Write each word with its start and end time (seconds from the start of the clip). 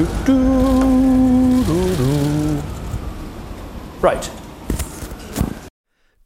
Du, 0.00 0.06
du, 0.26 0.38
du, 1.66 1.78
du. 1.98 2.10
Right. 4.02 4.32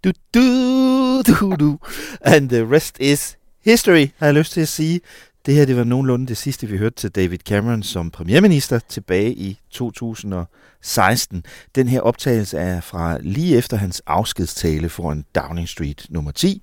Du, 0.05 0.13
du, 0.35 1.23
du, 1.23 1.57
du. 1.57 1.79
And 2.21 2.49
the 2.49 2.75
rest 2.75 3.01
is 3.01 3.39
history, 3.65 4.07
har 4.17 4.27
jeg 4.27 4.35
lyst 4.35 4.53
til 4.53 4.61
at 4.61 4.69
sige. 4.69 5.01
Det 5.47 5.55
her 5.55 5.65
det 5.65 5.77
var 5.77 5.85
nogenlunde 5.85 6.27
det 6.27 6.37
sidste, 6.37 6.67
vi 6.67 6.77
hørte 6.77 6.97
til 6.97 7.11
David 7.11 7.39
Cameron 7.39 7.83
som 7.83 8.11
premierminister 8.11 8.79
tilbage 8.79 9.33
i 9.33 9.59
2016. 9.71 11.45
Den 11.75 11.89
her 11.89 12.01
optagelse 12.01 12.59
er 12.59 12.81
fra 12.81 13.19
lige 13.21 13.57
efter 13.57 13.77
hans 13.77 14.03
afskedstale 14.07 14.89
foran 14.89 15.25
Downing 15.35 15.69
Street 15.69 16.07
nummer 16.11 16.31
10. 16.31 16.63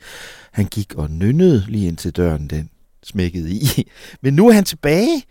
Han 0.52 0.66
gik 0.66 0.94
og 0.96 1.10
nynnede 1.10 1.66
lige 1.68 1.88
ind 1.88 1.98
til 1.98 2.12
døren, 2.12 2.48
den 2.48 2.70
smækkede 3.04 3.52
i. 3.52 3.92
Men 4.22 4.34
nu 4.34 4.48
er 4.48 4.54
han 4.54 4.64
tilbage. 4.64 5.24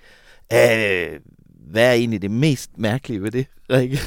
Øh, 0.52 1.20
hvad 1.70 1.88
er 1.88 1.92
egentlig 1.92 2.22
det 2.22 2.30
mest 2.30 2.70
mærkelige 2.78 3.22
ved 3.22 3.30
det, 3.30 3.46
Rikke? 3.70 3.98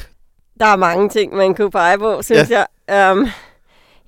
Der 0.60 0.66
er 0.66 0.76
mange 0.76 1.08
ting, 1.08 1.34
man 1.34 1.54
kunne 1.54 1.70
pege 1.70 1.98
på, 1.98 2.22
synes 2.22 2.50
ja. 2.50 2.64
jeg. 2.88 3.12
Um, 3.12 3.26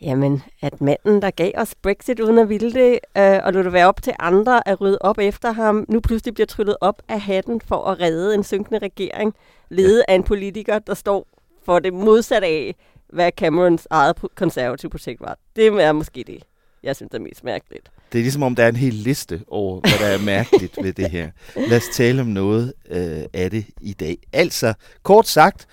jamen, 0.00 0.42
at 0.62 0.80
manden, 0.80 1.22
der 1.22 1.30
gav 1.30 1.52
os 1.54 1.74
Brexit 1.74 2.20
uden 2.20 2.38
at 2.38 2.48
ville 2.48 2.72
det, 2.72 2.98
uh, 3.18 3.46
og 3.46 3.52
lod 3.52 3.64
det 3.64 3.72
være 3.72 3.86
op 3.86 4.02
til 4.02 4.12
andre 4.18 4.68
at 4.68 4.80
rydde 4.80 4.98
op 5.00 5.18
efter 5.18 5.52
ham, 5.52 5.84
nu 5.88 6.00
pludselig 6.00 6.34
bliver 6.34 6.46
tryllet 6.46 6.76
op 6.80 7.02
af 7.08 7.20
hatten 7.20 7.60
for 7.60 7.84
at 7.84 8.00
redde 8.00 8.34
en 8.34 8.44
synkende 8.44 8.78
regering, 8.78 9.34
ledet 9.68 10.04
ja. 10.08 10.12
af 10.12 10.16
en 10.16 10.22
politiker, 10.22 10.78
der 10.78 10.94
står 10.94 11.26
for 11.64 11.78
det 11.78 11.94
modsatte 11.94 12.46
af, 12.46 12.76
hvad 13.08 13.30
Camerons 13.36 13.86
eget 13.90 14.16
konservative 14.34 14.90
projekt 14.90 15.20
var. 15.20 15.38
Det 15.56 15.66
er 15.66 15.92
måske 15.92 16.24
det, 16.26 16.42
jeg 16.82 16.96
synes 16.96 17.14
er 17.14 17.18
mest 17.18 17.44
mærkeligt. 17.44 17.90
Det 18.12 18.18
er 18.18 18.22
ligesom 18.22 18.42
om, 18.42 18.54
der 18.54 18.64
er 18.64 18.68
en 18.68 18.76
hel 18.76 18.94
liste 18.94 19.44
over, 19.48 19.80
hvad 19.80 20.08
der 20.08 20.14
er 20.14 20.18
mærkeligt 20.24 20.76
ved 20.82 20.92
det 20.92 21.10
her. 21.10 21.30
Lad 21.68 21.76
os 21.76 21.88
tale 21.94 22.20
om 22.20 22.26
noget 22.26 22.72
øh, 22.90 23.22
af 23.32 23.50
det 23.50 23.66
i 23.80 23.92
dag. 23.92 24.18
Altså, 24.32 24.74
kort 25.02 25.28
sagt, 25.28 25.66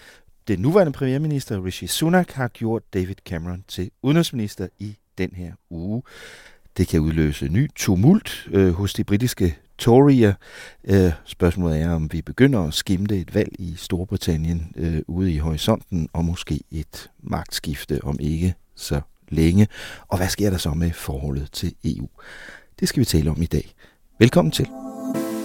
den 0.47 0.59
nuværende 0.59 0.93
premierminister 0.93 1.65
Rishi 1.65 1.87
Sunak 1.87 2.31
har 2.31 2.47
gjort 2.47 2.83
David 2.93 3.15
Cameron 3.25 3.63
til 3.67 3.91
udenrigsminister 4.01 4.67
i 4.79 4.97
den 5.17 5.29
her 5.35 5.51
uge. 5.69 6.03
Det 6.77 6.87
kan 6.87 6.99
udløse 6.99 7.47
ny 7.47 7.69
tumult 7.75 8.47
øh, 8.51 8.71
hos 8.71 8.93
de 8.93 9.03
britiske 9.03 9.57
Tory'er. 9.81 10.33
Øh, 10.83 11.11
spørgsmålet 11.25 11.81
er, 11.81 11.89
om 11.89 12.13
vi 12.13 12.21
begynder 12.21 12.59
at 12.67 12.73
skimte 12.73 13.19
et 13.19 13.35
valg 13.35 13.49
i 13.59 13.73
Storbritannien 13.77 14.73
øh, 14.75 15.01
ude 15.07 15.33
i 15.33 15.37
horisonten, 15.37 16.09
og 16.13 16.25
måske 16.25 16.59
et 16.71 17.09
magtskifte 17.19 18.03
om 18.03 18.17
ikke 18.19 18.53
så 18.75 19.01
længe. 19.33 19.67
Og 20.07 20.17
hvad 20.17 20.27
sker 20.27 20.49
der 20.49 20.57
så 20.57 20.69
med 20.69 20.91
forholdet 20.91 21.49
til 21.51 21.73
EU? 21.85 22.07
Det 22.79 22.87
skal 22.87 22.99
vi 22.99 23.05
tale 23.05 23.31
om 23.31 23.41
i 23.41 23.45
dag. 23.45 23.73
Velkommen 24.19 24.51
til. 24.51 24.67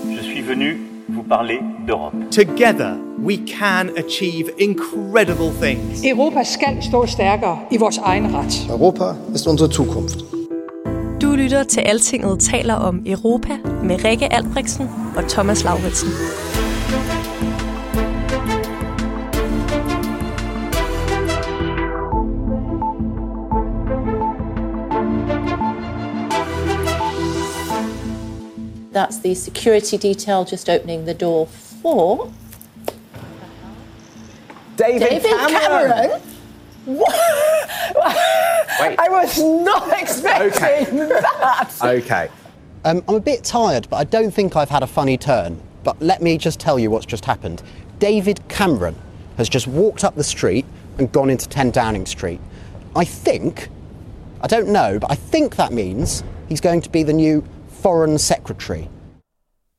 Je 0.04 0.22
suis 0.22 0.48
venu 0.48 0.70
vous 1.08 1.28
parler 1.28 1.60
d'Europe. 1.86 2.30
Together 2.30 2.96
we 3.18 3.36
can 3.58 3.90
achieve 3.96 4.50
incredible 4.58 5.52
things. 5.62 6.04
Europa 6.04 6.44
skal 6.44 6.82
stå 6.82 7.06
stærkere 7.06 7.58
i 7.72 7.76
vores 7.76 7.98
egen 7.98 8.34
ret. 8.34 8.66
Europa 8.70 9.04
ist 9.34 9.46
unsere 9.46 9.72
Zukunft. 9.72 10.18
Du 11.22 11.34
lytter 11.36 11.62
til 11.62 11.80
Altinget 11.80 12.40
taler 12.40 12.74
om 12.74 13.02
Europa 13.06 13.56
med 13.84 14.04
Rikke 14.04 14.32
Albrechtsen 14.32 14.88
og 15.16 15.28
Thomas 15.28 15.64
Lauritsen. 15.64 16.08
That's 28.90 29.18
the 29.18 29.34
security 29.34 29.98
detail 29.98 30.44
just 30.44 30.68
opening 30.70 31.04
the 31.04 31.14
door 31.14 31.46
for 31.46 32.32
David, 34.76 35.00
David 35.08 35.22
Cameron. 35.30 35.90
Cameron? 35.90 36.22
Wait. 36.86 37.04
I 38.98 39.08
was 39.10 39.38
not 39.42 40.00
expecting 40.00 40.52
Okay. 40.52 40.84
that. 40.90 41.70
Okay. 41.82 42.28
Um, 42.84 43.02
I'm 43.08 43.16
a 43.16 43.20
bit 43.20 43.44
tired, 43.44 43.88
but 43.90 43.96
I 43.96 44.04
don't 44.04 44.30
think 44.30 44.56
I've 44.56 44.70
had 44.70 44.82
a 44.82 44.86
funny 44.86 45.18
turn. 45.18 45.60
But 45.84 46.00
let 46.00 46.22
me 46.22 46.38
just 46.38 46.58
tell 46.60 46.78
you 46.78 46.90
what's 46.90 47.06
just 47.06 47.24
happened. 47.24 47.62
David 47.98 48.40
Cameron 48.48 48.96
has 49.36 49.48
just 49.48 49.66
walked 49.66 50.04
up 50.04 50.14
the 50.14 50.24
street 50.24 50.64
and 50.98 51.10
gone 51.12 51.30
into 51.30 51.48
10 51.48 51.70
Downing 51.72 52.06
Street. 52.06 52.40
I 52.96 53.04
think, 53.04 53.68
I 54.40 54.46
don't 54.46 54.68
know, 54.68 54.98
but 54.98 55.10
I 55.10 55.14
think 55.14 55.56
that 55.56 55.72
means 55.72 56.22
he's 56.48 56.60
going 56.60 56.80
to 56.82 56.90
be 56.90 57.02
the 57.02 57.12
new 57.12 57.44
Foreign 57.82 58.18
Secretary. 58.18 58.84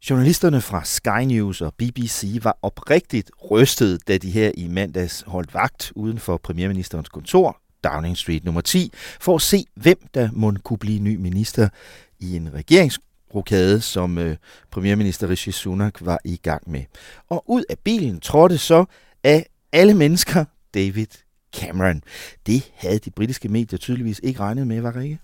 Journalisterne 0.10 0.62
fra 0.62 0.84
Sky 0.84 1.24
News 1.26 1.62
og 1.62 1.74
BBC 1.78 2.40
var 2.44 2.58
oprigtigt 2.62 3.32
rystet, 3.52 4.08
da 4.08 4.18
de 4.18 4.32
her 4.32 4.52
i 4.58 4.68
mandags 4.68 5.24
holdt 5.28 5.54
vagt 5.54 5.92
uden 5.96 6.20
for 6.20 6.38
premierministerens 6.38 7.10
kontor, 7.10 7.58
Downing 7.84 8.18
Street 8.18 8.46
nummer 8.46 8.62
10, 8.62 8.92
for 9.20 9.36
at 9.36 9.42
se, 9.42 9.66
hvem 9.76 9.98
der 10.14 10.30
må 10.34 10.54
kunne 10.64 10.78
blive 10.78 11.00
ny 11.00 11.16
minister 11.16 11.70
i 12.20 12.36
en 12.36 12.54
regeringsrokade, 12.54 13.82
som 13.82 14.18
øh, 14.18 14.38
premierminister 14.72 15.30
Rishi 15.30 15.52
Sunak 15.52 15.94
var 16.02 16.20
i 16.26 16.38
gang 16.38 16.72
med. 16.72 16.84
Og 17.30 17.44
ud 17.48 17.64
af 17.70 17.80
bilen 17.84 18.20
trådte 18.20 18.58
så 18.58 18.86
af 19.24 19.46
alle 19.72 19.94
mennesker 19.94 20.46
David 20.74 21.08
Cameron. 21.56 22.02
Det 22.46 22.72
havde 22.76 23.00
de 23.00 23.12
britiske 23.12 23.50
medier 23.50 23.80
tydeligvis 23.80 24.20
ikke 24.24 24.40
regnet 24.40 24.68
med, 24.68 24.82
var 24.82 25.02
ikke? 25.02 25.20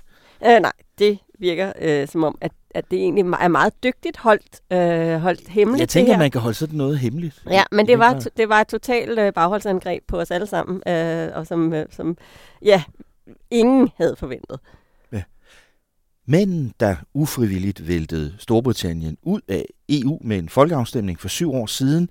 Øh, 0.45 0.61
nej, 0.61 0.73
det 0.99 1.19
virker 1.39 1.73
øh, 1.81 2.07
som 2.07 2.23
om, 2.23 2.37
at, 2.41 2.51
at 2.71 2.85
det 2.91 2.99
egentlig 2.99 3.21
er 3.21 3.47
meget 3.47 3.73
dygtigt 3.83 4.17
holdt, 4.17 4.61
øh, 4.73 5.19
holdt 5.19 5.47
hemmeligt. 5.47 5.79
Jeg 5.79 5.89
tænker, 5.89 6.13
her. 6.13 6.19
man 6.19 6.31
kan 6.31 6.41
holde 6.41 6.57
sådan 6.57 6.77
noget 6.77 6.99
hemmeligt. 6.99 7.43
Ja, 7.49 7.63
men 7.71 7.87
det 7.87 7.99
var, 7.99 8.27
det 8.37 8.49
var 8.49 8.61
et 8.61 8.67
totalt 8.67 9.19
øh, 9.19 9.33
bagholdsangreb 9.33 10.03
på 10.07 10.19
os 10.19 10.31
alle 10.31 10.47
sammen, 10.47 10.81
øh, 10.87 11.29
og 11.35 11.47
som, 11.47 11.73
øh, 11.73 11.85
som 11.89 12.17
ja, 12.61 12.83
ingen 13.51 13.89
havde 13.97 14.15
forventet. 14.17 14.59
Men 16.27 16.73
der 16.79 16.95
ufrivilligt 17.13 17.87
væltede 17.87 18.35
Storbritannien 18.37 19.17
ud 19.23 19.41
af 19.47 19.65
EU 19.89 20.19
med 20.21 20.39
en 20.39 20.49
folkeafstemning 20.49 21.19
for 21.19 21.27
syv 21.27 21.53
år 21.53 21.65
siden. 21.65 22.09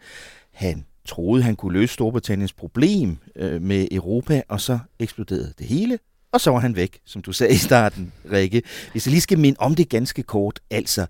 Han 0.52 0.84
troede, 1.04 1.42
han 1.42 1.56
kunne 1.56 1.72
løse 1.72 1.94
Storbritanniens 1.94 2.52
problem 2.52 3.16
øh, 3.36 3.62
med 3.62 3.88
Europa, 3.90 4.42
og 4.48 4.60
så 4.60 4.78
eksploderede 4.98 5.52
det 5.58 5.66
hele. 5.66 5.98
Og 6.34 6.40
så 6.40 6.50
var 6.50 6.58
han 6.58 6.76
væk, 6.76 7.00
som 7.04 7.22
du 7.22 7.32
sagde 7.32 7.54
i 7.54 7.56
starten, 7.56 8.12
Rikke. 8.32 8.62
Hvis 8.92 9.06
jeg 9.06 9.10
lige 9.10 9.20
skal 9.20 9.38
minde 9.38 9.60
om 9.60 9.74
det 9.74 9.88
ganske 9.88 10.22
kort, 10.22 10.60
altså 10.70 11.06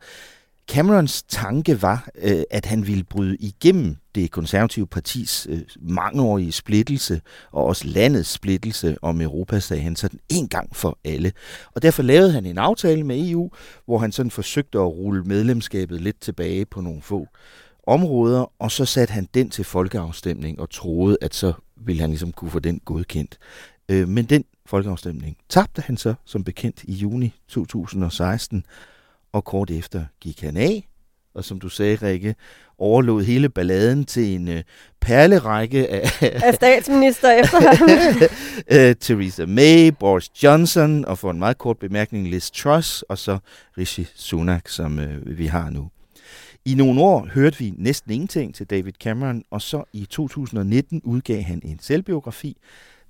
Camerons 0.71 1.23
tanke 1.23 1.83
var, 1.83 2.09
øh, 2.23 2.43
at 2.51 2.67
han 2.67 2.87
ville 2.87 3.05
bryde 3.05 3.37
igennem 3.37 3.97
det 4.15 4.31
konservative 4.31 4.87
partis 4.87 5.47
øh, 5.51 5.61
mangeårige 5.81 6.53
splittelse, 6.53 7.21
og 7.53 7.65
også 7.65 7.87
landets 7.87 8.31
splittelse 8.31 8.97
om 9.03 9.21
Europa, 9.21 9.61
sagde 9.61 9.83
han 9.83 9.97
sådan 9.97 10.21
en 10.29 10.49
gang 10.49 10.77
for 10.77 10.99
alle. 11.05 11.33
Og 11.75 11.83
derfor 11.83 12.03
lavede 12.03 12.33
han 12.33 12.47
en 12.47 12.59
aftale 12.59 13.05
med 13.05 13.31
EU, 13.31 13.51
hvor 13.87 13.99
han 13.99 14.13
sådan 14.13 14.31
forsøgte 14.31 14.79
at 14.79 14.93
rulle 14.93 15.23
medlemskabet 15.23 16.01
lidt 16.01 16.21
tilbage 16.21 16.65
på 16.65 16.81
nogle 16.81 17.03
få 17.03 17.29
områder, 17.87 18.53
og 18.59 18.71
så 18.71 18.85
satte 18.85 19.13
han 19.13 19.29
den 19.35 19.51
til 19.51 19.65
folkeafstemning 19.65 20.61
og 20.61 20.71
troede, 20.71 21.17
at 21.21 21.35
så 21.35 21.53
ville 21.77 22.01
han 22.01 22.11
ligesom 22.11 22.33
kunne 22.33 22.51
få 22.51 22.59
den 22.59 22.81
godkendt. 22.85 23.39
Øh, 23.89 24.09
men 24.09 24.25
den 24.25 24.45
folkeafstemning 24.67 25.37
tabte 25.49 25.83
han 25.83 25.97
så 25.97 26.15
som 26.25 26.45
bekendt 26.45 26.83
i 26.85 26.93
juni 26.93 27.35
2016, 27.49 28.65
og 29.33 29.45
kort 29.45 29.71
efter 29.71 30.05
gik 30.21 30.41
han 30.41 30.57
af, 30.57 30.89
og 31.35 31.45
som 31.45 31.61
du 31.61 31.69
sagde, 31.69 31.97
Rikke, 31.97 32.35
overlod 32.79 33.23
hele 33.25 33.49
balladen 33.49 34.05
til 34.05 34.35
en 34.35 34.49
øh, 34.49 34.63
perlerække 35.01 35.89
af, 35.89 36.23
Af 36.45 36.55
statsminister 36.55 37.31
efter 37.31 37.61
ham. 37.61 37.89
øh, 38.79 38.95
Theresa 38.97 39.47
May, 39.47 39.89
Boris 39.89 40.43
Johnson, 40.43 41.05
og 41.05 41.19
for 41.19 41.31
en 41.31 41.39
meget 41.39 41.59
kort 41.59 41.79
bemærkning 41.79 42.29
Liz 42.29 42.51
Truss, 42.51 43.03
og 43.03 43.19
så 43.19 43.39
Rishi 43.79 44.07
Sunak, 44.15 44.69
som 44.69 44.99
øh, 44.99 45.39
vi 45.39 45.47
har 45.47 45.71
nu. 45.71 45.91
I 46.65 46.75
nogle 46.75 47.01
år 47.01 47.29
hørte 47.35 47.59
vi 47.59 47.75
næsten 47.77 48.13
ingenting 48.13 48.55
til 48.55 48.67
David 48.67 48.93
Cameron, 48.93 49.43
og 49.51 49.63
så 49.63 49.85
i 49.93 50.05
2019 50.05 51.01
udgav 51.05 51.43
han 51.43 51.61
en 51.65 51.79
selvbiografi, 51.83 52.57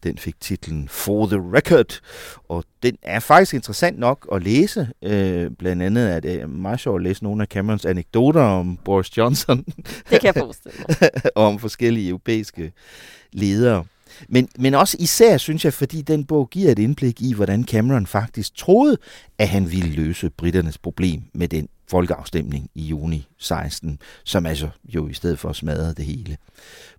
Den 0.05 0.19
fik 0.19 0.41
titlen 0.41 0.89
For 0.89 1.27
the 1.27 1.37
Record, 1.37 2.01
og 2.49 2.65
den 2.83 2.97
er 3.03 3.21
faktisk 3.21 3.55
interessant 3.55 3.99
nok 3.99 4.29
at 4.33 4.43
læse. 4.43 4.89
Øh, 5.03 5.51
blandt 5.59 5.83
andet 5.83 6.13
er 6.13 6.21
det 6.21 6.51
meget 6.51 6.81
sjovt 6.81 7.01
at 7.01 7.05
læse 7.05 7.25
nogle 7.25 7.43
af 7.43 7.49
Camerons 7.49 7.85
anekdoter 7.85 8.43
om 8.43 8.79
Boris 8.85 9.17
Johnson. 9.17 9.65
Det 10.11 10.21
kan 10.21 10.25
jeg 10.25 10.35
forestille 10.35 10.79
mig. 10.89 11.11
og 11.37 11.47
om 11.47 11.59
forskellige 11.59 12.09
europæiske 12.09 12.73
ledere. 13.33 13.85
Men, 14.29 14.49
men 14.59 14.75
også 14.75 14.97
især, 15.01 15.37
synes 15.37 15.65
jeg, 15.65 15.73
fordi 15.73 16.03
den 16.03 16.25
bog 16.25 16.51
giver 16.51 16.73
et 16.73 16.79
indblik 16.79 17.21
i, 17.21 17.35
hvordan 17.35 17.65
Cameron 17.65 18.07
faktisk 18.07 18.55
troede, 18.57 18.97
at 19.39 19.49
han 19.49 19.71
ville 19.73 19.91
løse 19.91 20.31
britternes 20.31 20.79
problem 20.79 21.23
med 21.35 21.49
den 21.49 21.69
folkeafstemning 21.87 22.71
i 22.75 22.83
juni 22.83 23.29
16, 23.39 23.99
som 24.25 24.47
altså 24.47 24.69
jo 24.85 25.09
i 25.09 25.15
stedet 25.15 25.39
for 25.39 25.53
smadrede 25.53 25.95
det 25.95 26.05
hele. 26.05 26.37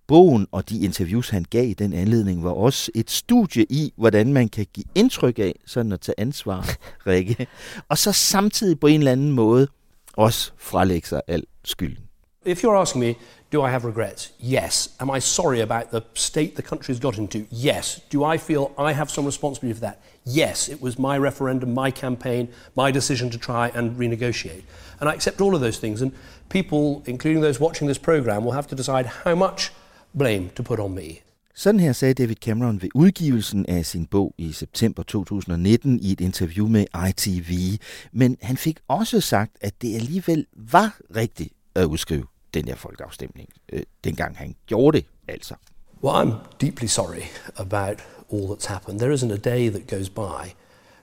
Bogen 0.07 0.47
og 0.51 0.69
de 0.69 0.79
interviews, 0.79 1.29
han 1.29 1.45
gav 1.49 1.69
i 1.69 1.73
den 1.73 1.93
anledning, 1.93 2.43
var 2.43 2.51
også 2.51 2.91
et 2.95 3.11
studie 3.11 3.65
i, 3.69 3.93
hvordan 3.95 4.33
man 4.33 4.49
kan 4.49 4.65
give 4.73 4.85
indtryk 4.95 5.39
af, 5.39 5.55
sådan 5.65 5.91
at 5.91 6.01
tage 6.01 6.19
ansvar, 6.19 6.69
Rikke, 7.07 7.47
og 7.89 7.97
så 7.97 8.11
samtidig 8.11 8.79
på 8.79 8.87
en 8.87 8.99
eller 8.99 9.11
anden 9.11 9.31
måde 9.31 9.67
også 10.13 10.51
frelægge 10.57 11.07
sig 11.07 11.21
al 11.27 11.43
skylden. 11.63 12.04
If 12.45 12.61
you're 12.61 12.75
asking 12.75 13.01
me, 13.01 13.17
do 13.49 13.63
I 13.63 13.71
have 13.71 13.85
regrets? 13.85 14.31
Yes. 14.39 14.89
Am 14.99 15.09
I 15.09 15.19
sorry 15.19 15.61
about 15.61 15.89
the 15.89 16.03
state 16.13 16.55
the 16.55 16.61
country's 16.61 16.99
got 16.99 17.17
into? 17.17 17.47
Yes. 17.49 18.01
Do 18.09 18.23
I 18.23 18.37
feel 18.37 18.71
I 18.77 18.93
have 18.93 19.09
some 19.09 19.25
responsibility 19.25 19.73
for 19.73 19.81
that? 19.81 19.99
Yes. 20.25 20.69
It 20.69 20.79
was 20.79 20.99
my 20.99 21.17
referendum, 21.17 21.73
my 21.73 21.89
campaign, 21.89 22.49
my 22.75 22.91
decision 22.91 23.31
to 23.31 23.39
try 23.39 23.71
and 23.73 23.97
renegotiate. 23.97 24.63
And 24.99 25.09
I 25.09 25.13
accept 25.13 25.41
all 25.41 25.55
of 25.55 25.61
those 25.61 25.79
things. 25.79 26.01
And 26.01 26.11
people, 26.49 27.01
including 27.07 27.41
those 27.41 27.59
watching 27.59 27.87
this 27.87 27.97
program, 27.97 28.45
will 28.45 28.53
have 28.53 28.67
to 28.67 28.75
decide 28.75 29.05
how 29.23 29.35
much 29.35 29.71
blame 30.13 30.49
to 30.55 30.63
put 30.63 30.79
on 30.79 30.93
me. 30.93 31.21
Sådan 31.55 31.79
her 31.79 31.93
sagde 31.93 32.13
David 32.13 32.35
Cameron 32.35 32.81
ved 32.81 32.89
udgivelsen 32.95 33.65
af 33.65 33.85
sin 33.85 34.05
bog 34.05 34.33
i 34.37 34.51
september 34.51 35.03
2019 35.03 35.99
i 35.99 36.11
et 36.11 36.21
interview 36.21 36.67
med 36.67 36.85
ITV. 37.09 37.79
Men 38.11 38.37
han 38.41 38.57
fik 38.57 38.79
også 38.87 39.21
sagt, 39.21 39.51
at 39.61 39.81
det 39.81 39.95
alligevel 39.95 40.45
var 40.53 40.97
rigtigt 41.15 41.53
at 41.75 41.85
udskrive 41.85 42.34
den 42.55 42.67
der 42.67 42.75
folkeafstemning, 42.75 43.49
øh, 43.73 43.83
dengang 44.03 44.37
han 44.37 44.55
gjorde 44.67 44.97
det, 44.97 45.05
altså. 45.27 45.55
Well, 46.03 46.15
I'm 46.15 46.33
deeply 46.61 46.87
sorry 46.87 47.23
about 47.55 48.03
all 48.31 48.45
that's 48.51 48.67
happened. 48.67 48.99
There 48.99 49.13
isn't 49.13 49.31
a 49.31 49.55
day 49.55 49.69
that 49.69 49.87
goes 49.87 50.09
by 50.09 50.53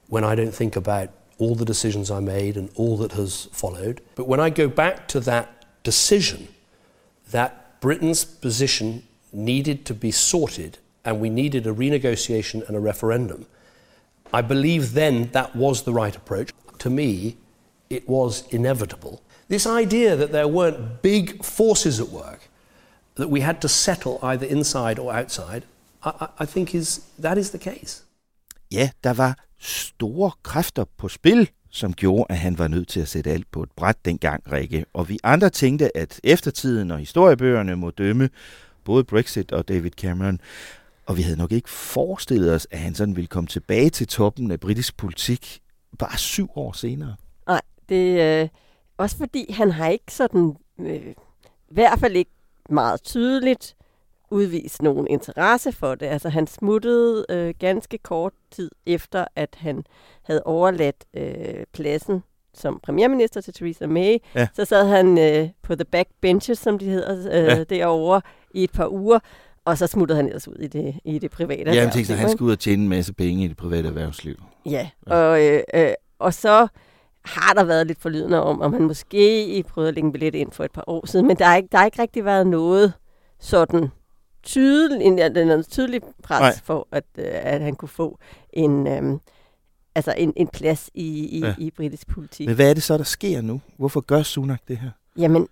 when 0.08 0.24
I 0.24 0.34
don't 0.34 0.54
think 0.54 0.76
about 0.76 1.08
all 1.38 1.54
the 1.56 1.64
decisions 1.64 2.10
I 2.10 2.20
made 2.20 2.56
and 2.56 2.68
all 2.76 2.96
that 2.98 3.12
has 3.12 3.48
followed. 3.52 4.00
But 4.14 4.28
when 4.28 4.40
I 4.46 4.50
go 4.50 4.68
back 4.68 5.08
to 5.08 5.20
that 5.20 5.46
decision 5.82 6.48
that 7.30 7.80
Britain's 7.80 8.24
position 8.24 9.02
needed 9.32 9.84
to 9.86 9.94
be 9.94 10.10
sorted 10.10 10.78
and 11.04 11.20
we 11.20 11.30
needed 11.30 11.66
a 11.66 11.72
renegotiation 11.72 12.66
and 12.68 12.76
a 12.76 12.80
referendum, 12.80 13.46
I 14.32 14.42
believe 14.42 14.92
then 14.92 15.30
that 15.32 15.56
was 15.56 15.82
the 15.82 15.92
right 15.92 16.16
approach. 16.16 16.50
To 16.78 16.90
me, 16.90 17.36
it 17.90 18.08
was 18.08 18.44
inevitable. 18.50 19.20
This 19.50 19.66
idea 19.66 20.16
that 20.16 20.28
there 20.28 20.46
weren't 20.46 21.02
big 21.02 21.44
forces 21.44 22.00
at 22.00 22.08
work 22.12 22.48
that 23.16 23.28
we 23.28 23.40
had 23.40 23.54
to 23.54 23.68
settle 23.68 24.18
either 24.22 24.46
inside 24.46 24.98
or 24.98 25.12
outside, 25.12 25.62
I, 26.04 26.26
I 26.40 26.46
think 26.46 26.74
is 26.74 27.00
that 27.22 27.38
is 27.38 27.50
the 27.50 27.58
case. 27.58 28.04
Ja, 28.72 28.90
der 29.04 29.12
var 29.12 29.38
store 29.58 30.30
kræfter 30.42 30.84
på 30.98 31.08
spil, 31.08 31.50
som 31.70 31.92
gjorde, 31.92 32.26
at 32.28 32.38
han 32.38 32.58
var 32.58 32.68
nødt 32.68 32.88
til 32.88 33.00
at 33.00 33.08
sætte 33.08 33.30
alt 33.30 33.50
på 33.50 33.62
et 33.62 33.70
bræt 33.76 33.96
dengang, 34.04 34.52
Rikke. 34.52 34.84
Og 34.92 35.08
vi 35.08 35.18
andre 35.24 35.50
tænkte, 35.50 35.96
at 35.96 36.20
eftertiden 36.24 36.90
og 36.90 36.98
historiebøgerne 36.98 37.76
må 37.76 37.90
dømme 37.90 38.30
både 38.84 39.04
Brexit 39.04 39.52
og 39.52 39.68
David 39.68 39.90
Cameron. 39.90 40.40
Og 41.06 41.16
vi 41.16 41.22
havde 41.22 41.36
nok 41.36 41.52
ikke 41.52 41.70
forestillet 41.70 42.54
os, 42.54 42.66
at 42.70 42.78
han 42.78 42.94
sådan 42.94 43.16
ville 43.16 43.26
komme 43.26 43.48
tilbage 43.48 43.90
til 43.90 44.06
toppen 44.06 44.50
af 44.50 44.60
britisk 44.60 44.96
politik 44.96 45.60
bare 45.98 46.18
syv 46.18 46.50
år 46.56 46.72
senere. 46.72 47.14
Nej, 47.46 47.60
det 47.88 48.20
er 48.20 48.42
øh, 48.42 48.48
også 49.02 49.16
fordi, 49.16 49.52
han 49.52 49.70
har 49.70 49.88
ikke 49.88 50.12
sådan, 50.12 50.56
øh, 50.80 51.06
i 51.68 51.74
hvert 51.74 51.98
fald 51.98 52.16
ikke 52.16 52.30
meget 52.68 53.02
tydeligt, 53.02 53.76
udvist 54.30 54.82
nogen 54.82 55.06
interesse 55.06 55.72
for 55.72 55.94
det. 55.94 56.06
Altså 56.06 56.28
han 56.28 56.46
smuttede 56.46 57.26
øh, 57.28 57.54
ganske 57.58 57.98
kort 57.98 58.32
tid 58.50 58.70
efter, 58.86 59.24
at 59.36 59.56
han 59.58 59.84
havde 60.22 60.42
overladt 60.42 61.04
øh, 61.14 61.64
pladsen 61.72 62.22
som 62.54 62.80
premierminister 62.82 63.40
til 63.40 63.54
Theresa 63.54 63.86
May. 63.86 64.18
Ja. 64.34 64.48
Så 64.54 64.64
sad 64.64 64.88
han 64.88 65.18
øh, 65.18 65.48
på 65.62 65.74
the 65.74 65.84
back 65.84 66.08
benches, 66.20 66.58
som 66.58 66.78
de 66.78 66.84
hedder, 66.84 67.42
øh, 67.42 67.58
ja. 67.58 67.64
derovre 67.64 68.20
i 68.54 68.64
et 68.64 68.72
par 68.72 68.88
uger, 68.88 69.18
og 69.64 69.78
så 69.78 69.86
smuttede 69.86 70.16
han 70.16 70.26
ellers 70.26 70.48
ud 70.48 70.56
i 70.56 70.66
det, 70.66 70.94
i 71.04 71.18
det 71.18 71.30
private 71.30 71.70
Ja, 71.70 71.82
jeg 71.82 71.92
tænkte, 71.92 72.14
han 72.14 72.30
skulle 72.30 72.46
ud 72.46 72.52
og 72.52 72.58
tjene 72.58 72.82
en 72.82 72.88
masse 72.88 73.14
penge 73.14 73.44
i 73.44 73.48
det 73.48 73.56
private 73.56 73.88
erhvervsliv. 73.88 74.34
Ja, 74.66 74.88
ja. 75.06 75.14
Og, 75.14 75.42
øh, 75.44 75.62
øh, 75.74 75.92
og 76.18 76.34
så 76.34 76.68
har 77.24 77.54
der 77.54 77.64
været 77.64 77.86
lidt 77.86 78.00
forlydende 78.00 78.42
om, 78.42 78.60
om 78.60 78.72
han 78.72 78.82
måske 78.82 79.64
prøvede 79.68 79.88
at 79.88 79.94
lægge 79.94 80.06
en 80.06 80.12
billet 80.12 80.34
ind 80.34 80.52
for 80.52 80.64
et 80.64 80.72
par 80.72 80.84
år 80.86 81.06
siden, 81.06 81.26
men 81.26 81.36
der 81.36 81.44
har 81.44 81.56
ikke, 81.56 81.68
der 81.72 81.78
har 81.78 81.84
ikke 81.84 82.02
rigtig 82.02 82.24
været 82.24 82.46
noget 82.46 82.92
sådan 83.40 83.88
tydelig, 84.42 85.06
en, 85.06 85.18
en 85.36 85.64
tydelig 85.64 86.00
pres 86.22 86.40
Nej. 86.40 86.60
for, 86.64 86.88
at, 86.92 87.04
øh, 87.18 87.24
at 87.28 87.60
han 87.60 87.74
kunne 87.74 87.88
få 87.88 88.18
en, 88.52 88.86
øhm, 88.86 89.20
altså 89.94 90.14
en, 90.16 90.32
en 90.36 90.48
plads 90.48 90.90
i, 90.94 91.26
i, 91.26 91.40
ja. 91.40 91.54
i 91.58 91.70
britisk 91.70 92.08
politik. 92.08 92.46
Men 92.46 92.56
hvad 92.56 92.70
er 92.70 92.74
det 92.74 92.82
så, 92.82 92.98
der 92.98 93.04
sker 93.04 93.40
nu? 93.40 93.60
Hvorfor 93.76 94.00
gør 94.00 94.22
Sunak 94.22 94.60
det 94.68 94.76
her? 94.78 94.90
Jamen, 95.18 95.48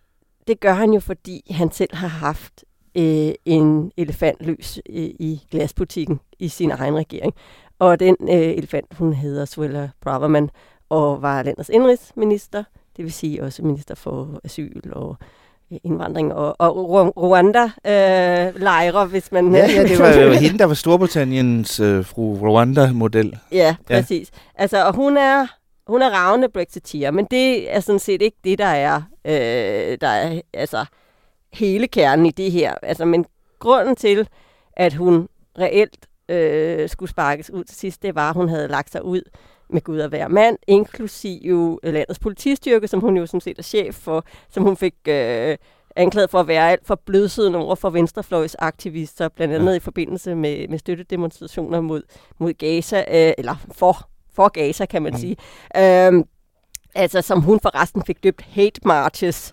det 0.46 0.60
gør 0.60 0.72
han 0.72 0.92
jo, 0.92 1.00
fordi 1.00 1.42
han 1.50 1.72
selv 1.72 1.94
har 1.94 2.08
haft 2.08 2.64
øh, 2.94 3.32
en 3.44 3.92
elefant 3.96 4.46
løs 4.46 4.80
øh, 4.88 4.94
i 4.96 5.42
glasbutikken 5.50 6.20
i 6.38 6.48
sin 6.48 6.70
egen 6.70 6.96
regering. 6.96 7.34
Og 7.78 8.00
den 8.00 8.16
øh, 8.22 8.36
elefant, 8.36 8.94
hun 8.94 9.12
hedder 9.12 9.44
Swella 9.44 9.90
Braverman, 10.00 10.50
og 10.90 11.22
var 11.22 11.42
landets 11.42 11.68
indrigsminister, 11.68 12.64
det 12.96 13.04
vil 13.04 13.12
sige 13.12 13.42
også 13.42 13.62
minister 13.62 13.94
for 13.94 14.40
asyl 14.44 14.92
og 14.92 15.16
øh, 15.72 15.78
indvandring 15.84 16.34
og, 16.34 16.56
og 16.58 16.76
Rwanda-lejre, 17.16 19.02
øh, 19.02 19.10
hvis 19.10 19.32
man... 19.32 19.54
Ja, 19.54 19.66
ja, 19.66 19.82
det 19.82 19.98
var 20.04 20.12
jo 20.12 20.32
hende, 20.32 20.58
der 20.58 20.64
var 20.64 20.74
Storbritanniens 20.74 21.80
øh, 21.80 22.04
fru 22.04 22.34
Rwanda-model. 22.34 23.38
Ja, 23.52 23.76
præcis. 23.86 24.30
Ja. 24.32 24.62
Altså, 24.62 24.86
og 24.86 24.94
hun 24.94 25.16
er, 25.16 25.46
hun 25.86 26.02
er 26.02 26.10
ravne 26.10 26.48
brexiteer, 26.48 27.10
men 27.10 27.26
det 27.30 27.74
er 27.74 27.80
sådan 27.80 27.98
set 27.98 28.22
ikke 28.22 28.36
det, 28.44 28.58
der 28.58 28.64
er, 28.64 29.02
øh, 29.24 29.98
der 30.00 30.08
er 30.08 30.40
altså, 30.54 30.84
hele 31.52 31.88
kernen 31.88 32.26
i 32.26 32.30
det 32.30 32.52
her. 32.52 32.74
Altså, 32.82 33.04
men 33.04 33.26
grunden 33.58 33.96
til, 33.96 34.28
at 34.72 34.94
hun 34.94 35.28
reelt 35.58 36.06
øh, 36.28 36.88
skulle 36.88 37.10
sparkes 37.10 37.50
ud 37.50 37.64
til 37.64 37.76
sidst, 37.76 38.02
det 38.02 38.14
var, 38.14 38.30
at 38.30 38.36
hun 38.36 38.48
havde 38.48 38.68
lagt 38.68 38.92
sig 38.92 39.04
ud 39.04 39.22
med 39.72 39.80
Gud 39.80 40.00
at 40.00 40.12
være 40.12 40.28
mand, 40.28 40.58
inklusive 40.66 41.78
landets 41.82 42.18
politistyrke, 42.18 42.88
som 42.88 43.00
hun 43.00 43.16
jo 43.16 43.26
som 43.26 43.40
set 43.40 43.58
er 43.58 43.62
chef 43.62 43.94
for, 43.94 44.24
som 44.50 44.62
hun 44.62 44.76
fik 44.76 44.94
øh, 45.08 45.56
anklaget 45.96 46.30
for 46.30 46.40
at 46.40 46.48
være 46.48 46.70
alt 46.70 46.86
for 46.86 46.94
blødsiden 46.94 47.54
over 47.54 47.74
for 47.74 47.90
venstrefløjsaktivister, 47.90 49.28
blandt 49.28 49.54
andet 49.54 49.72
ja. 49.72 49.76
i 49.76 49.80
forbindelse 49.80 50.34
med, 50.34 50.68
med 50.68 50.78
støttedemonstrationer 50.78 51.80
mod, 51.80 52.02
mod 52.38 52.52
Gaza, 52.52 52.98
øh, 52.98 53.32
eller 53.38 53.54
for, 53.72 54.08
for 54.32 54.48
Gaza, 54.48 54.86
kan 54.86 55.02
man 55.02 55.12
mm. 55.12 55.18
sige. 55.18 55.36
Øh, 55.76 56.24
altså, 56.94 57.22
som 57.22 57.40
hun 57.40 57.60
forresten 57.60 58.02
fik 58.04 58.22
døbt 58.24 58.42
hate 58.42 58.80
marches, 58.84 59.52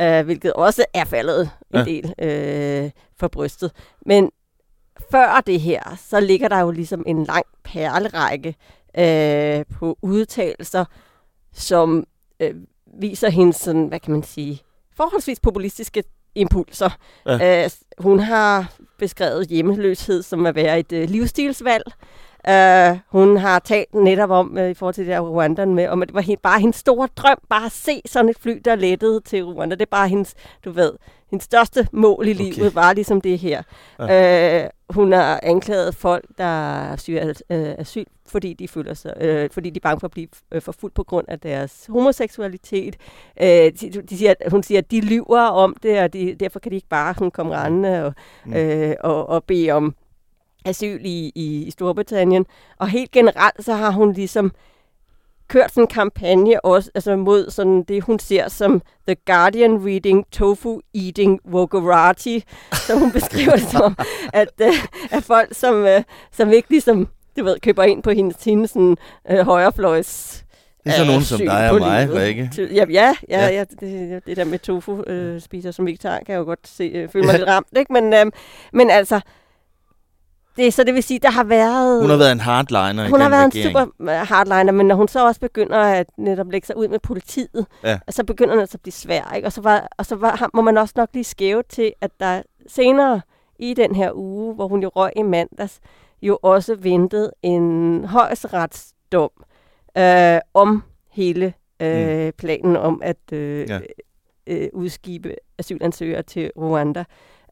øh, 0.00 0.24
hvilket 0.24 0.52
også 0.52 0.84
er 0.94 1.04
faldet 1.04 1.50
en 1.74 1.78
ja. 1.78 1.84
del 1.84 2.14
øh, 2.18 2.90
for 3.16 3.28
brystet. 3.28 3.72
Men 4.06 4.30
før 5.10 5.42
det 5.46 5.60
her, 5.60 5.96
så 6.08 6.20
ligger 6.20 6.48
der 6.48 6.60
jo 6.60 6.70
ligesom 6.70 7.04
en 7.06 7.24
lang 7.24 7.46
perlerække 7.64 8.54
øh, 8.98 9.64
på 9.78 9.98
udtalelser, 10.02 10.84
som 11.52 12.06
øh, 12.40 12.54
viser 13.00 13.30
hendes, 13.30 13.56
sådan, 13.56 13.86
hvad 13.86 14.00
kan 14.00 14.12
man 14.12 14.22
sige, 14.22 14.60
forholdsvis 14.96 15.40
populistiske 15.40 16.04
impulser. 16.34 16.90
Ja. 17.26 17.64
Øh, 17.64 17.70
hun 17.98 18.20
har 18.20 18.72
beskrevet 18.98 19.48
hjemmeløshed 19.48 20.22
som 20.22 20.46
at 20.46 20.54
være 20.54 20.78
et 20.78 20.92
øh, 20.92 21.08
livsstilsvalg. 21.08 21.84
Uh, 22.48 22.98
hun 23.08 23.36
har 23.36 23.58
talt 23.58 23.94
netop 23.94 24.30
om, 24.30 24.56
uh, 24.58 24.70
i 24.70 24.74
forhold 24.74 24.94
til 24.94 25.06
det 25.06 25.12
der 25.12 25.20
Rwanda, 25.20 25.64
med, 25.64 25.88
om 25.88 26.02
at 26.02 26.08
det 26.08 26.14
var 26.14 26.20
helt, 26.20 26.42
bare 26.42 26.60
hendes 26.60 26.76
store 26.76 27.08
drøm, 27.16 27.38
bare 27.48 27.66
at 27.66 27.72
se 27.72 28.02
sådan 28.06 28.28
et 28.28 28.38
fly, 28.38 28.60
der 28.64 28.74
lettede 28.74 29.20
til 29.20 29.44
Rwanda. 29.44 29.74
Det 29.74 29.82
er 29.82 29.90
bare 29.90 30.08
hendes, 30.08 30.34
du 30.64 30.70
ved, 30.70 30.92
hendes 31.30 31.44
største 31.44 31.88
mål 31.92 32.28
i 32.28 32.30
okay. 32.30 32.44
livet, 32.44 32.74
var 32.74 32.92
ligesom 32.92 33.20
det 33.20 33.38
her. 33.38 33.62
Ja. 33.98 34.64
Uh, 34.64 34.70
hun 34.90 35.12
har 35.12 35.40
anklaget 35.42 35.94
folk, 35.94 36.24
der 36.38 36.96
syger 36.96 37.24
uh, 37.28 37.34
asyl, 37.50 38.04
fordi 38.28 38.54
de 38.54 38.68
føler 38.68 38.94
sig, 38.94 39.12
uh, 39.16 39.50
fordi 39.52 39.70
de 39.70 39.78
er 39.78 39.80
bange 39.80 40.00
for 40.00 40.06
at 40.06 40.10
blive 40.10 40.28
uh, 40.54 40.62
forfulgt 40.62 40.94
på 40.94 41.04
grund 41.04 41.26
af 41.28 41.40
deres 41.40 41.86
homoseksualitet. 41.88 42.96
Uh, 43.40 43.46
de, 43.46 43.72
de 44.10 44.18
siger, 44.18 44.34
hun 44.50 44.62
siger, 44.62 44.78
at 44.78 44.90
de 44.90 45.00
lyver 45.00 45.40
om 45.40 45.76
det, 45.82 46.00
og 46.00 46.12
de, 46.12 46.34
derfor 46.34 46.58
kan 46.58 46.70
de 46.70 46.76
ikke 46.76 46.88
bare 46.88 47.14
hun 47.18 47.30
komme 47.30 47.56
rendende 47.56 48.04
og, 48.04 48.14
mm. 48.44 48.52
uh, 48.52 48.92
og, 49.00 49.28
og 49.28 49.44
bede 49.44 49.70
om 49.70 49.94
asyl 50.64 51.00
i, 51.04 51.32
i, 51.34 51.64
i 51.64 51.70
Storbritannien. 51.70 52.46
Og 52.78 52.88
helt 52.88 53.10
generelt, 53.10 53.64
så 53.64 53.74
har 53.74 53.90
hun 53.90 54.12
ligesom 54.12 54.52
kørt 55.48 55.70
sådan 55.70 55.82
en 55.82 55.88
kampagne 55.88 56.64
også 56.64 56.90
altså 56.94 57.16
mod 57.16 57.50
sådan 57.50 57.82
det, 57.82 58.02
hun 58.02 58.18
ser 58.18 58.48
som 58.48 58.82
The 59.08 59.16
Guardian 59.26 59.86
Reading 59.86 60.30
Tofu 60.30 60.80
Eating 60.94 61.40
Wogarati, 61.44 62.44
så 62.72 62.98
hun 62.98 63.12
beskriver 63.12 63.52
det 63.52 63.68
som, 63.68 63.96
at, 64.32 64.48
uh, 64.62 64.84
at 65.10 65.22
folk, 65.24 65.48
som, 65.54 65.74
uh, 65.74 66.02
som 66.32 66.50
ikke 66.52 66.70
ligesom, 66.70 67.08
du 67.38 67.44
ved, 67.44 67.60
køber 67.60 67.82
ind 67.82 68.02
på 68.02 68.10
hendes, 68.10 68.44
hendes 68.44 68.70
sådan, 68.70 68.96
uh, 69.30 69.38
højrefløjs 69.38 70.42
det 70.86 70.92
er 70.92 70.96
sådan 70.96 71.06
nogen 71.06 71.22
som 71.22 71.38
dig 71.38 71.70
og 71.70 71.78
mig, 71.78 72.14
Rikke. 72.14 72.50
Ja, 72.58 72.84
ja, 72.90 73.14
ja, 73.28 73.48
ja 73.48 73.64
det, 73.80 74.26
det 74.26 74.36
der 74.36 74.44
med 74.44 74.58
tofu 74.58 75.02
øh, 75.02 75.40
spiser 75.40 75.70
som 75.70 75.86
vegetar, 75.86 76.18
kan 76.18 76.32
jeg 76.32 76.38
jo 76.38 76.44
godt 76.44 76.68
se, 76.68 76.84
øh, 76.84 77.08
føle 77.08 77.26
mig 77.26 77.38
lidt 77.38 77.48
ramt. 77.48 77.66
Ikke? 77.76 77.92
Men, 77.92 78.14
øh, 78.14 78.26
men 78.72 78.90
altså, 78.90 79.20
det, 80.56 80.74
så 80.74 80.84
det 80.84 80.94
vil 80.94 81.02
sige, 81.02 81.18
der 81.18 81.30
har 81.30 81.44
været... 81.44 82.00
Hun 82.00 82.10
har 82.10 82.16
været 82.16 82.32
en 82.32 82.40
hardliner 82.40 83.08
Hun 83.08 83.20
har 83.20 83.28
været 83.28 83.54
regering. 83.54 83.76
en 83.76 83.86
super 83.86 84.24
hardliner, 84.24 84.72
men 84.72 84.86
når 84.86 84.94
hun 84.94 85.08
så 85.08 85.26
også 85.26 85.40
begynder 85.40 85.78
at 85.78 86.06
netop 86.18 86.50
lægge 86.50 86.66
sig 86.66 86.76
ud 86.76 86.88
med 86.88 86.98
politiet, 86.98 87.66
ja. 87.84 87.98
så 88.10 88.24
begynder 88.24 88.54
det 88.54 88.60
altså 88.60 88.76
at 88.76 88.82
blive 88.82 88.92
svært. 88.92 89.32
Ikke? 89.36 89.48
Og 89.48 89.52
så, 89.52 89.60
var, 89.60 89.88
og 89.98 90.06
så 90.06 90.16
var, 90.16 90.50
må 90.54 90.62
man 90.62 90.78
også 90.78 90.94
nok 90.96 91.08
lige 91.14 91.24
skæve 91.24 91.62
til, 91.68 91.92
at 92.00 92.10
der 92.20 92.42
senere 92.68 93.20
i 93.58 93.74
den 93.74 93.94
her 93.94 94.10
uge, 94.14 94.54
hvor 94.54 94.68
hun 94.68 94.82
jo 94.82 94.88
røg 94.88 95.12
i 95.16 95.22
mandags, 95.22 95.80
jo 96.22 96.38
også 96.42 96.74
ventede 96.74 97.32
en 97.42 98.04
højesteretsdom 98.04 99.30
øh, 99.98 100.38
om 100.54 100.82
hele 101.10 101.54
øh, 101.82 102.26
mm. 102.26 102.32
planen 102.38 102.76
om 102.76 103.00
at 103.04 103.32
øh, 103.32 103.68
ja. 103.68 103.80
øh, 104.46 104.68
udskibe 104.72 105.34
asylansøgere 105.58 106.22
til 106.22 106.50
Rwanda, 106.56 107.04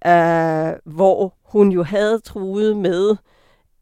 øh, 0.06 0.94
hvor 0.94 1.35
hun 1.42 1.73
jo 1.73 1.83
havde 1.83 2.21
truet 2.21 2.76
med 2.76 3.16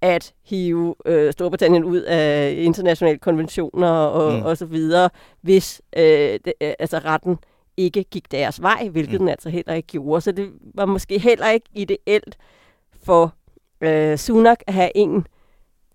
at 0.00 0.34
hive 0.42 0.94
øh, 1.06 1.32
Storbritannien 1.32 1.84
ud 1.84 2.00
af 2.00 2.54
internationale 2.58 3.18
konventioner 3.18 3.88
og, 3.88 4.32
mm. 4.32 4.42
og 4.42 4.56
så 4.56 4.66
videre, 4.66 5.10
hvis 5.40 5.82
øh, 5.96 6.38
det, 6.44 6.52
øh, 6.60 6.72
altså 6.78 6.98
retten 6.98 7.38
ikke 7.76 8.04
gik 8.04 8.32
deres 8.32 8.62
vej, 8.62 8.88
hvilket 8.88 9.12
mm. 9.12 9.18
den 9.18 9.28
altså 9.28 9.48
heller 9.48 9.74
ikke 9.74 9.86
gjorde. 9.86 10.20
Så 10.20 10.32
det 10.32 10.50
var 10.74 10.86
måske 10.86 11.18
heller 11.18 11.50
ikke 11.50 11.66
ideelt 11.74 12.36
for 13.02 13.34
øh, 13.82 14.18
Sunak 14.18 14.58
at 14.66 14.74
have 14.74 14.90
en 14.94 15.26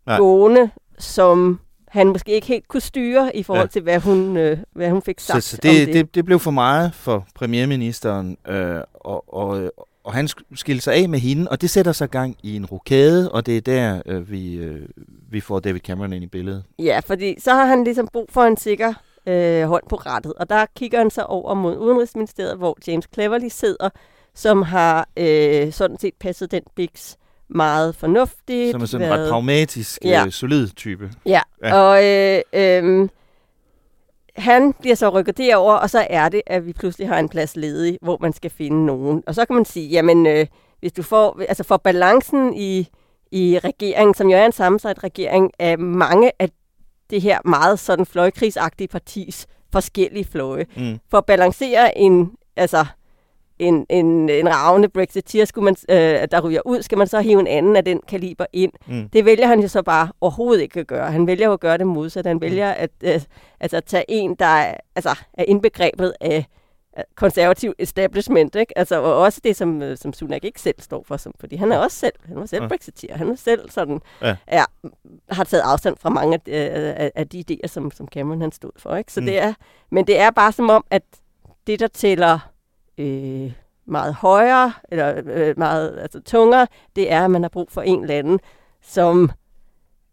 Nej. 0.05 0.17
gående, 0.17 0.69
som 0.99 1.59
han 1.87 2.07
måske 2.07 2.31
ikke 2.31 2.47
helt 2.47 2.67
kunne 2.67 2.81
styre 2.81 3.35
i 3.35 3.43
forhold 3.43 3.67
ja. 3.67 3.71
til, 3.71 3.81
hvad 3.81 3.99
hun, 3.99 4.37
øh, 4.37 4.57
hvad 4.73 4.89
hun 4.89 5.01
fik 5.01 5.19
sagt 5.19 5.43
så, 5.43 5.49
så 5.49 5.57
det, 5.63 5.87
det. 5.87 5.93
det. 5.93 6.15
Det 6.15 6.25
blev 6.25 6.39
for 6.39 6.51
meget 6.51 6.93
for 6.93 7.27
premierministeren, 7.35 8.37
øh, 8.47 8.81
og, 8.93 9.33
og, 9.33 9.71
og 10.03 10.13
han 10.13 10.27
skilte 10.55 10.83
sig 10.83 10.93
af 10.93 11.09
med 11.09 11.19
hende, 11.19 11.47
og 11.51 11.61
det 11.61 11.69
sætter 11.69 11.91
sig 11.91 12.09
gang 12.09 12.37
i 12.43 12.55
en 12.55 12.65
rokade, 12.65 13.31
og 13.31 13.45
det 13.45 13.57
er 13.57 13.61
der, 13.61 14.01
øh, 14.05 14.31
vi, 14.31 14.55
øh, 14.55 14.89
vi 15.29 15.39
får 15.39 15.59
David 15.59 15.79
Cameron 15.79 16.13
ind 16.13 16.23
i 16.23 16.27
billedet. 16.27 16.63
Ja, 16.79 16.99
fordi 17.05 17.39
så 17.39 17.53
har 17.53 17.65
han 17.65 17.83
ligesom 17.83 18.07
brug 18.13 18.29
for 18.31 18.41
en 18.41 18.57
sikker 18.57 18.93
øh, 19.27 19.63
hånd 19.63 19.83
på 19.89 19.95
rettet, 19.95 20.33
og 20.33 20.49
der 20.49 20.65
kigger 20.75 20.97
han 20.97 21.09
så 21.09 21.21
over 21.21 21.53
mod 21.53 21.77
Udenrigsministeriet, 21.77 22.57
hvor 22.57 22.77
James 22.87 23.07
Cleverly 23.13 23.47
sidder, 23.49 23.89
som 24.35 24.61
har 24.61 25.09
øh, 25.17 25.71
sådan 25.71 25.99
set 25.99 26.13
passet 26.19 26.51
den 26.51 26.63
biks 26.75 27.17
meget 27.49 27.95
fornuftigt. 27.95 28.71
Som 28.71 28.81
er 28.81 28.85
sådan 28.85 29.07
en 29.07 29.13
ret 29.13 29.29
pragmatisk, 29.29 29.99
ja. 30.03 30.25
øh, 30.25 30.31
solid 30.31 30.67
type. 30.67 31.11
Ja, 31.25 31.41
ja. 31.63 31.73
og 31.73 32.05
øh, 32.05 32.41
øh, 32.53 33.09
han 34.37 34.73
bliver 34.73 34.95
så 34.95 35.09
rykket 35.09 35.37
derover, 35.37 35.73
og 35.73 35.89
så 35.89 36.07
er 36.09 36.29
det, 36.29 36.41
at 36.47 36.65
vi 36.65 36.73
pludselig 36.73 37.07
har 37.07 37.19
en 37.19 37.29
plads 37.29 37.55
ledig, 37.55 37.97
hvor 38.01 38.17
man 38.21 38.33
skal 38.33 38.51
finde 38.51 38.85
nogen. 38.85 39.23
Og 39.27 39.35
så 39.35 39.45
kan 39.45 39.55
man 39.55 39.65
sige, 39.65 39.87
jamen, 39.87 40.27
øh, 40.27 40.47
hvis 40.79 40.93
du 40.93 41.03
får, 41.03 41.41
altså 41.49 41.63
for 41.63 41.77
balancen 41.77 42.53
i, 42.53 42.89
i 43.31 43.59
regeringen, 43.63 44.13
som 44.13 44.29
jo 44.29 44.37
er 44.37 44.45
en 44.45 44.51
sammensat 44.51 45.03
regering 45.03 45.51
af 45.59 45.79
mange 45.79 46.31
af 46.39 46.49
det 47.09 47.21
her 47.21 47.39
meget 47.45 47.79
sådan 47.79 48.05
fløjkrigsagtige 48.05 48.87
partis 48.87 49.47
forskellige 49.71 50.25
fløje, 50.25 50.65
mm. 50.77 50.99
for 51.09 51.17
at 51.17 51.25
balancere 51.25 51.97
en, 51.97 52.31
altså 52.55 52.85
en, 53.59 53.85
en, 53.89 54.29
en 54.29 54.49
ravne 54.49 54.89
Brexiteer, 54.89 55.45
skulle 55.45 55.65
man, 55.65 55.75
øh, 55.89 56.27
der 56.31 56.41
ryger 56.41 56.61
ud, 56.65 56.81
skal 56.81 56.97
man 56.97 57.07
så 57.07 57.19
hive 57.19 57.39
en 57.39 57.47
anden 57.47 57.75
af 57.75 57.85
den 57.85 57.99
kaliber 58.07 58.45
ind. 58.53 58.71
Mm. 58.87 59.09
Det 59.09 59.25
vælger 59.25 59.47
han 59.47 59.59
jo 59.59 59.67
så 59.67 59.81
bare 59.81 60.09
overhovedet 60.21 60.61
ikke 60.61 60.79
at 60.79 60.87
gøre. 60.87 61.11
Han 61.11 61.27
vælger 61.27 61.47
jo 61.47 61.53
at 61.53 61.59
gøre 61.59 61.77
det 61.77 61.87
modsat. 61.87 62.25
Han 62.25 62.41
vælger 62.41 62.71
at 62.71 62.91
øh, 63.03 63.21
altså, 63.59 63.79
tage 63.79 64.05
en, 64.07 64.35
der 64.35 64.45
er, 64.45 64.77
altså, 64.95 65.15
er 65.33 65.43
indbegrebet 65.47 66.13
af 66.21 66.45
konservativ 67.15 67.73
establishment, 67.79 68.55
ikke? 68.55 68.77
Altså, 68.77 69.01
og 69.01 69.15
også 69.15 69.41
det, 69.43 69.55
som, 69.55 69.81
øh, 69.81 69.97
som 69.97 70.13
Sunak 70.13 70.43
ikke 70.43 70.61
selv 70.61 70.75
står 70.79 71.03
for, 71.07 71.17
som, 71.17 71.33
fordi 71.39 71.55
han 71.55 71.71
er 71.71 71.77
også 71.77 71.97
selv, 71.97 72.13
han 72.25 72.35
var 72.35 72.45
selv 72.45 72.61
ja. 72.61 72.67
Brexiteer, 72.67 73.17
han 73.17 73.29
er 73.29 73.35
selv 73.35 73.69
sådan, 73.69 74.01
ja. 74.21 74.35
er, 74.47 74.65
har 75.29 75.43
taget 75.43 75.61
afstand 75.61 75.97
fra 75.99 76.09
mange 76.09 76.39
af, 76.47 76.93
af, 76.97 77.11
af 77.15 77.27
de 77.27 77.43
idéer, 77.51 77.67
som, 77.67 77.91
som 77.91 78.07
Cameron 78.07 78.41
han 78.41 78.51
stod 78.51 78.71
for, 78.77 78.95
ikke? 78.95 79.13
Så 79.13 79.19
mm. 79.19 79.25
det 79.25 79.39
er, 79.39 79.53
men 79.91 80.07
det 80.07 80.19
er 80.19 80.31
bare 80.31 80.51
som 80.51 80.69
om, 80.69 80.85
at 80.91 81.03
det, 81.67 81.79
der 81.79 81.87
tæller 81.87 82.39
øh, 82.97 83.51
meget 83.85 84.13
højere, 84.13 84.73
eller 84.91 85.21
øh, 85.25 85.53
meget 85.57 85.99
altså, 86.01 86.19
tungere, 86.19 86.67
det 86.95 87.11
er, 87.11 87.25
at 87.25 87.31
man 87.31 87.41
har 87.41 87.49
brug 87.49 87.71
for 87.71 87.81
en 87.81 88.01
eller 88.01 88.15
anden, 88.15 88.39
som 88.81 89.31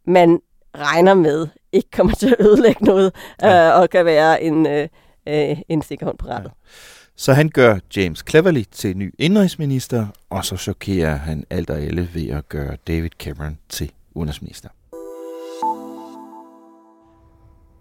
man 0.06 0.40
regner 0.74 1.14
med 1.14 1.48
ikke 1.72 1.90
kommer 1.90 2.14
til 2.14 2.28
at 2.28 2.46
ødelægge 2.46 2.84
noget, 2.84 3.12
ja. 3.42 3.68
øh, 3.68 3.80
og 3.80 3.90
kan 3.90 4.04
være 4.04 4.42
en, 4.42 4.66
øh, 4.66 4.88
øh, 5.28 5.56
en 5.68 5.82
sikker 5.82 6.06
hånd 6.06 6.18
på 6.18 6.26
rettet. 6.26 6.50
Ja. 6.50 6.70
Så 7.16 7.32
han 7.32 7.48
gør 7.48 7.78
James 7.96 8.24
Cleverly 8.30 8.62
til 8.72 8.96
ny 8.96 9.14
indrigsminister, 9.18 10.06
og 10.30 10.44
så 10.44 10.56
chokerer 10.56 11.16
han 11.16 11.44
alt 11.50 11.70
og 11.70 11.78
alle 11.78 12.08
ved 12.14 12.28
at 12.28 12.48
gøre 12.48 12.76
David 12.86 13.10
Cameron 13.18 13.58
til 13.68 13.92
udenrigsminister. 14.14 14.68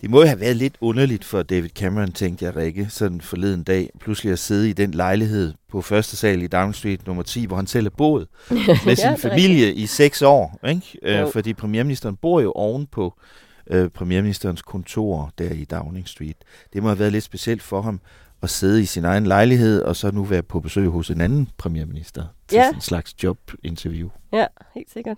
Det 0.04 0.12
må 0.12 0.26
have 0.26 0.40
været 0.40 0.56
lidt 0.56 0.76
underligt 0.82 1.24
for 1.24 1.44
David 1.44 1.70
Cameron, 1.70 2.12
tænkte 2.12 2.46
jeg, 2.46 2.56
Rikke, 2.56 2.88
sådan 2.90 3.22
forleden 3.22 3.64
dag, 3.64 3.90
pludselig 4.00 4.32
at 4.34 4.40
sidde 4.40 4.70
i 4.70 4.74
den 4.74 4.92
lejlighed 4.92 5.54
på 5.70 5.82
første 5.82 6.18
sal 6.18 6.42
i 6.42 6.48
Downing 6.48 6.76
Street 6.76 7.08
nummer 7.08 7.24
10, 7.24 7.46
hvor 7.46 7.56
han 7.56 7.68
selv 7.68 7.86
er 7.86 7.90
boet 7.90 8.28
med 8.86 8.96
sin 8.96 9.10
ja, 9.10 9.16
familie 9.16 9.74
i 9.74 9.86
seks 9.86 10.22
år. 10.22 10.60
Ikke? 10.68 11.00
Øh, 11.04 11.32
fordi 11.32 11.54
premierministeren 11.54 12.16
bor 12.16 12.42
jo 12.42 12.52
oven 12.52 12.88
på 12.88 13.20
øh, 13.68 13.90
premierministerens 13.90 14.62
kontor 14.62 15.32
der 15.38 15.50
i 15.52 15.66
Downing 15.66 16.08
Street. 16.08 16.38
Det 16.74 16.84
må 16.84 16.90
have 16.90 17.00
været 17.00 17.12
lidt 17.12 17.24
specielt 17.24 17.62
for 17.62 17.82
ham 17.82 18.00
at 18.42 18.50
sidde 18.50 18.82
i 18.82 18.86
sin 18.86 19.06
egen 19.06 19.26
lejlighed, 19.26 19.82
og 19.82 19.96
så 19.96 20.12
nu 20.12 20.24
være 20.24 20.44
på 20.44 20.60
besøg 20.60 20.88
hos 20.88 21.10
en 21.10 21.22
anden 21.22 21.50
premierminister 21.58 22.24
til 22.48 22.56
ja. 22.56 22.70
en 22.70 22.82
slags 22.82 23.24
jobinterview. 23.24 24.10
Ja, 24.34 24.46
helt 24.76 24.92
sikkert. 24.92 25.18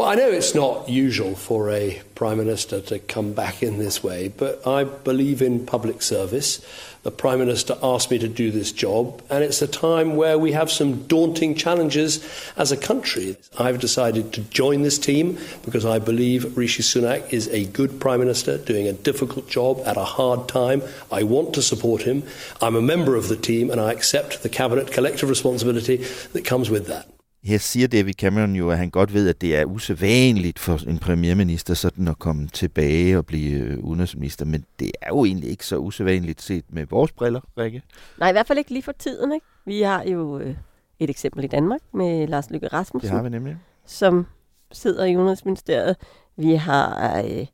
Well, 0.00 0.08
I 0.08 0.14
know 0.14 0.30
it's 0.30 0.54
not 0.54 0.88
usual 0.88 1.34
for 1.34 1.68
a 1.68 2.00
Prime 2.14 2.38
Minister 2.38 2.80
to 2.80 3.00
come 3.00 3.34
back 3.34 3.62
in 3.62 3.78
this 3.78 4.02
way, 4.02 4.28
but 4.28 4.66
I 4.66 4.84
believe 4.84 5.42
in 5.42 5.66
public 5.66 6.00
service. 6.00 6.64
The 7.02 7.10
Prime 7.10 7.38
Minister 7.38 7.76
asked 7.82 8.10
me 8.10 8.18
to 8.20 8.26
do 8.26 8.50
this 8.50 8.72
job, 8.72 9.20
and 9.28 9.44
it's 9.44 9.60
a 9.60 9.66
time 9.66 10.16
where 10.16 10.38
we 10.38 10.52
have 10.52 10.70
some 10.70 11.02
daunting 11.06 11.54
challenges 11.54 12.26
as 12.56 12.72
a 12.72 12.78
country. 12.78 13.36
I've 13.58 13.78
decided 13.78 14.32
to 14.32 14.40
join 14.40 14.80
this 14.80 14.98
team 14.98 15.38
because 15.66 15.84
I 15.84 15.98
believe 15.98 16.56
Rishi 16.56 16.82
Sunak 16.82 17.30
is 17.30 17.48
a 17.48 17.66
good 17.66 18.00
Prime 18.00 18.20
Minister 18.20 18.56
doing 18.56 18.88
a 18.88 18.94
difficult 18.94 19.50
job 19.50 19.82
at 19.84 19.98
a 19.98 20.04
hard 20.04 20.48
time. 20.48 20.82
I 21.12 21.24
want 21.24 21.52
to 21.56 21.62
support 21.62 22.04
him. 22.04 22.22
I'm 22.62 22.74
a 22.74 22.80
member 22.80 23.16
of 23.16 23.28
the 23.28 23.36
team, 23.36 23.70
and 23.70 23.78
I 23.78 23.92
accept 23.92 24.42
the 24.42 24.48
Cabinet 24.48 24.92
collective 24.92 25.28
responsibility 25.28 25.96
that 26.32 26.46
comes 26.46 26.70
with 26.70 26.86
that. 26.86 27.06
Her 27.42 27.58
siger 27.58 27.88
David 27.88 28.14
Cameron 28.14 28.56
jo, 28.56 28.70
at 28.70 28.78
han 28.78 28.90
godt 28.90 29.14
ved, 29.14 29.28
at 29.28 29.40
det 29.40 29.56
er 29.56 29.64
usædvanligt 29.64 30.58
for 30.58 30.88
en 30.88 30.98
premierminister 30.98 31.74
sådan 31.74 32.08
at 32.08 32.18
komme 32.18 32.48
tilbage 32.48 33.18
og 33.18 33.26
blive 33.26 33.58
øh, 33.58 33.78
udenrigsminister, 33.78 34.44
men 34.44 34.64
det 34.78 34.92
er 35.02 35.08
jo 35.08 35.24
egentlig 35.24 35.50
ikke 35.50 35.66
så 35.66 35.76
usædvanligt 35.76 36.42
set 36.42 36.64
med 36.68 36.86
vores 36.86 37.12
briller, 37.12 37.40
Rikke. 37.58 37.82
Nej, 38.18 38.28
i 38.28 38.32
hvert 38.32 38.46
fald 38.46 38.58
ikke 38.58 38.70
lige 38.70 38.82
for 38.82 38.92
tiden. 38.92 39.32
Ikke? 39.32 39.46
Vi 39.64 39.82
har 39.82 40.02
jo 40.02 40.38
øh, 40.38 40.54
et 40.98 41.10
eksempel 41.10 41.44
i 41.44 41.46
Danmark 41.46 41.80
med 41.94 42.26
Lars 42.26 42.50
Lykke 42.50 42.68
Rasmussen. 42.68 43.08
Det 43.08 43.16
har 43.16 43.22
vi 43.22 43.28
nemlig. 43.28 43.56
Som 43.86 44.26
sidder 44.72 45.04
i 45.04 45.16
Udenrigsministeriet. 45.16 45.96
Vi 46.36 46.54
har, 46.54 47.18
øh, 47.22 47.46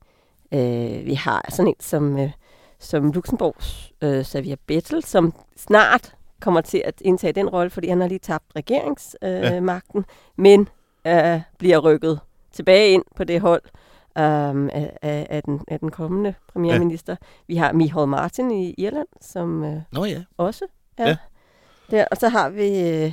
øh, 0.53 1.05
vi 1.05 1.13
har 1.13 1.45
sådan 1.49 1.67
en 1.67 1.75
som, 1.79 2.19
øh, 2.19 2.29
som 2.79 3.11
Luxemburgs 3.11 3.93
øh, 4.01 4.25
Xavier 4.25 4.55
Bettel, 4.67 5.03
som 5.03 5.33
snart 5.57 6.15
kommer 6.41 6.61
til 6.61 6.81
at 6.85 7.01
indtage 7.01 7.33
den 7.33 7.49
rolle, 7.49 7.69
fordi 7.69 7.87
han 7.87 8.01
har 8.01 8.07
lige 8.07 8.19
tabt 8.19 8.45
regeringsmagten, 8.55 9.99
øh, 9.99 10.05
ja. 10.37 10.41
men 10.41 10.69
øh, 11.07 11.41
bliver 11.57 11.77
rykket 11.77 12.19
tilbage 12.51 12.89
ind 12.89 13.03
på 13.15 13.23
det 13.23 13.41
hold 13.41 13.61
øh, 14.17 14.69
af, 15.01 15.27
af, 15.29 15.43
den, 15.43 15.61
af 15.67 15.79
den 15.79 15.91
kommende 15.91 16.33
premierminister. 16.53 17.15
Ja. 17.21 17.25
Vi 17.47 17.55
har 17.55 17.73
Michael 17.73 18.07
Martin 18.07 18.51
i 18.51 18.75
Irland, 18.77 19.07
som 19.21 19.63
øh, 19.63 19.81
Nå, 19.91 20.05
ja. 20.05 20.23
også 20.37 20.65
er 20.97 21.07
ja. 21.07 21.17
der. 21.91 22.05
Og 22.11 22.17
så 22.17 22.29
har 22.29 22.49
vi... 22.49 22.79
Øh, 22.79 23.05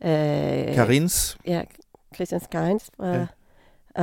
øh, 0.00 0.74
Karins. 0.74 1.38
Ja, 1.46 1.62
Christian 2.14 2.40
Skarins 2.40 2.90
fra... 2.96 3.06
Ja. 3.08 3.26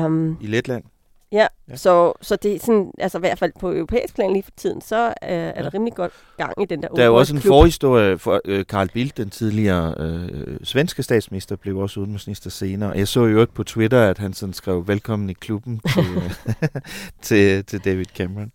Um, 0.06 0.38
I 0.42 0.48
Letland. 0.48 0.84
Ja, 1.32 1.48
ja. 1.70 1.76
Så, 1.76 2.14
så 2.22 2.36
det 2.36 2.56
er 2.56 2.60
sådan, 2.60 2.92
altså 2.98 3.18
i 3.18 3.20
hvert 3.20 3.40
fald 3.40 3.52
på 3.60 3.74
europæisk 3.74 4.16
plan 4.16 4.34
lige 4.34 4.44
for 4.44 4.52
tiden, 4.58 4.82
så 4.82 5.08
øh, 5.08 5.14
er 5.22 5.54
ja. 5.56 5.64
der 5.64 5.74
rimelig 5.74 5.94
godt 5.94 6.12
gang 6.38 6.62
i 6.62 6.66
den 6.66 6.82
der 6.82 6.88
Der 6.88 7.02
er 7.02 7.06
jo 7.06 7.16
også 7.16 7.36
en 7.36 7.42
forhistorie 7.42 8.18
for 8.18 8.42
øh, 8.46 8.64
Carl 8.64 8.90
Bildt, 8.94 9.18
den 9.18 9.30
tidligere 9.30 9.96
øh, 10.00 10.58
svenske 10.64 11.04
statsminister, 11.04 11.56
blev 11.56 11.78
også 11.78 12.00
udenrigsminister 12.00 12.50
senere. 12.50 12.92
Jeg 12.92 13.08
så 13.08 13.26
jo 13.26 13.42
ikke 13.42 13.54
på 13.54 13.64
Twitter, 13.64 14.10
at 14.10 14.18
han 14.18 14.34
sådan 14.34 14.54
skrev 14.54 14.88
velkommen 14.88 15.30
i 15.30 15.34
klubben 15.34 15.80
til, 15.94 16.06
til, 17.22 17.66
til 17.66 17.86
David 17.86 18.06
Cameron. 18.06 18.52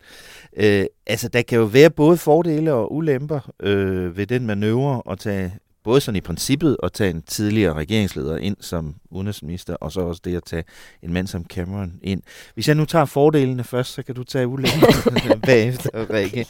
Øh, 0.57 0.85
altså, 1.07 1.29
der 1.29 1.43
kan 1.43 1.59
jo 1.59 1.65
være 1.65 1.91
både 1.91 2.17
fordele 2.17 2.73
og 2.73 2.95
ulemper 2.95 3.51
øh, 3.61 4.17
ved 4.17 4.27
den 4.27 4.47
manøvre 4.47 5.03
at 5.11 5.19
tage 5.19 5.53
både 5.87 6.01
sådan 6.01 6.17
i 6.17 6.21
princippet 6.21 6.77
at 6.83 6.93
tage 6.93 7.11
en 7.11 7.23
tidligere 7.23 7.75
regeringsleder 7.75 8.37
ind 8.37 8.57
som 8.61 8.95
udenrigsminister, 9.11 9.75
og 9.75 9.93
så 9.93 10.01
også 10.01 10.21
det 10.25 10.37
at 10.37 10.45
tage 10.45 10.65
en 11.03 11.13
mand 11.13 11.27
som 11.27 11.45
Cameron 11.45 11.93
ind. 12.03 12.23
Hvis 12.55 12.69
jeg 12.69 12.77
nu 12.77 12.85
tager 12.85 13.05
fordelene 13.05 13.65
først, 13.65 13.93
så 13.93 14.03
kan 14.03 14.15
du 14.15 14.25
tage 14.25 14.47
ulemperne 14.47 15.41
bagefter, 15.47 16.11
Rikke. 16.11 16.47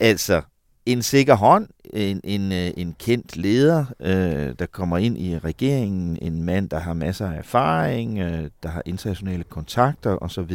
Altså, 0.00 0.42
en 0.86 1.02
sikker 1.02 1.34
hånd, 1.34 1.68
en, 1.94 2.20
en, 2.24 2.52
øh, 2.52 2.70
en 2.76 2.96
kendt 2.98 3.36
leder, 3.36 3.84
øh, 4.00 4.54
der 4.58 4.66
kommer 4.72 4.98
ind 4.98 5.18
i 5.18 5.38
regeringen, 5.38 6.18
en 6.22 6.42
mand, 6.42 6.70
der 6.70 6.78
har 6.78 6.94
masser 6.94 7.30
af 7.30 7.38
erfaring, 7.38 8.18
øh, 8.18 8.50
der 8.62 8.68
har 8.68 8.82
internationale 8.86 9.44
kontakter 9.44 10.22
osv. 10.22 10.52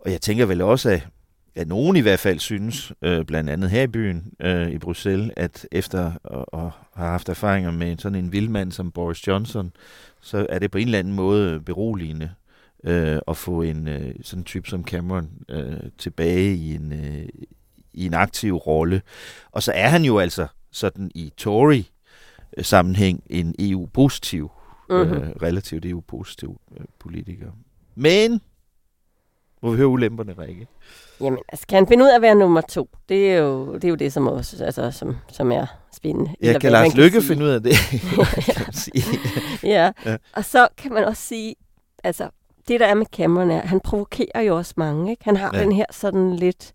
Og 0.00 0.12
jeg 0.12 0.20
tænker 0.20 0.46
vel 0.46 0.62
også, 0.62 0.90
at 0.90 1.06
ja, 1.56 1.64
nogen 1.64 1.96
i 1.96 2.00
hvert 2.00 2.18
fald 2.18 2.38
synes, 2.38 2.92
øh, 3.02 3.24
blandt 3.24 3.50
andet 3.50 3.70
her 3.70 3.82
i 3.82 3.86
byen 3.86 4.32
øh, 4.40 4.70
i 4.70 4.78
Bruxelles, 4.78 5.30
at 5.36 5.66
efter 5.72 6.12
at, 6.24 6.44
at 6.52 6.70
have 6.94 7.08
haft 7.08 7.28
erfaringer 7.28 7.70
med 7.70 7.96
sådan 7.98 8.18
en 8.18 8.32
vildmand 8.32 8.72
som 8.72 8.92
Boris 8.92 9.26
Johnson, 9.26 9.72
så 10.20 10.46
er 10.48 10.58
det 10.58 10.70
på 10.70 10.78
en 10.78 10.86
eller 10.86 10.98
anden 10.98 11.14
måde 11.14 11.60
beroligende 11.60 12.30
øh, 12.84 13.18
at 13.28 13.36
få 13.36 13.62
en 13.62 13.88
øh, 13.88 14.14
sådan 14.22 14.40
en 14.40 14.44
type 14.44 14.68
som 14.68 14.84
Cameron 14.84 15.30
øh, 15.48 15.80
tilbage 15.98 16.54
i 16.54 16.74
en, 16.74 16.92
øh, 16.92 17.28
i 17.92 18.06
en 18.06 18.14
aktiv 18.14 18.56
rolle. 18.56 19.02
Og 19.50 19.62
så 19.62 19.72
er 19.72 19.88
han 19.88 20.04
jo 20.04 20.18
altså 20.18 20.46
sådan 20.70 21.10
i 21.14 21.32
Tory 21.36 21.82
sammenhæng 22.62 23.22
en 23.30 23.54
EU-positiv, 23.58 24.50
mm-hmm. 24.90 25.12
øh, 25.12 25.30
relativt 25.42 25.84
EU-positiv 25.84 26.60
øh, 26.76 26.84
politiker. 26.98 27.50
Men, 27.94 28.40
må 29.62 29.70
vi 29.70 29.76
høre 29.76 29.88
ulemperne, 29.88 30.34
Rikke? 30.38 30.66
Jamen, 31.20 31.38
altså, 31.48 31.66
kan 31.66 31.76
han 31.76 31.86
finde 31.86 32.04
ud 32.04 32.08
af 32.08 32.16
at 32.16 32.22
være 32.22 32.34
nummer 32.34 32.60
to? 32.60 32.88
Det 33.08 33.32
er 33.32 33.36
jo 33.38 33.74
det, 33.74 33.84
er 33.84 33.88
jo 33.88 33.94
det 33.94 34.12
som, 34.12 34.26
også, 34.26 34.64
altså, 34.64 34.90
som, 34.90 35.16
som 35.32 35.52
er 35.52 35.66
spændende. 35.92 36.30
Ja, 36.42 36.58
kan 36.58 36.72
Lars 36.72 36.94
Lykke 36.94 37.22
finde 37.22 37.44
ud 37.44 37.48
af 37.48 37.62
det? 37.62 37.74
ja. 39.62 39.90
ja, 40.04 40.16
og 40.32 40.44
så 40.44 40.68
kan 40.78 40.92
man 40.92 41.04
også 41.04 41.22
sige, 41.22 41.54
altså, 42.04 42.28
det 42.68 42.80
der 42.80 42.86
er 42.86 42.94
med 42.94 43.06
Cameron 43.06 43.50
er, 43.50 43.60
han 43.60 43.80
provokerer 43.80 44.40
jo 44.40 44.56
også 44.56 44.74
mange. 44.76 45.10
Ikke? 45.10 45.24
Han 45.24 45.36
har 45.36 45.50
ja. 45.54 45.62
den 45.62 45.72
her 45.72 45.84
sådan 45.90 46.36
lidt 46.36 46.72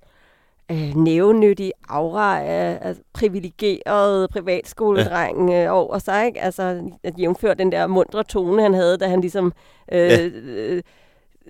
øh, 0.72 0.96
nævnyttige 0.96 1.72
aura 1.90 2.42
af, 2.42 2.78
af 2.82 2.96
privilegeret 3.14 4.30
privatskoledreng 4.30 5.50
ja. 5.50 5.66
øh, 5.66 5.74
over 5.74 6.00
sig. 6.00 6.26
Ikke? 6.26 6.42
Altså, 6.42 6.92
at 7.04 7.20
jævnføre 7.20 7.54
den 7.54 7.72
der 7.72 7.88
mundre 7.88 8.24
tone, 8.24 8.62
han 8.62 8.74
havde, 8.74 8.98
da 8.98 9.08
han 9.08 9.22
ligesom... 9.22 9.54
Øh, 9.92 10.00
ja. 10.00 10.28
øh, 10.28 10.82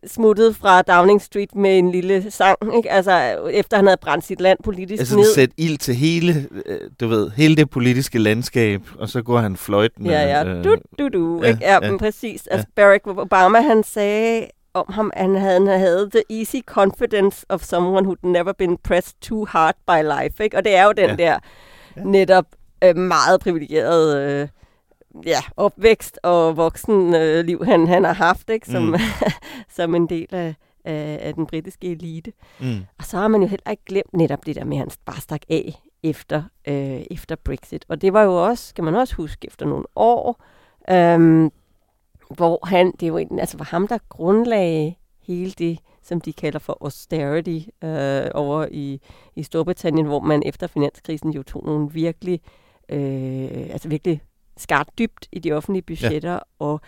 smuttet 0.07 0.55
fra 0.55 0.81
Downing 0.81 1.21
Street 1.21 1.55
med 1.55 1.79
en 1.79 1.91
lille 1.91 2.31
sang, 2.31 2.57
ikke? 2.75 2.91
Altså, 2.91 3.11
efter 3.51 3.77
han 3.77 3.85
havde 3.85 3.97
brændt 4.01 4.25
sit 4.25 4.41
land 4.41 4.59
politisk 4.63 4.99
altså, 4.99 5.15
ned. 5.15 5.33
sæt 5.35 5.49
ild 5.57 5.77
til 5.77 5.95
hele, 5.95 6.47
øh, 6.65 6.79
du 6.99 7.07
ved, 7.07 7.29
hele 7.29 7.55
det 7.55 7.69
politiske 7.69 8.19
landskab, 8.19 8.81
og 8.99 9.09
så 9.09 9.21
går 9.21 9.37
han 9.37 9.57
fløjtende. 9.57 10.09
Ja, 10.09 10.21
ja, 10.21 10.45
øh, 10.45 10.63
du, 10.63 10.75
du, 10.99 11.07
du, 11.07 11.39
ja, 11.43 11.47
ikke? 11.47 11.59
Ja, 11.61 11.73
ja, 11.73 11.91
men 11.91 11.99
præcis. 11.99 12.47
Altså, 12.47 12.67
ja. 12.77 12.81
Barack 12.81 13.07
Obama, 13.07 13.61
han 13.61 13.83
sagde 13.83 14.47
om 14.73 14.85
ham, 14.93 15.11
at 15.13 15.21
han 15.21 15.35
havde, 15.35 15.67
han 15.67 15.79
havde 15.79 16.09
the 16.09 16.39
easy 16.39 16.61
confidence 16.65 17.45
of 17.49 17.61
someone 17.63 18.07
who'd 18.07 18.27
never 18.29 18.53
been 18.53 18.77
pressed 18.83 19.15
too 19.21 19.45
hard 19.45 19.75
by 19.87 20.03
life, 20.03 20.43
ikke? 20.43 20.57
Og 20.57 20.65
det 20.65 20.75
er 20.75 20.83
jo 20.83 20.91
den 20.91 21.09
ja. 21.09 21.15
der 21.15 21.39
netop 22.03 22.45
øh, 22.83 22.97
meget 22.97 23.39
privilegerede 23.39 24.41
øh, 24.41 24.47
ja, 25.25 25.39
opvækst 25.57 26.19
og 26.23 26.57
voksen 26.57 27.15
øh, 27.15 27.61
han, 27.61 27.87
han 27.87 28.03
har 28.03 28.13
haft, 28.13 28.49
ikke? 28.49 28.67
Som, 28.67 28.83
mm. 28.83 28.95
som 29.77 29.95
en 29.95 30.07
del 30.09 30.35
af, 30.35 30.55
af, 30.85 31.19
af 31.21 31.33
den 31.33 31.45
britiske 31.45 31.91
elite. 31.91 32.33
Mm. 32.59 32.85
Og 32.97 33.05
så 33.05 33.17
har 33.17 33.27
man 33.27 33.41
jo 33.41 33.47
heller 33.47 33.71
ikke 33.71 33.85
glemt 33.85 34.13
netop 34.13 34.45
det 34.45 34.55
der 34.55 34.63
med, 34.63 34.77
at 34.77 34.79
han 34.79 34.91
bare 35.05 35.21
stak 35.21 35.41
af 35.49 35.81
efter, 36.03 36.43
øh, 36.67 37.01
efter 37.11 37.35
Brexit. 37.35 37.85
Og 37.87 38.01
det 38.01 38.13
var 38.13 38.23
jo 38.23 38.45
også, 38.45 38.67
skal 38.67 38.83
man 38.83 38.95
også 38.95 39.15
huske, 39.15 39.47
efter 39.47 39.65
nogle 39.65 39.85
år, 39.95 40.43
øh, 40.89 41.51
hvor 42.29 42.65
han, 42.65 42.91
det 42.99 43.13
var, 43.13 43.25
altså 43.39 43.57
var 43.57 43.65
ham, 43.65 43.87
der 43.87 43.97
grundlagde 44.09 44.95
hele 45.21 45.51
det, 45.51 45.79
som 46.01 46.21
de 46.21 46.33
kalder 46.33 46.59
for 46.59 46.77
austerity 46.81 47.59
øh, 47.83 48.31
over 48.33 48.67
i, 48.71 49.01
i 49.35 49.43
Storbritannien, 49.43 50.05
hvor 50.05 50.19
man 50.19 50.43
efter 50.45 50.67
finanskrisen 50.67 51.31
jo 51.31 51.43
tog 51.43 51.65
nogle 51.65 51.91
virkelig, 51.91 52.41
øh, 52.89 53.67
altså 53.69 53.89
virkelig 53.89 54.21
skar 54.57 54.87
dybt 54.97 55.27
i 55.31 55.39
de 55.39 55.51
offentlige 55.51 55.81
budgetter, 55.81 56.33
ja. 56.33 56.39
og 56.59 56.81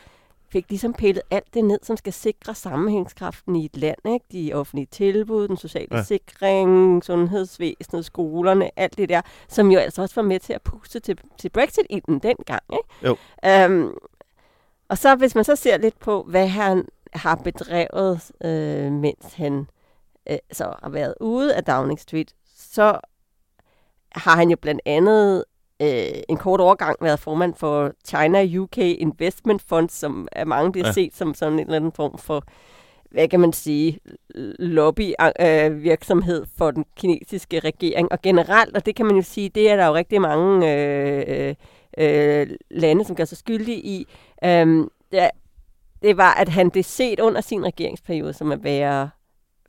fik 0.50 0.66
ligesom 0.70 0.94
pillet 0.94 1.24
alt 1.32 1.54
det 1.54 1.66
ned, 1.66 1.80
som 1.84 1.98
skal 1.98 2.14
sikre 2.14 2.56
sammenhængskraften 2.56 3.56
i 3.56 3.66
et 3.66 3.78
land. 3.78 3.98
Ikke? 4.06 4.26
De 4.32 4.54
offentlige 4.54 4.88
tilbud, 4.92 5.48
den 5.48 5.58
sociale 5.58 5.98
ja. 5.98 6.04
sikring, 6.04 7.04
sundhedsvæsenet, 7.04 8.06
skolerne, 8.06 8.80
alt 8.80 8.98
det 8.98 9.10
der, 9.10 9.22
som 9.48 9.72
jo 9.72 9.80
altså 9.80 10.02
også 10.02 10.16
var 10.16 10.28
med 10.28 10.40
til 10.40 10.54
at 10.54 10.62
puste 10.62 11.00
til, 11.00 11.18
til 11.38 11.50
Brexit 11.50 11.86
i 11.90 12.00
den 12.00 12.20
dengang. 12.20 12.64
Ikke? 12.74 13.18
Jo. 13.44 13.66
Um, 13.66 13.98
og 14.90 14.98
så 14.98 15.16
hvis 15.16 15.36
man 15.36 15.44
så 15.44 15.56
ser 15.56 15.78
lidt 15.78 16.00
på, 16.00 16.24
hvad 16.24 16.48
han 16.48 16.88
har 17.14 17.36
bedrevet, 17.36 18.32
øh, 18.44 18.92
mens 18.92 19.34
han 19.34 19.68
øh, 20.30 20.38
så 20.52 20.74
har 20.84 20.90
været 20.90 21.16
ude 21.22 21.56
af 21.56 21.64
Downing 21.64 22.00
Street, 22.00 22.36
så 22.58 23.00
har 24.12 24.36
han 24.36 24.50
jo 24.50 24.58
blandt 24.62 24.82
andet 24.86 25.44
øh, 25.82 26.22
en 26.30 26.38
kort 26.38 26.62
overgang 26.62 26.98
været 27.02 27.20
formand 27.20 27.54
for 27.54 27.92
China 28.08 28.58
UK 28.58 28.78
Investment 28.78 29.62
Fund, 29.70 29.90
som 29.90 30.28
af 30.32 30.48
mange 30.48 30.72
bliver 30.72 30.88
ja. 30.88 30.92
set 30.92 31.16
som 31.16 31.34
sådan 31.34 31.54
en 31.54 31.60
eller 31.60 31.76
anden 31.76 31.92
form 31.92 32.18
for, 32.18 32.44
hvad 33.12 33.28
kan 33.28 33.40
man 33.40 33.54
sige, 33.54 34.00
lobbyvirksomhed 34.60 36.42
øh, 36.42 36.48
for 36.58 36.72
den 36.72 36.86
kinesiske 36.96 37.60
regering. 37.60 38.12
Og 38.12 38.22
generelt, 38.22 38.78
og 38.78 38.86
det 38.86 38.96
kan 38.96 39.06
man 39.06 39.16
jo 39.16 39.22
sige, 39.22 39.50
det 39.50 39.70
er 39.72 39.76
der 39.76 39.88
jo 39.88 39.94
rigtig 39.94 40.22
mange 40.22 40.74
øh, 40.74 41.56
øh, 41.98 42.48
lande, 42.72 43.06
som 43.06 43.16
gør 43.16 43.26
sig 43.26 43.38
skyldige 43.38 43.86
i. 43.86 44.08
Øh, 44.44 44.86
det, 45.12 45.30
det 46.02 46.18
var, 46.18 46.34
at 46.34 46.50
han 46.50 46.70
det 46.70 46.86
set 46.86 47.20
under 47.20 47.42
sin 47.42 47.66
regeringsperiode 47.66 48.34
som 48.34 48.52
at 48.52 48.64
være 48.64 49.10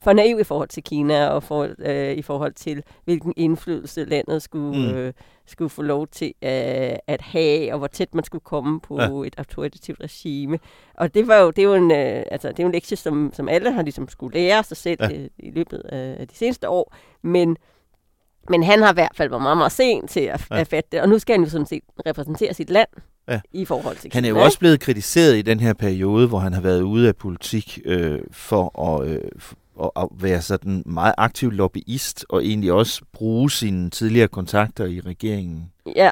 for 0.03 0.13
naiv 0.13 0.41
i 0.41 0.45
forhold 0.45 0.69
til 0.69 0.83
Kina 0.83 1.27
og 1.27 1.43
for, 1.43 1.69
øh, 1.79 2.13
i 2.13 2.23
forhold 2.23 2.53
til, 2.53 2.83
hvilken 3.05 3.33
indflydelse 3.37 4.05
landet 4.05 4.43
skulle, 4.43 4.93
mm. 4.93 4.99
øh, 4.99 5.13
skulle 5.47 5.71
få 5.71 5.83
lov 5.83 6.07
til 6.07 6.27
øh, 6.27 6.97
at 7.07 7.21
have, 7.21 7.73
og 7.73 7.79
hvor 7.79 7.87
tæt 7.87 8.15
man 8.15 8.25
skulle 8.25 8.45
komme 8.45 8.81
på 8.81 9.01
ja. 9.01 9.27
et 9.27 9.35
autoritativt 9.39 10.01
regime. 10.01 10.59
Og 10.95 11.15
det 11.15 11.29
var 11.29 11.37
jo, 11.37 11.51
det 11.51 11.59
er 11.59 11.67
jo 11.67 11.75
en, 11.75 11.91
øh, 11.91 12.23
altså, 12.31 12.49
det 12.49 12.61
er 12.61 12.67
en 12.67 12.73
lektie, 12.73 12.97
som, 12.97 13.31
som 13.35 13.49
alle 13.49 13.73
har 13.73 13.83
ligesom 13.83 14.09
skulle 14.09 14.39
lære 14.39 14.65
sig 14.65 14.77
selv 14.77 14.99
ja. 15.01 15.19
øh, 15.19 15.29
i 15.39 15.51
løbet 15.51 15.79
af 15.79 16.29
de 16.29 16.35
seneste 16.37 16.69
år, 16.69 16.95
men 17.23 17.57
men 18.51 18.63
han 18.63 18.83
har 18.83 18.91
i 18.91 18.95
hvert 18.95 19.13
fald 19.15 19.31
været 19.31 19.43
meget, 19.43 19.57
meget 19.57 19.73
sent 19.73 20.11
til 20.11 20.21
at, 20.21 20.47
ja. 20.51 20.61
at 20.61 20.67
fatte 20.67 20.89
det, 20.93 21.01
og 21.01 21.09
nu 21.09 21.19
skal 21.19 21.33
han 21.35 21.45
jo 21.45 21.51
sådan 21.51 21.67
set 21.67 21.83
repræsentere 22.07 22.55
sit 22.55 22.71
land 22.71 22.89
ja. 23.29 23.41
i 23.53 23.65
forhold 23.65 23.97
til 23.97 24.11
Kina. 24.11 24.17
Han 24.17 24.25
er 24.25 24.29
jo 24.29 24.45
også 24.45 24.59
blevet 24.59 24.81
kritiseret 24.81 25.37
i 25.37 25.43
den 25.43 25.61
her 25.61 25.75
periode, 25.75 26.29
hvor 26.29 26.39
han 26.39 26.53
har 26.53 26.61
været 26.61 26.83
ude 26.83 27.09
af 27.09 27.17
politik 27.17 27.79
øh, 27.85 28.21
for 28.31 28.97
at... 28.97 29.09
Øh, 29.09 29.21
at, 29.83 29.91
at 29.97 30.09
være 30.23 30.43
sådan 30.43 30.83
meget 30.87 31.15
aktiv 31.19 31.51
lobbyist, 31.51 32.27
og 32.29 32.45
egentlig 32.45 32.73
også 32.73 33.03
bruge 33.13 33.51
sine 33.51 33.91
tidligere 33.91 34.29
kontakter 34.29 34.85
i 34.85 35.01
regeringen. 35.01 35.73
Ja, 35.97 36.11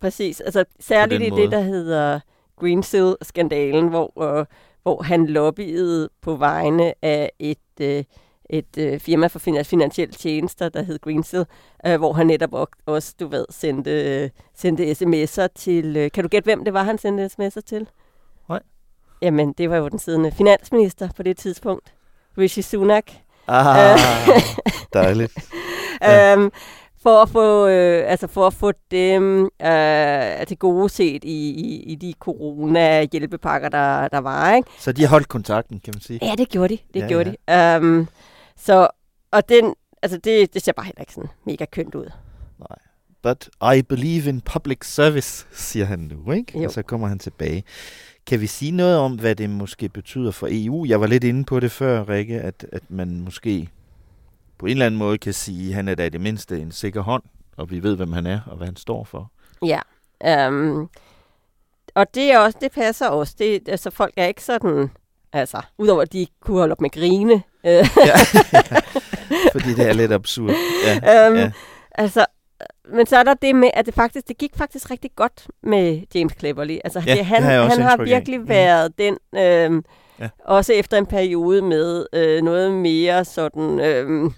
præcis. 0.00 0.40
Altså 0.40 0.64
særligt 0.80 1.22
i 1.22 1.30
måde. 1.30 1.42
det, 1.42 1.52
der 1.52 1.60
hedder 1.60 2.20
Greensill-skandalen, 2.56 3.88
hvor, 3.88 4.38
øh, 4.38 4.46
hvor 4.82 5.02
han 5.02 5.26
lobbyede 5.26 6.08
på 6.22 6.36
vegne 6.36 6.92
af 7.02 7.30
et, 7.38 7.58
øh, 7.80 8.04
et 8.50 8.78
øh, 8.78 9.00
firma 9.00 9.26
for 9.26 9.38
finansielle 9.64 10.12
tjenester, 10.12 10.68
der 10.68 10.82
hed 10.82 10.98
Greensill, 10.98 11.46
øh, 11.86 11.96
hvor 11.96 12.12
han 12.12 12.26
netop 12.26 12.70
også, 12.86 13.14
du 13.20 13.26
ved, 13.26 13.46
sendte, 13.50 14.22
øh, 14.22 14.30
sendte 14.54 14.90
sms'er 14.90 15.46
til... 15.54 15.96
Øh, 15.96 16.10
kan 16.10 16.24
du 16.24 16.28
gætte, 16.28 16.46
hvem 16.46 16.64
det 16.64 16.72
var, 16.72 16.82
han 16.82 16.98
sendte 16.98 17.26
sms'er 17.26 17.60
til? 17.60 17.88
Nej. 18.48 18.60
Jamen, 19.22 19.52
det 19.52 19.70
var 19.70 19.76
jo 19.76 19.88
den 19.88 19.98
siddende 19.98 20.32
finansminister 20.32 21.08
på 21.16 21.22
det 21.22 21.36
tidspunkt. 21.36 21.94
Rishi 22.38 22.62
Sunak. 22.62 23.04
Ah, 23.48 23.92
øh, 23.92 23.98
dejligt. 24.94 25.32
Ja. 26.02 26.36
um, 26.36 26.52
for 27.02 27.22
at 27.22 27.28
få, 27.28 27.66
øh, 27.68 28.10
altså 28.10 28.26
for 28.26 28.46
at 28.46 28.54
få 28.54 28.72
dem 28.90 29.50
øh, 29.62 30.46
til 30.46 30.58
gode 30.58 30.88
set 30.88 31.24
i, 31.24 31.50
i, 31.50 31.82
i 31.82 31.94
de 31.94 32.14
corona-hjælpepakker, 32.20 33.68
der, 33.68 34.08
der 34.08 34.18
var. 34.18 34.54
Ikke? 34.54 34.70
Så 34.78 34.92
de 34.92 35.02
har 35.02 35.08
holdt 35.08 35.28
kontakten, 35.28 35.80
kan 35.80 35.94
man 35.94 36.00
sige? 36.00 36.18
Ja, 36.22 36.34
det 36.38 36.48
gjorde 36.48 36.68
de. 36.76 36.78
Det 36.94 37.00
ja, 37.00 37.08
gjorde 37.08 37.34
ja. 37.48 37.78
de. 37.78 37.86
Um, 37.86 38.08
så, 38.56 38.88
og 39.30 39.48
den, 39.48 39.74
altså 40.02 40.18
det, 40.18 40.54
det 40.54 40.62
ser 40.62 40.72
bare 40.72 40.86
heller 40.86 41.00
ikke 41.00 41.12
sådan 41.12 41.30
mega 41.46 41.64
kønt 41.64 41.94
ud. 41.94 42.10
Nej. 42.58 42.78
But 43.22 43.48
I 43.76 43.82
believe 43.82 44.28
in 44.28 44.40
public 44.40 44.78
service, 44.82 45.46
siger 45.52 45.84
han 45.84 45.98
nu, 45.98 46.32
ikke? 46.32 46.58
Jo. 46.58 46.64
Og 46.64 46.70
så 46.70 46.82
kommer 46.82 47.08
han 47.08 47.18
tilbage. 47.18 47.64
Kan 48.28 48.40
vi 48.40 48.46
sige 48.46 48.72
noget 48.72 48.98
om, 48.98 49.12
hvad 49.12 49.34
det 49.34 49.50
måske 49.50 49.88
betyder 49.88 50.30
for 50.30 50.48
EU? 50.50 50.84
Jeg 50.88 51.00
var 51.00 51.06
lidt 51.06 51.24
inde 51.24 51.44
på 51.44 51.60
det 51.60 51.72
før, 51.72 52.08
Rikke, 52.08 52.40
at, 52.40 52.66
at 52.72 52.82
man 52.88 53.20
måske 53.20 53.68
på 54.58 54.66
en 54.66 54.70
eller 54.70 54.86
anden 54.86 54.98
måde 54.98 55.18
kan 55.18 55.32
sige, 55.32 55.68
at 55.68 55.74
han 55.74 55.88
er 55.88 55.94
da 55.94 56.04
i 56.04 56.08
det 56.08 56.20
mindste 56.20 56.60
en 56.60 56.72
sikker 56.72 57.00
hånd, 57.00 57.22
og 57.56 57.70
vi 57.70 57.82
ved, 57.82 57.96
hvem 57.96 58.12
han 58.12 58.26
er 58.26 58.40
og 58.46 58.56
hvad 58.56 58.66
han 58.66 58.76
står 58.76 59.04
for. 59.04 59.30
Ja, 59.66 59.80
um, 60.48 60.90
og 61.94 62.14
det, 62.14 62.32
er 62.32 62.38
også, 62.38 62.58
det 62.60 62.72
passer 62.72 63.08
også. 63.08 63.34
Det, 63.38 63.68
altså, 63.68 63.90
folk 63.90 64.14
er 64.16 64.26
ikke 64.26 64.44
sådan, 64.44 64.90
altså, 65.32 65.62
udover 65.78 66.02
at 66.02 66.12
de 66.12 66.26
kunne 66.40 66.58
holde 66.58 66.72
op 66.72 66.80
med 66.80 66.90
grine. 66.90 67.42
ja, 67.64 67.88
ja, 67.96 68.16
fordi 69.54 69.74
det 69.74 69.88
er 69.88 69.92
lidt 69.92 70.12
absurd. 70.12 70.54
Ja, 70.86 71.28
um, 71.28 71.36
ja. 71.36 71.50
Altså, 71.94 72.26
men 72.92 73.06
så 73.06 73.16
er 73.16 73.22
der 73.22 73.34
det 73.34 73.56
med, 73.56 73.70
at 73.74 73.86
det 73.86 73.94
faktisk 73.94 74.28
det 74.28 74.38
gik 74.38 74.56
faktisk 74.56 74.90
rigtig 74.90 75.10
godt 75.16 75.46
med 75.62 76.02
James 76.14 76.32
Cleverly. 76.38 76.78
Altså, 76.84 77.02
ja, 77.06 77.14
det, 77.14 77.24
han, 77.24 77.42
det 77.42 77.50
har 77.50 77.68
han 77.68 77.82
har 77.82 78.04
virkelig 78.04 78.40
af. 78.40 78.48
været 78.48 78.90
mm. 78.90 78.94
den, 78.98 79.18
øh, 79.40 79.82
ja. 80.20 80.28
også 80.44 80.72
efter 80.72 80.98
en 80.98 81.06
periode 81.06 81.62
med 81.62 82.06
øh, 82.12 82.42
noget 82.42 82.72
mere 82.72 83.24
sådan 83.24 83.80
øh, 83.80 84.30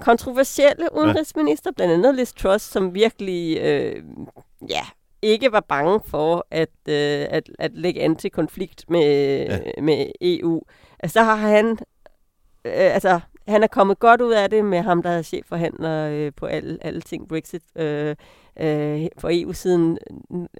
kontroversielle 0.00 0.88
udenrigsminister, 0.96 1.70
ja. 1.70 1.74
blandt 1.74 1.94
andet 1.94 2.14
Liz 2.14 2.32
Truss, 2.32 2.64
som 2.64 2.94
virkelig 2.94 3.58
øh, 3.58 4.02
ja, 4.68 4.82
ikke 5.22 5.52
var 5.52 5.60
bange 5.60 6.00
for 6.06 6.46
at, 6.50 6.68
øh, 6.88 7.26
at, 7.30 7.50
at 7.58 7.70
lægge 7.74 8.02
an 8.02 8.16
til 8.16 8.30
konflikt 8.30 8.90
med, 8.90 9.02
ja. 9.46 9.82
med 9.82 10.06
EU. 10.20 10.62
Altså, 11.00 11.12
så 11.12 11.22
har 11.22 11.36
han 11.36 11.78
øh, 12.64 12.94
altså, 12.94 13.20
han 13.48 13.62
er 13.62 13.66
kommet 13.66 13.98
godt 13.98 14.20
ud 14.20 14.32
af 14.32 14.50
det 14.50 14.64
med 14.64 14.82
ham, 14.82 15.02
der 15.02 15.10
er 15.10 15.22
chefforhandler 15.22 16.08
øh, 16.08 16.32
på 16.36 16.46
alle, 16.46 16.78
alle 16.80 17.00
ting 17.00 17.28
Brexit 17.28 17.62
øh, 17.76 18.16
øh, 18.60 19.06
for 19.18 19.28
EU-siden 19.32 19.98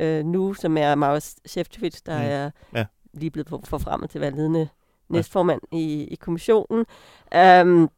øh, 0.01 0.25
nu, 0.25 0.55
som 0.55 0.77
er 0.77 0.95
Maus 0.95 1.35
Shevchevich, 1.47 2.01
der 2.07 2.19
mm. 2.19 2.25
er 2.25 2.51
ja. 2.79 2.85
lige 3.13 3.31
blevet 3.31 3.49
forfremmet 3.65 4.11
til 4.11 4.21
valgledende 4.21 4.69
næstformand 5.09 5.61
ja. 5.73 5.77
i, 5.77 6.05
i 6.05 6.15
kommissionen. 6.15 6.87
Um, 7.35 7.91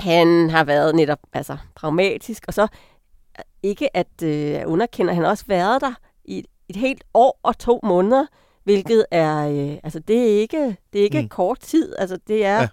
han 0.00 0.50
har 0.50 0.64
været 0.64 0.94
netop 0.94 1.18
altså, 1.32 1.56
pragmatisk, 1.74 2.44
og 2.48 2.54
så 2.54 2.66
ikke 3.62 3.96
at 3.96 4.22
øh, 4.22 4.62
underkende, 4.66 5.14
han 5.14 5.22
har 5.22 5.30
også 5.30 5.44
været 5.48 5.80
der 5.80 5.94
i 6.24 6.38
et, 6.38 6.46
et 6.68 6.76
helt 6.76 7.04
år 7.14 7.40
og 7.42 7.58
to 7.58 7.80
måneder, 7.82 8.26
hvilket 8.64 9.06
er, 9.10 9.48
øh, 9.48 9.78
altså 9.84 9.98
det 9.98 10.18
er 10.18 10.40
ikke, 10.40 10.76
det 10.92 10.98
er 10.98 11.04
ikke 11.04 11.22
mm. 11.22 11.28
kort 11.28 11.60
tid, 11.60 11.94
altså 11.98 12.18
det 12.28 12.44
er, 12.44 12.60
ja 12.60 12.68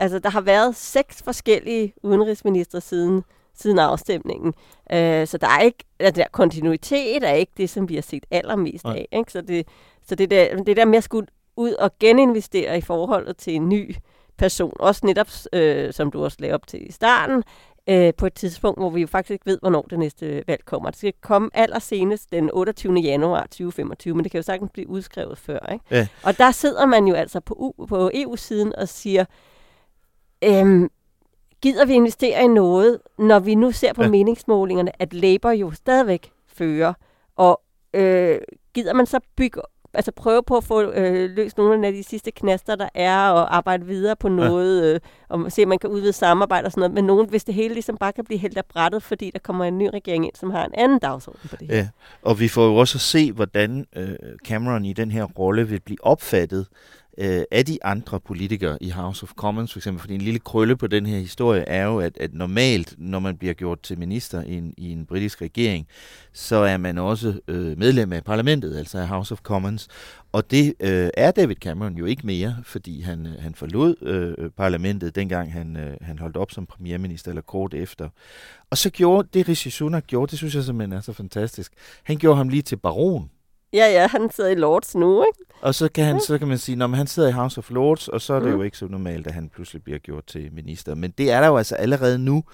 Altså, 0.00 0.18
der 0.18 0.30
har 0.30 0.40
været 0.40 0.76
seks 0.76 1.22
forskellige 1.22 1.94
udenrigsminister 2.02 2.80
siden, 2.80 3.24
siden 3.54 3.78
afstemningen. 3.78 4.48
Uh, 4.92 5.26
så 5.26 5.38
der 5.40 5.48
er 5.48 5.60
ikke, 5.60 5.84
altså, 5.98 6.22
der 6.22 6.28
kontinuitet 6.32 7.28
er 7.28 7.32
ikke 7.32 7.52
det, 7.56 7.70
som 7.70 7.88
vi 7.88 7.94
har 7.94 8.02
set 8.02 8.26
allermest 8.30 8.84
Nej. 8.84 8.96
af. 8.96 9.08
Ikke? 9.18 9.32
Så, 9.32 9.40
det, 9.40 9.68
så 10.08 10.14
det, 10.14 10.30
der, 10.30 10.62
det 10.62 10.76
der 10.76 10.84
med 10.84 10.98
at 10.98 11.04
skulle 11.04 11.26
ud 11.56 11.72
og 11.72 11.90
geninvestere 11.98 12.78
i 12.78 12.80
forholdet 12.80 13.36
til 13.36 13.54
en 13.54 13.68
ny 13.68 13.96
person, 14.38 14.72
også 14.80 15.06
netop, 15.06 15.28
øh, 15.52 15.92
som 15.92 16.10
du 16.10 16.24
også 16.24 16.36
lavede 16.40 16.54
op 16.54 16.66
til 16.66 16.88
i 16.88 16.92
starten, 16.92 17.44
øh, 17.86 18.14
på 18.14 18.26
et 18.26 18.34
tidspunkt, 18.34 18.80
hvor 18.80 18.90
vi 18.90 19.00
jo 19.00 19.06
faktisk 19.06 19.30
ikke 19.30 19.46
ved, 19.46 19.58
hvornår 19.60 19.86
det 19.90 19.98
næste 19.98 20.44
valg 20.46 20.64
kommer. 20.64 20.90
Det 20.90 20.98
skal 20.98 21.12
komme 21.20 21.50
allersenest 21.54 22.32
den 22.32 22.50
28. 22.52 22.94
januar 22.94 23.42
2025, 23.42 24.14
men 24.14 24.24
det 24.24 24.32
kan 24.32 24.38
jo 24.38 24.42
sagtens 24.42 24.70
blive 24.72 24.88
udskrevet 24.88 25.38
før. 25.38 25.72
Ikke? 25.72 25.84
Ja. 25.90 26.06
Og 26.22 26.38
der 26.38 26.50
sidder 26.50 26.86
man 26.86 27.06
jo 27.06 27.14
altså 27.14 27.40
på, 27.40 27.86
på 27.88 28.10
EU-siden 28.14 28.76
og 28.76 28.88
siger, 28.88 29.24
Øhm, 30.44 30.90
gider 31.62 31.84
vi 31.84 31.92
investere 31.92 32.44
i 32.44 32.46
noget, 32.46 32.98
når 33.18 33.38
vi 33.38 33.54
nu 33.54 33.72
ser 33.72 33.92
på 33.92 34.02
ja. 34.02 34.08
meningsmålingerne, 34.08 35.02
at 35.02 35.14
Labour 35.14 35.50
jo 35.50 35.70
stadigvæk 35.70 36.32
fører, 36.46 36.92
og 37.36 37.60
øh, 37.94 38.38
gider 38.74 38.94
man 38.94 39.06
så 39.06 39.20
bygge 39.36 39.60
altså 39.94 40.12
prøve 40.12 40.42
på 40.42 40.56
at 40.56 40.64
få 40.64 40.92
øh, 40.92 41.30
løst 41.30 41.58
nogle 41.58 41.86
af 41.86 41.92
de 41.92 42.02
sidste 42.02 42.30
knaster, 42.30 42.76
der 42.76 42.88
er, 42.94 43.28
og 43.28 43.56
arbejde 43.56 43.86
videre 43.86 44.16
på 44.16 44.28
noget, 44.28 44.82
ja. 44.82 44.94
øh, 44.94 45.00
og 45.28 45.52
se, 45.52 45.62
om 45.62 45.68
man 45.68 45.78
kan 45.78 45.90
udvide 45.90 46.12
samarbejde 46.12 46.66
og 46.66 46.72
sådan 46.72 46.80
noget, 46.80 46.94
men 46.94 47.04
nogen, 47.04 47.28
hvis 47.28 47.44
det 47.44 47.54
hele 47.54 47.74
ligesom 47.74 47.96
bare 47.96 48.12
kan 48.12 48.24
blive 48.24 48.38
helt 48.38 48.58
af 48.58 48.64
brættet, 48.64 49.02
fordi 49.02 49.30
der 49.30 49.38
kommer 49.38 49.64
en 49.64 49.78
ny 49.78 49.88
regering 49.94 50.24
ind, 50.24 50.34
som 50.34 50.50
har 50.50 50.64
en 50.64 50.74
anden 50.74 50.98
dagsorden 50.98 51.48
på 51.50 51.56
det 51.56 51.68
her. 51.68 51.76
Ja, 51.76 51.88
og 52.22 52.40
vi 52.40 52.48
får 52.48 52.66
jo 52.66 52.76
også 52.76 52.96
at 52.96 53.00
se, 53.00 53.32
hvordan 53.32 53.86
øh, 53.96 54.08
Cameron 54.46 54.84
i 54.84 54.92
den 54.92 55.10
her 55.10 55.24
rolle 55.24 55.68
vil 55.68 55.80
blive 55.80 56.04
opfattet 56.04 56.66
øh, 57.20 57.42
af 57.50 57.64
de 57.64 57.84
andre 57.84 58.20
politikere 58.20 58.78
i 58.80 58.90
House 58.90 59.22
of 59.22 59.32
Commons, 59.32 59.72
for 59.72 59.78
eksempel, 59.78 60.00
fordi 60.00 60.14
en 60.14 60.20
lille 60.20 60.38
krølle 60.38 60.76
på 60.76 60.86
den 60.86 61.06
her 61.06 61.18
historie 61.18 61.62
er 61.62 61.84
jo, 61.86 61.98
at, 62.00 62.18
at 62.18 62.34
normalt, 62.34 62.94
når 62.98 63.18
man 63.18 63.36
bliver 63.36 63.54
gjort 63.54 63.80
til 63.80 63.98
minister 63.98 64.42
i 64.42 64.54
en, 64.54 64.74
i 64.76 64.92
en 64.92 65.06
britisk 65.06 65.42
regering, 65.42 65.86
så 66.32 66.56
er 66.56 66.76
man 66.76 66.98
også 66.98 67.40
øh, 67.48 67.78
medlem 67.78 68.12
af 68.12 68.24
parlamentet, 68.24 68.76
altså 68.76 68.98
af 68.98 69.08
House 69.08 69.32
of 69.32 69.40
Commons, 69.40 69.88
og 70.32 70.50
det 70.50 70.74
øh, 70.80 71.10
er 71.14 71.30
David 71.30 71.56
Cameron 71.56 71.96
jo 71.96 72.04
ikke 72.04 72.26
mere, 72.26 72.56
fordi 72.64 73.00
han, 73.00 73.26
øh, 73.26 73.42
han 73.42 73.54
forlod 73.54 73.94
øh, 74.02 74.50
parlamentet, 74.50 75.14
dengang 75.14 75.52
han, 75.52 75.76
øh, 75.76 75.96
han 76.00 76.18
holdt 76.18 76.36
op 76.36 76.50
som 76.50 76.66
premierminister, 76.66 77.30
eller 77.30 77.42
kort 77.42 77.74
efter. 77.74 78.08
Og 78.70 78.78
så 78.78 78.90
gjorde 78.90 79.28
det, 79.34 79.48
Rishi 79.48 79.70
Sunak 79.70 80.06
gjorde, 80.06 80.30
det 80.30 80.38
synes 80.38 80.54
jeg 80.54 80.64
simpelthen 80.64 80.92
er 80.92 81.00
så 81.00 81.12
fantastisk. 81.12 81.72
Han 82.02 82.16
gjorde 82.16 82.36
ham 82.36 82.48
lige 82.48 82.62
til 82.62 82.76
baron 82.76 83.30
Ja, 83.72 83.86
ja, 83.86 84.08
han 84.08 84.30
sidder 84.30 84.50
i 84.50 84.54
Lords 84.54 84.94
nu, 84.94 85.24
ikke? 85.24 85.54
Og 85.60 85.74
så 85.74 85.88
kan, 85.88 86.04
han, 86.04 86.14
ja. 86.14 86.20
så 86.20 86.38
kan 86.38 86.48
man 86.48 86.58
sige, 86.58 86.84
at 86.84 86.90
han 86.90 87.06
sidder 87.06 87.28
i 87.28 87.32
House 87.32 87.58
of 87.58 87.70
Lords, 87.70 88.08
og 88.08 88.20
så 88.20 88.34
er 88.34 88.40
det 88.40 88.48
mm. 88.48 88.54
jo 88.54 88.62
ikke 88.62 88.78
så 88.78 88.86
normalt, 88.86 89.26
at 89.26 89.34
han 89.34 89.48
pludselig 89.48 89.82
bliver 89.82 89.98
gjort 89.98 90.26
til 90.26 90.52
minister. 90.52 90.94
Men 90.94 91.10
det 91.18 91.30
er 91.30 91.40
der 91.40 91.48
jo 91.48 91.56
altså 91.56 91.74
allerede 91.74 92.18
nu 92.18 92.44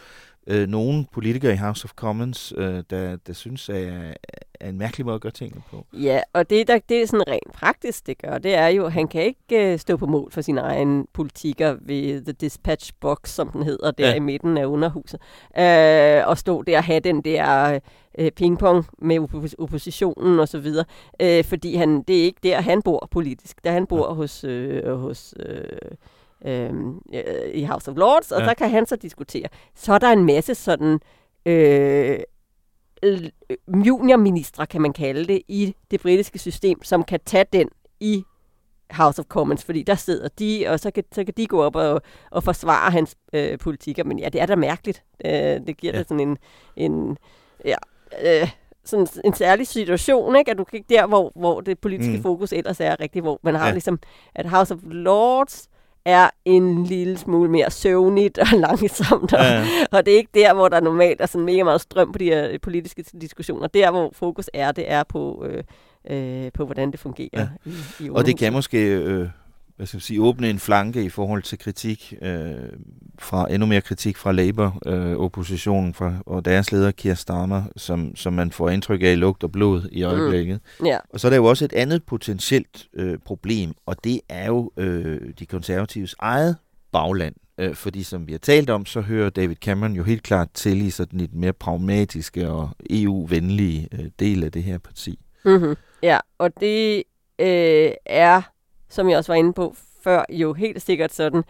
øh, 0.46 0.68
nogle 0.68 1.06
politikere 1.12 1.52
i 1.52 1.56
House 1.56 1.84
of 1.84 1.90
Commons, 1.90 2.52
øh, 2.56 2.82
der, 2.90 3.16
der 3.16 3.32
synes, 3.32 3.68
er, 3.68 4.14
er 4.60 4.68
en 4.68 4.78
mærkelig 4.78 5.06
måde 5.06 5.14
at 5.14 5.20
gøre 5.20 5.32
tingene 5.32 5.62
på. 5.70 5.86
Ja, 5.92 6.20
og 6.32 6.50
det, 6.50 6.68
der, 6.68 6.78
det 6.88 7.02
er 7.02 7.06
sådan 7.06 7.28
rent 7.28 7.52
praktisk, 7.52 8.06
det 8.06 8.18
gør, 8.18 8.38
det 8.38 8.54
er 8.54 8.66
jo, 8.66 8.86
at 8.86 8.92
han 8.92 9.08
kan 9.08 9.22
ikke 9.22 9.72
øh, 9.72 9.78
stå 9.78 9.96
på 9.96 10.06
mål 10.06 10.32
for 10.32 10.40
sine 10.40 10.60
egne 10.60 11.04
politikker 11.12 11.76
ved 11.80 12.24
The 12.24 12.32
Dispatch 12.32 12.92
Box, 13.00 13.28
som 13.28 13.48
den 13.48 13.62
hedder, 13.62 13.90
der 13.90 14.08
ja. 14.08 14.14
i 14.14 14.18
midten 14.18 14.58
af 14.58 14.66
underhuset, 14.66 15.20
øh, 15.58 16.28
og 16.28 16.38
stå 16.38 16.62
der 16.62 16.76
og 16.78 16.84
have 16.84 17.00
den 17.00 17.22
der 17.22 17.78
øh, 18.18 18.30
pingpong 18.30 18.84
med 18.98 19.18
oppos- 19.18 19.54
oppositionen 19.58 20.38
og 20.38 20.48
så 20.48 20.58
videre, 20.58 20.84
øh, 21.20 21.44
fordi 21.44 21.74
han, 21.74 22.02
det 22.02 22.20
er 22.20 22.24
ikke 22.24 22.40
der, 22.42 22.60
han 22.60 22.82
bor 22.82 23.08
politisk. 23.10 23.64
Der 23.64 23.70
han 23.70 23.86
bor 23.86 24.08
ja. 24.08 24.14
hos, 24.14 24.44
øh, 24.44 24.98
hos 24.98 25.34
øh, 25.46 25.62
øh, 26.44 26.70
i 27.54 27.64
House 27.64 27.90
of 27.90 27.96
Lords, 27.96 28.32
og 28.32 28.40
ja. 28.40 28.46
der 28.46 28.54
kan 28.54 28.70
han 28.70 28.86
så 28.86 28.96
diskutere. 28.96 29.48
Så 29.74 29.92
er 29.92 29.98
der 29.98 30.12
en 30.12 30.24
masse 30.24 30.54
sådan 30.54 31.00
øh, 31.46 32.18
juniorministre, 33.86 34.66
kan 34.66 34.82
man 34.82 34.92
kalde 34.92 35.24
det, 35.24 35.42
i 35.48 35.74
det 35.90 36.00
britiske 36.00 36.38
system, 36.38 36.84
som 36.84 37.04
kan 37.04 37.20
tage 37.26 37.44
den 37.52 37.68
i 38.00 38.24
House 38.90 39.20
of 39.20 39.26
Commons, 39.26 39.64
fordi 39.64 39.82
der 39.82 39.94
sidder 39.94 40.28
de, 40.38 40.66
og 40.68 40.80
så 40.80 40.90
kan, 40.90 41.04
så 41.12 41.24
kan 41.24 41.34
de 41.36 41.46
gå 41.46 41.62
op 41.62 41.76
og, 41.76 42.02
og 42.30 42.42
forsvare 42.42 42.90
hans 42.90 43.16
øh, 43.32 43.58
politikker. 43.58 44.04
Men 44.04 44.18
ja, 44.18 44.28
det 44.28 44.40
er 44.40 44.46
da 44.46 44.56
mærkeligt. 44.56 45.02
Øh, 45.24 45.30
det 45.32 45.76
giver 45.76 45.92
ja. 45.92 45.98
da 45.98 46.04
sådan 46.04 46.28
en, 46.28 46.38
en 46.76 47.18
ja, 47.64 47.76
øh, 48.22 48.50
sådan 48.84 49.06
en 49.24 49.34
særlig 49.34 49.66
situation, 49.66 50.36
ikke? 50.36 50.50
at 50.50 50.58
du 50.58 50.64
kan 50.64 50.76
ikke 50.76 50.94
der, 50.94 51.06
hvor, 51.06 51.32
hvor 51.34 51.60
det 51.60 51.78
politiske 51.78 52.16
mm. 52.16 52.22
fokus 52.22 52.52
ellers 52.52 52.80
er 52.80 53.00
rigtigt, 53.00 53.24
hvor 53.24 53.40
man 53.42 53.54
har 53.54 53.66
ja. 53.66 53.72
ligesom, 53.72 53.98
at 54.34 54.48
House 54.48 54.74
of 54.74 54.80
Lords 54.82 55.68
er 56.06 56.30
en 56.44 56.84
lille 56.84 57.18
smule 57.18 57.50
mere 57.50 57.70
søvnigt 57.70 58.38
og 58.38 58.46
langsomt, 58.68 59.32
og, 59.32 59.44
ja. 59.44 59.66
og 59.92 60.06
det 60.06 60.14
er 60.14 60.18
ikke 60.18 60.30
der, 60.34 60.54
hvor 60.54 60.68
der 60.68 60.80
normalt 60.80 61.20
er 61.20 61.26
sådan 61.26 61.44
mega 61.44 61.64
meget 61.64 61.80
strøm 61.80 62.12
på 62.12 62.18
de 62.18 62.24
her 62.24 62.58
politiske 62.58 63.04
diskussioner. 63.20 63.66
Der, 63.66 63.90
hvor 63.90 64.10
fokus 64.12 64.50
er, 64.54 64.72
det 64.72 64.90
er 64.90 65.02
på, 65.02 65.44
øh, 65.48 65.62
øh, 66.10 66.52
på 66.52 66.64
hvordan 66.64 66.90
det 66.90 67.00
fungerer. 67.00 67.28
Ja. 67.32 67.48
I, 67.64 68.04
i 68.06 68.10
og 68.10 68.26
det 68.26 68.38
kan 68.38 68.52
måske 68.52 68.86
øh, 68.96 69.28
hvad 69.76 69.86
skal 69.86 69.96
man 69.96 70.02
sige, 70.02 70.22
åbne 70.22 70.50
en 70.50 70.58
flanke 70.58 71.04
i 71.04 71.08
forhold 71.08 71.42
til 71.42 71.58
kritik, 71.58 72.14
øh, 72.22 72.54
fra 73.18 73.52
endnu 73.52 73.66
mere 73.66 73.80
kritik 73.80 74.16
fra 74.16 74.32
Labour-oppositionen 74.32 75.88
øh, 75.88 75.94
fra, 75.94 76.14
og 76.26 76.44
deres 76.44 76.72
leder, 76.72 76.90
Keir 76.90 77.14
Starmer, 77.14 77.62
som, 77.76 78.16
som 78.16 78.32
man 78.32 78.50
får 78.52 78.70
indtryk 78.70 79.02
af 79.02 79.12
i 79.12 79.14
lugt 79.14 79.44
og 79.44 79.52
blod 79.52 79.88
i 79.92 80.02
mm. 80.02 80.08
øjeblikket. 80.10 80.60
Mm. 80.80 80.86
Yeah. 80.86 81.00
Og 81.10 81.20
så 81.20 81.28
er 81.28 81.30
der 81.30 81.36
jo 81.36 81.44
også 81.44 81.64
et 81.64 81.72
andet 81.72 82.04
potentielt 82.04 82.88
øh, 82.94 83.18
problem, 83.24 83.74
og 83.86 84.04
det 84.04 84.20
er 84.28 84.46
jo 84.46 84.72
øh, 84.76 85.20
de 85.38 85.46
konservatives 85.46 86.14
eget 86.18 86.56
bagland. 86.92 87.34
Øh, 87.58 87.74
fordi 87.74 88.02
som 88.02 88.26
vi 88.26 88.32
har 88.32 88.38
talt 88.38 88.70
om, 88.70 88.86
så 88.86 89.00
hører 89.00 89.30
David 89.30 89.56
Cameron 89.56 89.92
jo 89.92 90.02
helt 90.02 90.22
klart 90.22 90.48
til 90.54 90.82
i 90.86 90.90
sådan 90.90 91.20
et 91.20 91.34
mere 91.34 91.52
pragmatiske 91.52 92.48
og 92.48 92.70
EU-venlige 92.90 93.88
øh, 93.92 94.10
del 94.18 94.44
af 94.44 94.52
det 94.52 94.62
her 94.62 94.78
parti. 94.78 95.18
Mm-hmm. 95.44 95.76
Ja, 96.02 96.18
og 96.38 96.60
det 96.60 97.02
øh, 97.38 97.90
er 98.06 98.42
som 98.88 99.08
jeg 99.08 99.18
også 99.18 99.32
var 99.32 99.38
inde 99.38 99.52
på 99.52 99.74
før, 100.02 100.24
jo 100.28 100.52
helt 100.52 100.82
sikkert 100.82 101.12
sådan, 101.12 101.44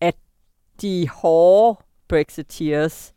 at 0.00 0.14
de 0.82 1.08
hårde 1.08 1.78
Brexiteers, 2.08 3.12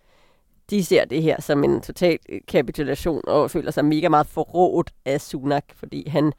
de 0.70 0.86
ser 0.86 1.06
det 1.06 1.24
her 1.24 1.42
som 1.42 1.64
en 1.64 1.82
total 1.82 2.18
kapitulation 2.48 3.22
og 3.28 3.52
føler 3.52 3.72
sig 3.72 3.86
mega 3.86 4.10
meget 4.10 4.28
forrådt 4.28 4.92
af 5.06 5.22
Sunak, 5.22 5.64
fordi 5.76 6.10
han 6.10 6.34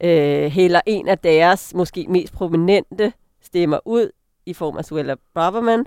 øh, 0.00 0.50
hælder 0.50 0.80
en 0.86 1.08
af 1.08 1.18
deres 1.18 1.74
måske 1.74 2.06
mest 2.08 2.32
prominente 2.32 3.12
stemmer 3.42 3.78
ud 3.84 4.10
i 4.46 4.52
form 4.52 4.76
af 4.76 4.84
Suella 4.84 5.14
Braverman, 5.34 5.86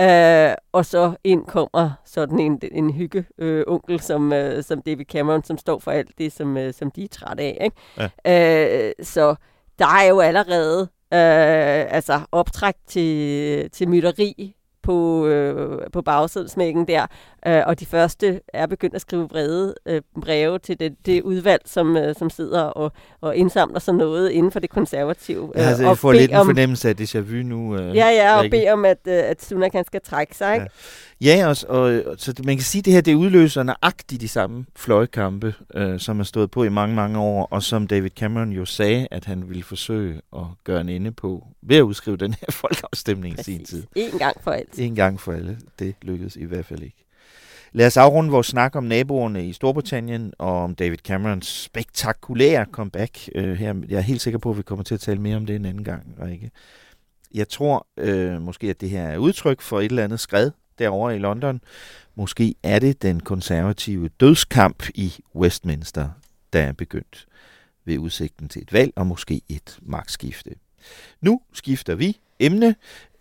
øh, 0.00 0.54
og 0.72 0.86
så 0.86 1.14
ind 1.24 1.46
kommer 1.46 1.90
sådan 2.04 2.40
en, 2.40 2.60
en 2.72 2.92
hygge 2.92 3.24
øh, 3.38 3.64
onkel 3.66 4.00
som, 4.00 4.32
øh, 4.32 4.62
som 4.62 4.82
David 4.82 5.04
Cameron, 5.04 5.44
som 5.44 5.58
står 5.58 5.78
for 5.78 5.90
alt 5.90 6.18
det, 6.18 6.32
som, 6.32 6.56
øh, 6.56 6.74
som 6.74 6.90
de 6.90 7.04
er 7.04 7.08
trætte 7.08 7.42
af. 7.42 7.58
Ikke? 7.60 8.10
Ja. 8.26 8.88
Øh, 8.88 8.92
så 9.02 9.34
der 9.78 9.86
er 9.86 10.04
jo 10.08 10.20
allerede 10.20 10.80
øh, 11.12 11.94
altså 11.96 12.20
optræk 12.32 12.74
til, 12.86 13.70
til 13.70 13.88
mytteri 13.88 14.55
på, 14.86 15.26
øh, 15.26 15.78
på 15.92 16.02
bagsidesmækken 16.02 16.88
der, 16.88 17.06
øh, 17.46 17.62
og 17.66 17.80
de 17.80 17.86
første 17.86 18.40
er 18.48 18.66
begyndt 18.66 18.94
at 18.94 19.00
skrive 19.00 19.28
breve, 19.28 19.74
øh, 19.86 20.02
breve 20.20 20.58
til 20.58 20.80
det, 20.80 20.94
det 21.06 21.22
udvalg, 21.22 21.62
som, 21.64 21.96
øh, 21.96 22.14
som 22.14 22.30
sidder 22.30 22.62
og, 22.62 22.92
og 23.20 23.36
indsamler 23.36 23.78
sådan 23.78 23.98
noget 23.98 24.30
inden 24.30 24.52
for 24.52 24.60
det 24.60 24.70
konservative. 24.70 25.52
Øh, 25.54 25.68
altså, 25.68 25.86
jeg 25.86 25.98
får 25.98 26.12
lidt 26.12 26.30
en 26.30 26.36
fornemmelse 26.36 26.88
af 26.88 26.94
déjà 27.00 27.18
vu 27.18 27.42
nu. 27.42 27.76
Øh, 27.76 27.96
ja, 27.96 28.08
ja, 28.08 28.38
og 28.38 28.50
bede 28.50 28.70
om, 28.70 28.84
at, 28.84 28.98
øh, 29.08 29.14
at 29.14 29.44
Sunak 29.44 29.72
han 29.72 29.84
skal 29.84 30.00
trække 30.04 30.36
sig. 30.36 30.54
Ikke? 30.54 30.62
Ja. 30.62 30.68
Ja, 31.20 31.48
og, 31.48 31.56
og 31.68 32.16
så 32.18 32.34
man 32.44 32.56
kan 32.56 32.64
sige, 32.64 32.80
at 32.80 32.84
det 32.84 32.92
her 32.92 33.00
det 33.00 33.14
udløser 33.14 33.62
nøjagtigt 33.62 34.20
de 34.20 34.28
samme 34.28 34.66
fløjkampe, 34.76 35.54
øh, 35.74 36.00
som 36.00 36.20
er 36.20 36.24
stået 36.24 36.50
på 36.50 36.64
i 36.64 36.68
mange, 36.68 36.94
mange 36.94 37.18
år, 37.18 37.48
og 37.50 37.62
som 37.62 37.86
David 37.86 38.10
Cameron 38.10 38.52
jo 38.52 38.64
sagde, 38.64 39.08
at 39.10 39.24
han 39.24 39.48
ville 39.48 39.62
forsøge 39.62 40.20
at 40.36 40.42
gøre 40.64 40.80
en 40.80 40.88
ende 40.88 41.12
på 41.12 41.46
ved 41.62 41.76
at 41.76 41.82
udskrive 41.82 42.16
den 42.16 42.34
her 42.40 42.46
folkeafstemning 42.62 43.36
Præcis. 43.36 43.54
i 43.54 43.56
sin 43.56 43.64
tid. 43.64 43.84
En 43.96 44.18
gang 44.18 44.36
for 44.42 44.50
alt. 44.50 44.75
En 44.78 44.94
gang 44.94 45.20
for 45.20 45.32
alle. 45.32 45.58
Det 45.78 45.94
lykkedes 46.02 46.36
i 46.36 46.44
hvert 46.44 46.66
fald 46.66 46.82
ikke. 46.82 47.04
Lad 47.72 47.86
os 47.86 47.96
afrunde 47.96 48.30
vores 48.30 48.46
snak 48.46 48.76
om 48.76 48.84
naboerne 48.84 49.48
i 49.48 49.52
Storbritannien 49.52 50.32
og 50.38 50.62
om 50.62 50.74
David 50.74 50.98
Camerons 50.98 51.46
spektakulære 51.46 52.66
comeback 52.72 53.28
øh, 53.34 53.54
her. 53.54 53.74
Jeg 53.88 53.96
er 53.96 54.00
helt 54.00 54.20
sikker 54.20 54.38
på, 54.38 54.50
at 54.50 54.56
vi 54.56 54.62
kommer 54.62 54.82
til 54.82 54.94
at 54.94 55.00
tale 55.00 55.20
mere 55.20 55.36
om 55.36 55.46
det 55.46 55.56
en 55.56 55.64
anden 55.64 55.84
gang, 55.84 56.16
Rikke. 56.22 56.50
Jeg 57.34 57.48
tror 57.48 57.86
øh, 57.96 58.42
måske, 58.42 58.70
at 58.70 58.80
det 58.80 58.90
her 58.90 59.02
er 59.02 59.18
udtryk 59.18 59.60
for 59.60 59.80
et 59.80 59.84
eller 59.84 60.04
andet 60.04 60.20
skred 60.20 60.50
derovre 60.78 61.16
i 61.16 61.18
London. 61.18 61.60
Måske 62.14 62.54
er 62.62 62.78
det 62.78 63.02
den 63.02 63.20
konservative 63.20 64.08
dødskamp 64.08 64.88
i 64.94 65.14
Westminster, 65.34 66.08
der 66.52 66.60
er 66.60 66.72
begyndt 66.72 67.26
ved 67.84 67.98
udsigten 67.98 68.48
til 68.48 68.62
et 68.62 68.72
valg 68.72 68.92
og 68.96 69.06
måske 69.06 69.40
et 69.48 69.78
magtskifte. 69.82 70.50
Nu 71.20 71.40
skifter 71.52 71.94
vi 71.94 72.20
emne. 72.40 72.74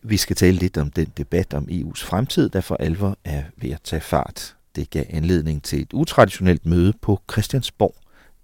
Vi 0.08 0.18
skal 0.18 0.36
tale 0.36 0.58
lidt 0.58 0.78
om 0.78 0.92
den 0.92 1.14
debat 1.18 1.54
om 1.54 1.68
EU's 1.72 2.06
fremtid, 2.06 2.50
der 2.50 2.62
for 2.62 2.76
alvor 2.76 3.18
er 3.24 3.44
ved 3.58 3.72
at 3.72 3.82
tage 3.84 4.02
fart. 4.02 4.56
Det 4.76 4.90
gav 4.90 5.04
anledning 5.10 5.64
til 5.64 5.82
et 5.82 5.94
utraditionelt 5.94 6.66
møde 6.66 6.94
på 7.02 7.20
Christiansborg 7.32 7.96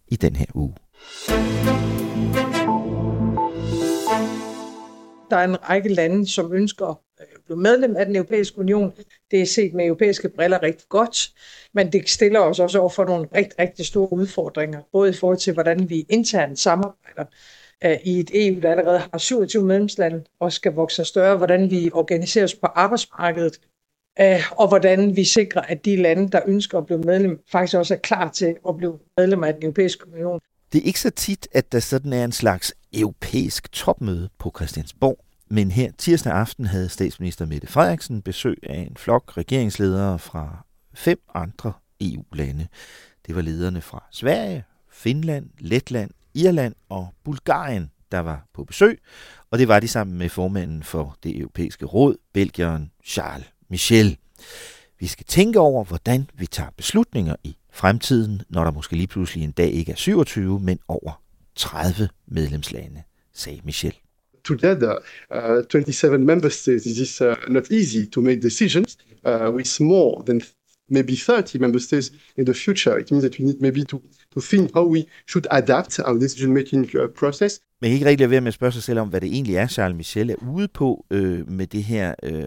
i 0.08 0.16
den 0.16 0.36
her 0.36 0.46
uge. 0.54 0.76
Der 5.30 5.38
er 5.38 5.44
en 5.44 5.70
række 5.70 5.94
lande, 5.94 6.28
som 6.28 6.54
ønsker 6.54 6.86
at 6.86 6.98
blive 7.46 7.60
medlem 7.60 7.96
af 7.96 8.06
den 8.06 8.16
europæiske 8.16 8.60
union. 8.60 8.94
Det 9.32 9.42
er 9.42 9.46
set 9.46 9.74
med 9.74 9.86
europæiske 9.86 10.30
briller 10.30 10.64
rigtig 10.64 10.88
godt, 10.90 11.32
men 11.74 11.92
det 11.92 12.10
stiller 12.10 12.40
os 12.40 12.60
også 12.60 12.80
over 12.80 12.90
for 12.90 13.06
nogle 13.06 13.28
rigtig, 13.36 13.60
rigtig 13.60 13.86
store 13.86 14.14
udfordringer, 14.14 14.82
både 14.92 15.10
i 15.10 15.14
forhold 15.14 15.38
til, 15.38 15.54
hvordan 15.54 15.90
vi 15.90 16.06
internt 16.10 16.60
samarbejder 16.60 17.26
i 18.04 18.20
et 18.20 18.32
EU, 18.34 18.60
der 18.62 18.72
allerede 18.72 19.00
har 19.00 19.18
27 19.18 19.64
medlemslande 19.64 20.24
og 20.40 20.54
skal 20.54 20.74
vokse 20.74 20.96
sig 20.96 21.06
større, 21.06 21.38
hvordan 21.38 21.72
vi 21.72 21.92
organiserer 21.94 22.44
os 22.44 22.56
på 22.56 22.66
arbejdsmarkedet, 22.66 23.60
øh, 24.20 24.52
og 24.52 24.68
hvordan 24.68 25.16
vi 25.16 25.24
sikrer, 25.24 25.62
at 25.62 25.86
de 25.86 25.96
lande, 25.96 26.30
der 26.30 26.42
ønsker 26.46 26.78
at 26.78 26.86
blive 26.86 27.00
medlem, 27.00 27.44
faktisk 27.52 27.78
også 27.78 27.94
er 27.94 27.98
klar 27.98 28.32
til 28.32 28.56
at 28.70 28.78
blive 28.78 29.00
medlem 29.18 29.44
af 29.44 29.54
den 29.54 29.64
europæiske 29.64 30.14
union. 30.14 30.40
Det 30.74 30.82
er 30.82 30.86
ikke 30.86 31.00
så 31.00 31.10
tit, 31.10 31.48
at 31.52 31.72
der 31.72 31.80
sådan 31.80 32.14
er 32.14 32.26
en 32.26 32.32
slags 32.32 32.74
europæisk 32.94 33.72
topmøde 33.72 34.30
på 34.40 34.52
Christiansborg. 34.56 35.26
Men 35.50 35.72
her 35.72 35.92
tirsdag 35.98 36.34
aften 36.34 36.66
havde 36.66 36.90
statsminister 36.90 37.46
Mette 37.46 37.68
Frederiksen 37.68 38.22
besøg 38.22 38.58
af 38.64 38.78
en 38.78 38.98
flok 38.98 39.38
regeringsledere 39.38 40.20
fra 40.20 40.66
fem 40.94 41.20
andre 41.34 41.74
EU-lande. 42.02 42.68
Det 43.28 43.36
var 43.36 43.42
lederne 43.42 43.82
fra 43.82 44.04
Sverige, 44.12 44.64
Finland, 44.92 45.50
Letland, 45.60 46.12
Irland 46.34 46.76
og 46.90 47.08
Bulgarien, 47.24 47.92
der 48.12 48.20
var 48.20 48.48
på 48.54 48.64
besøg, 48.64 49.00
og 49.52 49.60
det 49.60 49.68
var 49.68 49.80
de 49.80 49.88
sammen 49.88 50.18
med 50.18 50.30
formanden 50.30 50.84
for 50.84 51.18
det 51.24 51.40
europæiske 51.40 51.86
råd, 51.86 52.16
Belgieren 52.34 52.92
Charles 53.06 53.48
Michel. 53.70 54.18
Vi 55.00 55.08
skal 55.08 55.26
tænke 55.26 55.60
over, 55.60 55.84
hvordan 55.84 56.30
vi 56.34 56.46
tager 56.46 56.70
beslutninger 56.78 57.36
i 57.44 57.58
fremtiden, 57.72 58.42
når 58.50 58.64
der 58.64 58.72
måske 58.72 58.96
lige 58.96 59.08
pludselig 59.08 59.44
en 59.44 59.52
dag 59.52 59.72
ikke 59.72 59.92
er 59.92 59.96
27, 59.96 60.60
men 60.60 60.80
over 60.88 61.22
30 61.56 62.10
medlemslande, 62.28 63.04
sagde 63.34 63.62
Michel. 63.64 63.94
Together, 64.44 64.96
uh, 65.36 65.64
27 65.70 66.18
member 66.18 66.50
states, 66.50 66.86
it 66.86 66.98
is 66.98 67.22
uh, 67.22 67.36
not 67.48 67.72
easy 67.72 68.10
to 68.12 68.22
make 68.22 68.42
decisions 68.42 68.98
uh, 69.28 69.56
with 69.56 69.82
more 69.82 70.24
than 70.26 70.42
maybe 70.92 71.16
30 71.16 71.60
member 71.60 71.80
states 71.80 72.12
in 72.38 72.46
the 72.46 72.54
future. 72.54 73.00
It 73.00 73.12
means 73.12 73.24
that 73.24 73.40
we 73.40 73.46
need 73.46 73.62
maybe 73.62 73.84
to, 73.84 74.02
to 74.34 74.42
think 74.42 74.72
how 74.74 74.86
we 74.86 75.06
should 75.30 75.48
adapt 75.52 76.00
our 76.00 76.20
decision-making 76.20 76.96
uh, 76.96 77.08
process. 77.20 77.60
Man 77.82 77.90
kan 77.90 77.94
ikke 77.94 78.06
rigtig 78.06 78.20
lade 78.20 78.32
være 78.32 78.42
med 78.42 78.48
at 78.48 78.54
spørge 78.54 78.72
sig 78.72 78.84
selv 78.84 79.00
om, 79.00 79.08
hvad 79.08 79.22
det 79.22 79.30
egentlig 79.30 79.56
er, 79.56 79.68
Charles 79.68 79.98
Michel 79.98 80.30
er 80.30 80.36
ude 80.36 80.68
på 80.68 81.06
øh, 81.12 81.50
med 81.50 81.68
det 81.68 81.84
her 81.84 82.16
øh, 82.24 82.44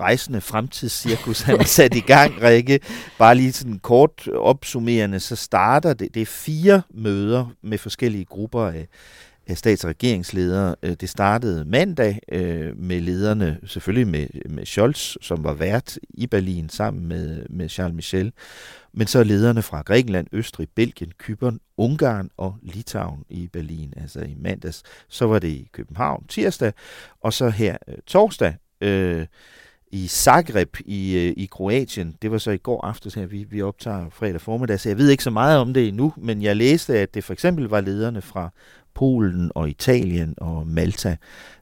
rejsende 0.00 0.40
fremtidscirkus, 0.40 1.40
han 1.40 1.56
har 1.56 1.64
sat 1.64 1.94
i 1.94 2.00
gang, 2.00 2.42
Rikke. 2.42 2.80
Bare 3.18 3.34
lige 3.34 3.52
sådan 3.52 3.78
kort 3.78 4.28
opsummerende, 4.28 5.20
så 5.20 5.36
starter 5.36 5.92
det, 5.92 6.14
det 6.14 6.22
er 6.22 6.26
fire 6.26 6.82
møder 6.94 7.46
med 7.62 7.78
forskellige 7.78 8.24
grupper 8.24 8.62
af 8.62 8.88
stats- 9.50 9.84
og 9.84 9.90
regeringsledere. 9.90 10.74
Øh, 10.82 10.94
det 11.00 11.08
startede 11.08 11.64
mandag 11.64 12.18
øh, 12.32 12.78
med 12.78 13.00
lederne, 13.00 13.58
selvfølgelig 13.66 14.08
med, 14.08 14.26
med 14.50 14.66
Scholz, 14.66 15.16
som 15.20 15.44
var 15.44 15.54
vært 15.54 15.98
i 16.10 16.26
Berlin 16.26 16.68
sammen 16.68 17.08
med, 17.08 17.46
med 17.50 17.68
Charles 17.68 17.94
Michel, 17.94 18.32
men 18.92 19.06
så 19.06 19.24
lederne 19.24 19.62
fra 19.62 19.82
Grækenland, 19.82 20.26
Østrig, 20.32 20.68
Belgien, 20.74 21.12
Kypern, 21.18 21.60
Ungarn 21.76 22.30
og 22.36 22.56
Litauen 22.62 23.24
i 23.28 23.48
Berlin, 23.52 23.94
altså 23.96 24.20
i 24.20 24.36
mandags. 24.38 24.82
Så 25.08 25.26
var 25.26 25.38
det 25.38 25.48
i 25.48 25.68
København 25.72 26.26
tirsdag, 26.28 26.72
og 27.20 27.32
så 27.32 27.48
her 27.48 27.76
øh, 27.88 27.94
torsdag 28.06 28.54
øh, 28.80 29.26
i 29.94 30.06
Zagreb 30.06 30.76
i, 30.84 31.16
i 31.16 31.46
Kroatien. 31.46 32.14
Det 32.22 32.30
var 32.30 32.38
så 32.38 32.50
i 32.50 32.56
går 32.56 32.84
aftes 32.84 33.14
her, 33.14 33.26
vi, 33.26 33.44
vi 33.50 33.62
optager 33.62 34.10
fredag 34.10 34.40
formiddag, 34.40 34.80
så 34.80 34.88
jeg 34.88 34.98
ved 34.98 35.10
ikke 35.10 35.22
så 35.22 35.30
meget 35.30 35.58
om 35.58 35.74
det 35.74 35.88
endnu, 35.88 36.12
men 36.16 36.42
jeg 36.42 36.56
læste, 36.56 36.98
at 36.98 37.14
det 37.14 37.24
for 37.24 37.32
eksempel 37.32 37.64
var 37.64 37.80
lederne 37.80 38.22
fra 38.22 38.50
Polen 38.94 39.52
og 39.54 39.68
Italien 39.68 40.34
og 40.36 40.66
Malta, 40.66 41.16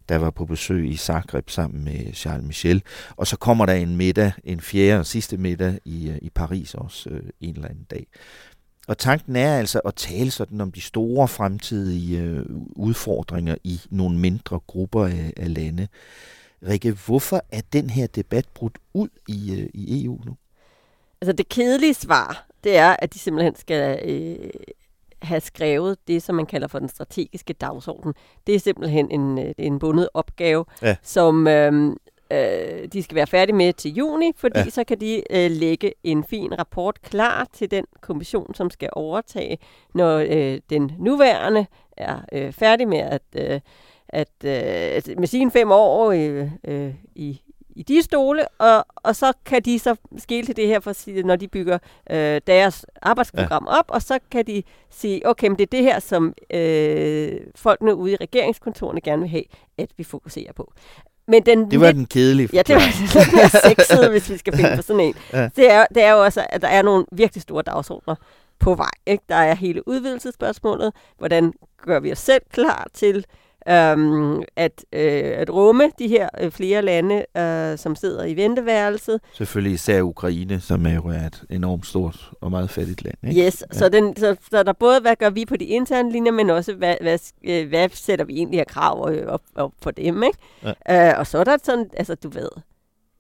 der 0.09 0.17
var 0.17 0.31
på 0.31 0.47
besøg 0.47 0.89
i 0.89 0.97
Zagreb 0.97 1.51
sammen 1.51 1.85
med 1.85 2.13
Charles 2.13 2.47
Michel. 2.47 2.83
Og 3.17 3.27
så 3.27 3.37
kommer 3.37 3.67
der 3.67 3.73
en 3.73 3.97
middag, 3.97 4.33
en 4.45 4.61
fjerde 4.61 5.01
og 5.01 5.07
sidste 5.07 5.37
middag 5.37 5.79
i, 5.85 6.11
øh, 6.11 6.19
i 6.23 6.31
Paris 6.31 6.75
også 6.75 7.11
øh, 7.11 7.23
en 7.41 7.55
eller 7.55 7.69
anden 7.69 7.87
dag. 7.91 8.07
Og 8.89 8.99
tanken 8.99 9.37
er 9.37 9.59
altså 9.59 9.79
at 9.79 9.95
tale 9.95 10.31
sådan 10.31 10.61
om 10.61 10.73
de 10.73 10.81
store 10.81 11.29
fremtidige 11.29 12.21
øh, 12.21 12.45
udfordringer 12.77 13.55
i 13.65 13.81
nogle 13.91 14.19
mindre 14.19 14.61
grupper 14.67 15.07
af, 15.07 15.33
af 15.37 15.55
lande. 15.55 15.89
Rikke, 16.69 16.97
hvorfor 17.07 17.45
er 17.53 17.61
den 17.73 17.91
her 17.91 18.07
debat 18.07 18.45
brudt 18.55 18.79
ud 18.95 19.09
i, 19.29 19.61
øh, 19.61 19.69
i 19.75 20.05
EU 20.05 20.21
nu? 20.25 20.37
Altså 21.21 21.33
det 21.33 21.49
kedelige 21.49 21.95
svar, 21.95 22.47
det 22.65 22.77
er, 22.77 22.97
at 22.99 23.15
de 23.15 23.19
simpelthen 23.19 23.57
skal 23.57 24.09
øh, 24.09 24.51
have 25.23 25.41
skrevet 25.41 25.99
det, 26.09 26.23
som 26.23 26.35
man 26.35 26.47
kalder 26.47 26.69
for 26.69 26.79
den 26.79 26.89
strategiske 26.89 27.53
dagsorden. 27.53 28.15
Det 28.47 28.55
er 28.55 28.59
simpelthen 28.59 29.11
en, 29.11 29.39
øh, 29.39 29.55
en 29.59 29.79
bundet 29.79 30.09
opgave, 30.15 30.65
ja. 30.83 30.97
som 31.03 31.49
øh, 31.49 31.97
øh, 32.33 32.89
de 32.93 33.03
skal 33.03 33.15
være 33.15 33.27
færdige 33.27 33.57
med 33.57 33.73
til 33.73 33.95
juni, 33.95 34.33
fordi 34.37 34.59
ja. 34.59 34.71
så 34.71 34.85
kan 34.85 35.01
de 35.01 35.23
øh, 35.31 35.51
lægge 35.51 35.93
en 36.05 36.25
fin 36.25 36.59
rapport 36.59 37.03
klar 37.03 37.47
til 37.53 37.71
den 37.71 37.85
kommission, 38.01 38.55
som 38.55 38.71
skal 38.71 38.89
overtage, 38.93 39.59
når 39.95 40.17
øh, 40.29 40.61
den 40.71 40.93
nuværende 40.99 41.67
er 41.97 42.19
øh, 42.33 42.53
færdig 42.53 42.89
med 42.89 42.99
at, 42.99 43.23
øh, 43.37 43.61
at 44.09 44.45
øh, 44.45 45.19
med 45.19 45.27
sine 45.27 45.51
fem 45.51 45.71
år 45.71 46.11
øh, 46.11 46.51
øh, 46.65 46.95
i, 47.15 47.41
i 47.77 47.83
de 47.83 48.03
stole, 48.03 48.49
og, 48.49 48.87
og 48.97 49.17
så 49.17 49.33
kan 49.45 49.63
de 49.63 49.79
så 49.79 49.97
skille 50.19 50.47
til 50.47 50.57
det 50.57 50.67
her, 50.67 50.81
for, 50.81 51.23
når 51.25 51.37
de 51.37 51.49
bygger 51.49 51.79
øh, 52.11 52.41
deres 52.47 52.87
arbejdsprogram 53.03 53.67
ja. 53.71 53.79
op, 53.79 53.85
og 53.89 54.03
så 54.03 54.19
kan 54.31 54.47
de 54.47 54.63
sige, 54.91 55.29
okay, 55.29 55.49
men 55.49 55.59
det 55.59 55.63
er 55.63 55.77
det 55.77 55.83
her, 55.83 55.99
som 55.99 56.35
øh, 56.55 57.41
folkene 57.55 57.95
ude 57.95 58.13
i 58.13 58.17
regeringskontorene 58.17 59.01
gerne 59.01 59.23
vil 59.23 59.31
have, 59.31 59.45
at 59.79 59.89
vi 59.97 60.05
fokuserer 60.05 60.53
på. 60.53 60.73
Men 61.29 61.47
den 61.47 61.71
det 61.71 61.81
var 61.81 61.87
lidt, 61.87 61.97
den 61.97 62.07
kedelige 62.07 62.49
Ja, 62.53 62.63
det 62.63 62.75
var 62.75 62.83
lidt 63.19 63.33
mere 63.33 63.49
sexet, 63.69 64.11
hvis 64.11 64.31
vi 64.31 64.37
skal 64.37 64.57
finde 64.57 64.77
på 64.77 64.83
sådan 64.83 65.01
en. 65.01 65.15
Ja. 65.33 65.49
Det, 65.57 65.71
er, 65.71 65.87
det 65.95 66.03
er 66.03 66.13
jo 66.13 66.25
også, 66.25 66.47
at 66.49 66.63
der 66.63 66.69
er 66.69 66.83
nogle 66.83 67.05
virkelig 67.13 67.43
store 67.43 67.63
dagsordner 67.63 68.15
på 68.59 68.75
vej. 68.75 68.91
Ikke? 69.07 69.25
Der 69.29 69.35
er 69.35 69.55
hele 69.55 69.89
udvidelsesspørgsmålet. 69.89 70.93
Hvordan 71.19 71.53
gør 71.83 72.01
vi 72.01 72.13
os 72.13 72.19
selv 72.19 72.43
klar 72.53 72.87
til 72.95 73.27
øhm, 73.69 74.43
at, 74.57 74.85
øh, 74.93 75.33
at 75.37 75.51
rumme 75.51 75.91
de 75.99 76.09
her 76.09 76.29
øh, 76.41 76.51
flere 76.51 76.83
lande, 76.83 77.25
øh, 77.37 77.79
som 77.79 77.97
sidder 77.97 78.25
i 78.25 78.37
venteværelset. 78.37 79.21
Selvfølgelig 79.33 79.75
især 79.75 80.03
Ukraine, 80.03 80.61
som 80.61 80.87
er 80.87 80.95
jo 80.95 81.09
et 81.09 81.45
enormt 81.51 81.87
stort 81.87 82.31
og 82.41 82.51
meget 82.51 82.71
fattigt 82.71 83.05
land. 83.05 83.17
Ikke? 83.29 83.47
Yes, 83.47 83.65
ja. 83.73 83.79
så, 83.79 83.89
den, 83.89 84.17
så, 84.17 84.37
så 84.51 84.63
der 84.63 84.73
både, 84.73 85.01
hvad 85.01 85.17
gør 85.17 85.31
vi 85.31 85.45
på 85.45 85.57
de 85.57 85.65
interne 85.65 86.13
linjer, 86.13 86.33
men 86.33 86.51
også, 86.51 86.75
hvad, 86.75 86.97
hvad, 87.01 87.19
øh, 87.45 87.69
hvad 87.69 87.89
sætter 87.89 88.25
vi 88.25 88.37
egentlig 88.37 88.61
af 88.61 88.67
krav 88.67 89.11
øh, 89.13 89.27
op, 89.27 89.43
op 89.55 89.73
for 89.83 89.91
dem. 89.91 90.23
Ikke? 90.23 90.39
Ja. 90.89 91.11
Øh, 91.11 91.19
og 91.19 91.27
så 91.27 91.39
er 91.39 91.45
der 91.45 91.57
sådan, 91.63 91.91
altså 91.97 92.15
du 92.15 92.29
ved, 92.29 92.49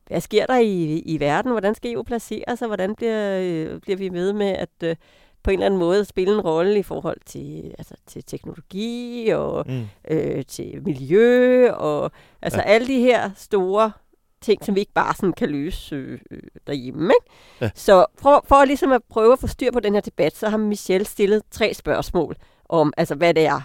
hvad 0.07 0.21
sker 0.21 0.47
der 0.47 0.59
i, 0.59 0.99
i 0.99 1.21
verden? 1.21 1.51
Hvordan 1.51 1.75
skal 1.75 1.93
EU 1.93 2.03
placere 2.03 2.57
sig? 2.57 2.67
Hvordan 2.67 2.95
bliver, 2.95 3.39
øh, 3.41 3.81
bliver 3.81 3.97
vi 3.97 4.09
med 4.09 4.33
med 4.33 4.47
at... 4.47 4.69
Øh, 4.85 4.97
på 5.43 5.51
en 5.51 5.55
eller 5.55 5.67
anden 5.67 5.81
måde 5.81 6.05
spille 6.05 6.35
en 6.35 6.41
rolle 6.41 6.79
i 6.79 6.83
forhold 6.83 7.19
til, 7.27 7.75
altså, 7.79 7.95
til 8.07 8.25
teknologi 8.25 9.29
og 9.29 9.65
mm. 9.69 9.87
øh, 10.09 10.45
til 10.45 10.83
miljø 10.85 11.71
og 11.73 12.11
altså 12.43 12.61
ja. 12.61 12.65
alle 12.65 12.87
de 12.87 13.01
her 13.01 13.31
store 13.37 13.93
ting, 14.41 14.65
som 14.65 14.75
vi 14.75 14.81
ikke 14.81 14.93
bare 14.93 15.15
sådan 15.15 15.33
kan 15.33 15.49
løse 15.49 15.95
øh, 15.95 16.19
øh, 16.31 16.43
derhjemme. 16.67 17.05
Ikke? 17.05 17.35
Ja. 17.61 17.71
Så 17.75 18.07
for, 18.19 18.45
for 18.49 18.65
ligesom 18.65 18.93
at 18.93 19.03
prøve 19.09 19.33
at 19.33 19.39
få 19.39 19.47
styr 19.47 19.71
på 19.71 19.81
den 19.81 19.95
her 19.95 20.01
debat, 20.01 20.37
så 20.37 20.49
har 20.49 20.57
Michelle 20.57 21.07
stillet 21.07 21.43
tre 21.51 21.75
spørgsmål 21.75 22.37
om, 22.69 22.93
altså 22.97 23.15
hvad 23.15 23.35
det 23.35 23.47
er, 23.47 23.61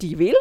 de 0.00 0.18
vil, 0.18 0.36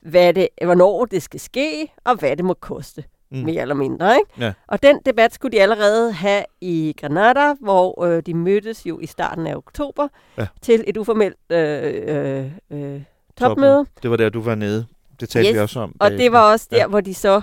hvad 0.00 0.34
det, 0.34 0.48
hvornår 0.64 1.04
det 1.04 1.22
skal 1.22 1.40
ske, 1.40 1.92
og 2.04 2.14
hvad 2.14 2.36
det 2.36 2.44
må 2.44 2.54
koste. 2.54 3.04
Mm. 3.30 3.38
Mere 3.38 3.62
eller 3.62 3.74
mindre, 3.74 4.16
ikke? 4.16 4.30
Ja. 4.38 4.52
Og 4.68 4.82
den 4.82 5.00
debat 5.06 5.34
skulle 5.34 5.56
de 5.56 5.62
allerede 5.62 6.12
have 6.12 6.44
i 6.60 6.94
Granada, 7.00 7.54
hvor 7.60 8.04
øh, 8.04 8.22
de 8.26 8.34
mødtes 8.34 8.86
jo 8.86 8.98
i 9.00 9.06
starten 9.06 9.46
af 9.46 9.56
oktober 9.56 10.08
ja. 10.38 10.46
til 10.62 10.84
et 10.86 10.96
uformelt 10.96 11.36
øh, 11.50 11.94
øh, 12.16 12.50
øh, 12.70 13.02
topmøde. 13.36 13.86
Det 14.02 14.10
var 14.10 14.16
der, 14.16 14.28
du 14.28 14.40
var 14.40 14.54
nede. 14.54 14.86
Det 15.20 15.28
talte 15.28 15.48
yes. 15.48 15.54
vi 15.54 15.60
også 15.60 15.80
om. 15.80 15.96
Og 16.00 16.10
det 16.10 16.32
var 16.32 16.52
også 16.52 16.68
der, 16.70 16.76
ja. 16.76 16.86
hvor 16.86 17.00
de 17.00 17.14
så 17.14 17.40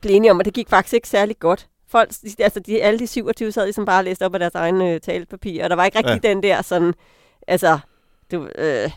blev 0.00 0.14
enige 0.16 0.30
om, 0.30 0.40
at 0.40 0.46
det 0.46 0.54
gik 0.54 0.68
faktisk 0.68 0.94
ikke 0.94 1.08
særlig 1.08 1.38
godt. 1.38 1.68
Folk, 1.88 2.10
altså 2.38 2.60
de, 2.60 2.82
alle 2.82 2.98
de 2.98 3.06
27 3.06 3.52
sad 3.52 3.64
ligesom 3.64 3.84
bare 3.84 4.00
og 4.00 4.04
læste 4.04 4.26
op 4.26 4.34
af 4.34 4.40
deres 4.40 4.54
egne 4.54 4.92
øh, 4.94 5.00
talepapir, 5.00 5.64
og 5.64 5.70
der 5.70 5.76
var 5.76 5.84
ikke 5.84 5.98
rigtig 5.98 6.20
ja. 6.24 6.28
den 6.28 6.42
der 6.42 6.62
sådan, 6.62 6.94
altså, 7.46 7.78
du, 8.32 8.48
øh, 8.58 8.90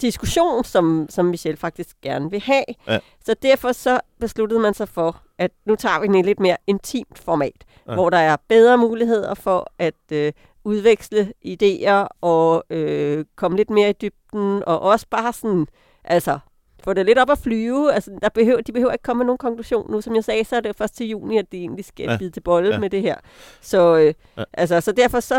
diskussion, 0.00 0.64
som, 0.64 1.06
som 1.10 1.26
Michelle 1.26 1.56
faktisk 1.56 1.96
gerne 2.02 2.30
vil 2.30 2.40
have. 2.40 2.64
Ja. 2.88 2.98
Så 3.24 3.34
derfor 3.42 3.72
så 3.72 4.00
besluttede 4.20 4.60
man 4.60 4.74
sig 4.74 4.88
for, 4.88 5.22
at 5.38 5.50
nu 5.66 5.76
tager 5.76 6.00
vi 6.00 6.06
en 6.06 6.24
lidt 6.24 6.40
mere 6.40 6.56
intimt 6.66 7.18
format, 7.18 7.64
ja. 7.88 7.94
hvor 7.94 8.10
der 8.10 8.18
er 8.18 8.36
bedre 8.48 8.78
muligheder 8.78 9.34
for 9.34 9.72
at 9.78 10.12
øh, 10.12 10.32
udveksle 10.64 11.32
idéer 11.46 12.06
og 12.20 12.64
øh, 12.70 13.24
komme 13.36 13.56
lidt 13.56 13.70
mere 13.70 13.90
i 13.90 13.92
dybden, 13.92 14.62
og 14.66 14.80
også 14.80 15.06
bare 15.10 15.32
sådan, 15.32 15.66
altså 16.04 16.38
få 16.84 16.92
det 16.92 17.06
lidt 17.06 17.18
op 17.18 17.30
at 17.30 17.38
flyve. 17.38 17.92
Altså, 17.92 18.10
der 18.22 18.28
behøver, 18.28 18.60
de 18.60 18.72
behøver 18.72 18.92
ikke 18.92 19.02
komme 19.02 19.18
med 19.18 19.26
nogen 19.26 19.38
konklusion 19.38 19.90
nu. 19.90 20.00
Som 20.00 20.14
jeg 20.14 20.24
sagde, 20.24 20.44
så 20.44 20.56
er 20.56 20.60
det 20.60 20.76
først 20.76 20.96
til 20.96 21.08
juni, 21.08 21.38
at 21.38 21.52
de 21.52 21.58
egentlig 21.58 21.84
skal 21.84 22.10
ja. 22.10 22.16
bide 22.16 22.30
til 22.30 22.40
bolle 22.40 22.70
ja. 22.70 22.78
med 22.78 22.90
det 22.90 23.02
her. 23.02 23.16
Så, 23.60 23.96
øh, 23.96 24.14
ja. 24.36 24.44
altså, 24.52 24.80
så 24.80 24.92
derfor 24.92 25.20
så, 25.20 25.36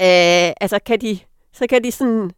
øh, 0.00 0.52
altså, 0.60 0.78
kan 0.86 1.00
de, 1.00 1.18
så 1.52 1.66
kan 1.66 1.84
de 1.84 1.92
sådan 1.92 2.30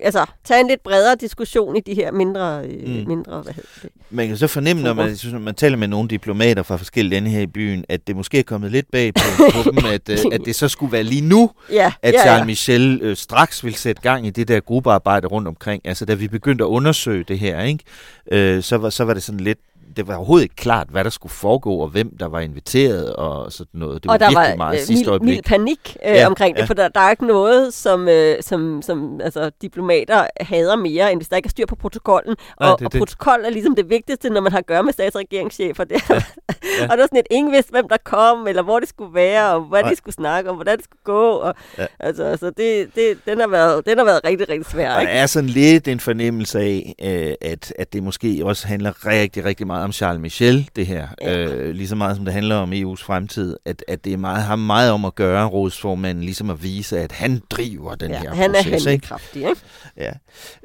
altså, 0.00 0.26
tage 0.44 0.60
en 0.60 0.68
lidt 0.68 0.82
bredere 0.82 1.16
diskussion 1.20 1.76
i 1.76 1.80
de 1.80 1.94
her 1.94 2.12
mindre, 2.12 2.64
øh, 2.64 2.88
mm. 2.88 3.08
mindre 3.08 3.42
hvad 3.42 3.52
hedder 3.52 3.68
det? 3.82 3.90
Man 4.10 4.28
kan 4.28 4.36
så 4.36 4.46
fornemme, 4.46 4.82
når 4.82 4.92
man, 4.92 5.16
synes, 5.16 5.34
man 5.40 5.54
taler 5.54 5.76
med 5.76 5.88
nogle 5.88 6.08
diplomater 6.08 6.62
fra 6.62 6.76
forskellige 6.76 7.10
lande 7.14 7.30
her 7.30 7.40
i 7.40 7.46
byen, 7.46 7.84
at 7.88 8.06
det 8.06 8.16
måske 8.16 8.38
er 8.38 8.42
kommet 8.42 8.72
lidt 8.72 8.90
bag 8.90 9.14
på, 9.14 9.20
på 9.62 9.70
dem, 9.70 9.78
at, 9.78 10.08
øh, 10.08 10.18
at 10.32 10.40
det 10.44 10.54
så 10.54 10.68
skulle 10.68 10.92
være 10.92 11.02
lige 11.02 11.28
nu, 11.28 11.50
ja, 11.70 11.92
at 12.02 12.14
ja, 12.14 12.20
Charles 12.20 12.40
ja. 12.40 12.44
Michel 12.44 12.98
øh, 13.02 13.16
straks 13.16 13.64
vil 13.64 13.74
sætte 13.74 14.02
gang 14.02 14.26
i 14.26 14.30
det 14.30 14.48
der 14.48 14.60
gruppearbejde 14.60 15.26
rundt 15.26 15.48
omkring. 15.48 15.82
Altså, 15.84 16.04
da 16.04 16.14
vi 16.14 16.28
begyndte 16.28 16.64
at 16.64 16.68
undersøge 16.68 17.24
det 17.28 17.38
her, 17.38 17.62
ikke, 17.62 17.84
øh, 18.32 18.62
så, 18.62 18.76
var, 18.76 18.90
så 18.90 19.04
var 19.04 19.14
det 19.14 19.22
sådan 19.22 19.40
lidt, 19.40 19.58
det 19.96 20.08
var 20.08 20.16
overhovedet 20.16 20.44
ikke 20.44 20.54
klart, 20.54 20.86
hvad 20.90 21.04
der 21.04 21.10
skulle 21.10 21.32
foregå, 21.32 21.76
og 21.76 21.88
hvem 21.88 22.16
der 22.16 22.26
var 22.26 22.40
inviteret, 22.40 23.16
og 23.16 23.52
sådan 23.52 23.80
noget. 23.80 24.02
Det 24.02 24.08
var 24.08 24.14
og 24.14 24.20
der 24.20 24.26
virkelig 24.26 24.50
var 24.50 24.56
meget 24.56 24.80
øh, 24.80 24.86
sidste 24.86 25.10
øjeblik. 25.10 25.34
mild 25.34 25.42
panik 25.42 25.96
øh, 26.06 26.14
ja, 26.14 26.26
omkring 26.26 26.56
det, 26.56 26.62
ja. 26.62 26.66
for 26.66 26.74
der, 26.74 26.88
der 26.88 27.00
er 27.00 27.10
ikke 27.10 27.26
noget, 27.26 27.74
som, 27.74 28.08
øh, 28.08 28.42
som, 28.42 28.82
som 28.82 29.20
altså, 29.20 29.50
diplomater 29.62 30.26
hader 30.40 30.76
mere, 30.76 31.12
end 31.12 31.20
hvis 31.20 31.28
der 31.28 31.36
ikke 31.36 31.46
er 31.46 31.50
styr 31.50 31.66
på 31.66 31.76
protokollen. 31.76 32.36
Nej, 32.60 32.70
og, 32.70 32.78
det, 32.78 32.86
og 32.86 32.92
det. 32.92 32.98
protokol 32.98 33.44
er 33.44 33.50
ligesom 33.50 33.76
det 33.76 33.90
vigtigste, 33.90 34.30
når 34.30 34.40
man 34.40 34.52
har 34.52 34.58
at 34.58 34.66
gøre 34.66 34.82
med 34.82 34.92
statsregeringschefer. 34.92 35.84
Det. 35.84 36.10
Ja. 36.10 36.22
Ja. 36.80 36.82
og 36.90 36.96
der 36.96 37.02
er 37.02 37.06
sådan 37.06 37.18
et, 37.18 37.26
ingen 37.30 37.52
vidste, 37.52 37.70
hvem 37.70 37.88
der 37.88 37.96
kom, 38.04 38.46
eller 38.46 38.62
hvor 38.62 38.80
det 38.80 38.88
skulle 38.88 39.14
være, 39.14 39.54
og 39.54 39.60
hvad 39.60 39.82
Nej. 39.82 39.90
de 39.90 39.96
skulle 39.96 40.14
snakke 40.14 40.50
om, 40.50 40.56
hvordan 40.56 40.76
det 40.76 40.84
skulle 40.84 41.02
gå. 41.04 41.30
Og, 41.30 41.54
ja. 41.78 41.86
altså, 42.00 42.24
altså 42.24 42.50
det, 42.50 42.94
det, 42.94 43.18
den, 43.26 43.40
har 43.40 43.48
været, 43.48 43.86
den 43.86 43.98
har 43.98 44.04
været 44.04 44.20
rigtig, 44.24 44.48
rigtig 44.48 44.72
svær. 44.72 44.94
Og 44.94 45.00
ikke? 45.00 45.12
der 45.12 45.18
er 45.18 45.26
sådan 45.26 45.48
lidt 45.48 45.88
en 45.88 46.00
fornemmelse 46.00 46.60
af, 46.60 46.94
øh, 47.02 47.50
at, 47.50 47.72
at 47.78 47.92
det 47.92 48.02
måske 48.02 48.40
også 48.44 48.66
handler 48.66 49.06
rigtig, 49.06 49.44
rigtig 49.44 49.66
meget 49.66 49.75
om 49.84 49.92
Charles 49.92 50.20
Michel, 50.20 50.70
det 50.76 50.86
her. 50.86 51.08
Ja. 51.22 51.44
Øh, 51.44 51.74
lige 51.74 51.88
så 51.88 51.96
meget 51.96 52.16
som 52.16 52.24
det 52.24 52.34
handler 52.34 52.56
om 52.56 52.72
EU's 52.72 53.04
fremtid. 53.04 53.56
At, 53.64 53.84
at 53.88 54.04
det 54.04 54.12
er 54.12 54.16
meget, 54.16 54.42
har 54.42 54.56
meget 54.56 54.90
om 54.90 55.04
at 55.04 55.14
gøre, 55.14 55.46
rådsformanden, 55.46 56.24
ligesom 56.24 56.50
at 56.50 56.62
vise, 56.62 57.00
at 57.00 57.12
han 57.12 57.42
driver 57.50 57.94
den 57.94 58.10
ja, 58.10 58.20
her 58.20 58.34
han 58.34 58.50
proces. 58.50 58.66
er 58.66 58.70
handlekraftig, 58.70 59.42
ikke? 59.42 59.60
Ja. 59.96 60.12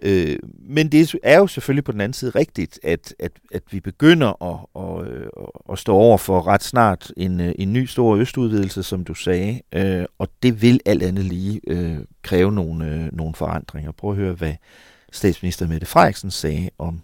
Øh, 0.02 0.39
men 0.60 0.91
det 0.91 1.15
er 1.24 1.38
jo 1.38 1.47
selvfølgelig 1.47 1.84
på 1.84 1.91
den 1.91 2.02
anden 2.02 2.13
side 2.13 2.32
rigtigt, 2.32 2.80
at, 2.84 3.13
at, 3.19 3.32
at 3.54 3.63
vi 3.71 3.80
begynder 3.80 4.43
at, 4.43 4.84
at, 4.84 5.08
at, 5.08 5.71
at 5.71 5.80
stå 5.80 5.93
over 5.95 6.17
for 6.17 6.47
ret 6.47 6.63
snart 6.63 7.12
en, 7.17 7.39
en 7.39 7.74
ny 7.74 7.86
stor 7.86 8.15
østudvidelse, 8.15 8.84
som 8.84 9.04
du 9.04 9.13
sagde. 9.13 9.62
Øh, 9.74 10.06
og 10.19 10.28
det 10.43 10.62
vil 10.62 10.80
alt 10.86 11.04
andet 11.04 11.26
lige 11.26 11.62
øh, 11.67 11.97
kræve 12.21 12.52
nogle, 12.52 12.86
øh, 12.86 13.10
nogle 13.12 13.36
forandringer. 13.36 13.91
Prøv 13.91 14.12
at 14.12 14.17
høre, 14.17 14.34
hvad 14.34 14.54
statsminister 15.12 15.67
Mette 15.67 15.86
Frederiksen 15.86 16.32
sagde 16.32 16.69
om 16.80 17.02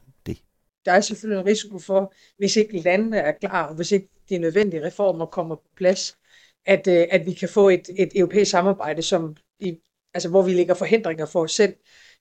der 0.87 0.93
er 0.93 1.01
selvfølgelig 1.01 1.41
en 1.41 1.47
risiko 1.47 1.79
for, 1.79 2.13
hvis 2.37 2.55
ikke 2.55 2.79
landene 2.79 3.17
er 3.17 3.31
klar, 3.31 3.67
og 3.67 3.75
hvis 3.75 3.91
ikke 3.91 4.09
de 4.29 4.37
nødvendige 4.37 4.85
reformer 4.85 5.25
kommer 5.25 5.55
på 5.55 5.69
plads, 5.77 6.17
at, 6.65 6.87
øh, 6.87 7.07
at 7.11 7.25
vi 7.25 7.33
kan 7.33 7.49
få 7.49 7.69
et, 7.69 7.89
et 7.97 8.09
europæisk 8.15 8.51
samarbejde, 8.51 9.01
som 9.01 9.35
i, 9.59 9.77
altså 10.13 10.29
hvor 10.29 10.41
vi 10.41 10.53
lægger 10.53 10.73
forhindringer 10.73 11.25
for 11.25 11.43
os 11.43 11.51
selv. 11.51 11.73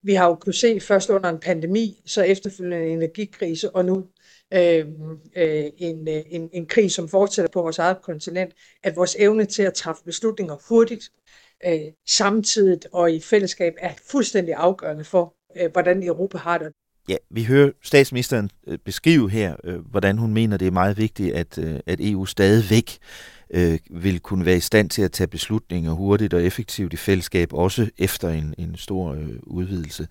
Vi 0.02 0.14
har 0.14 0.26
jo 0.26 0.34
kunnet 0.34 0.56
se 0.56 0.80
først 0.80 1.10
under 1.10 1.30
en 1.30 1.40
pandemi, 1.40 2.02
så 2.06 2.22
efterfølgende 2.22 2.86
en 2.86 2.92
energikrise, 2.92 3.70
og 3.70 3.84
nu 3.84 4.06
øh, 4.52 4.86
øh, 5.36 5.64
en, 5.78 6.08
øh, 6.08 6.22
en, 6.26 6.50
en 6.52 6.66
krig, 6.66 6.92
som 6.92 7.08
fortsætter 7.08 7.50
på 7.52 7.62
vores 7.62 7.78
eget 7.78 8.02
kontinent, 8.02 8.52
at 8.82 8.96
vores 8.96 9.16
evne 9.18 9.44
til 9.44 9.62
at 9.62 9.74
træffe 9.74 10.04
beslutninger 10.04 10.56
hurtigt, 10.68 11.10
øh, 11.66 11.80
samtidig 12.06 12.80
og 12.92 13.12
i 13.12 13.20
fællesskab 13.20 13.74
er 13.78 13.92
fuldstændig 14.10 14.54
afgørende 14.54 15.04
for, 15.04 15.34
øh, 15.56 15.72
hvordan 15.72 16.02
Europa 16.02 16.38
har 16.38 16.58
det. 16.58 16.72
Ja, 17.08 17.16
vi 17.30 17.44
hører 17.44 17.70
statsministeren 17.82 18.50
øh, 18.66 18.78
beskrive 18.78 19.30
her, 19.30 19.56
øh, 19.64 19.90
hvordan 19.90 20.18
hun 20.18 20.32
mener, 20.32 20.56
det 20.56 20.66
er 20.66 20.70
meget 20.70 20.96
vigtigt, 20.98 21.34
at, 21.34 21.58
øh, 21.58 21.80
at 21.86 22.00
EU 22.00 22.26
stadigvæk 22.26 22.98
øh, 23.50 23.78
vil 23.90 24.20
kunne 24.20 24.46
være 24.46 24.56
i 24.56 24.60
stand 24.60 24.90
til 24.90 25.02
at 25.02 25.12
tage 25.12 25.28
beslutninger 25.28 25.92
hurtigt 25.92 26.34
og 26.34 26.42
effektivt 26.42 26.92
i 26.92 26.96
fællesskab, 26.96 27.52
også 27.52 27.90
efter 27.98 28.28
en, 28.28 28.54
en 28.58 28.76
stor 28.76 29.12
øh, 29.12 29.28
udvidelse. 29.42 30.08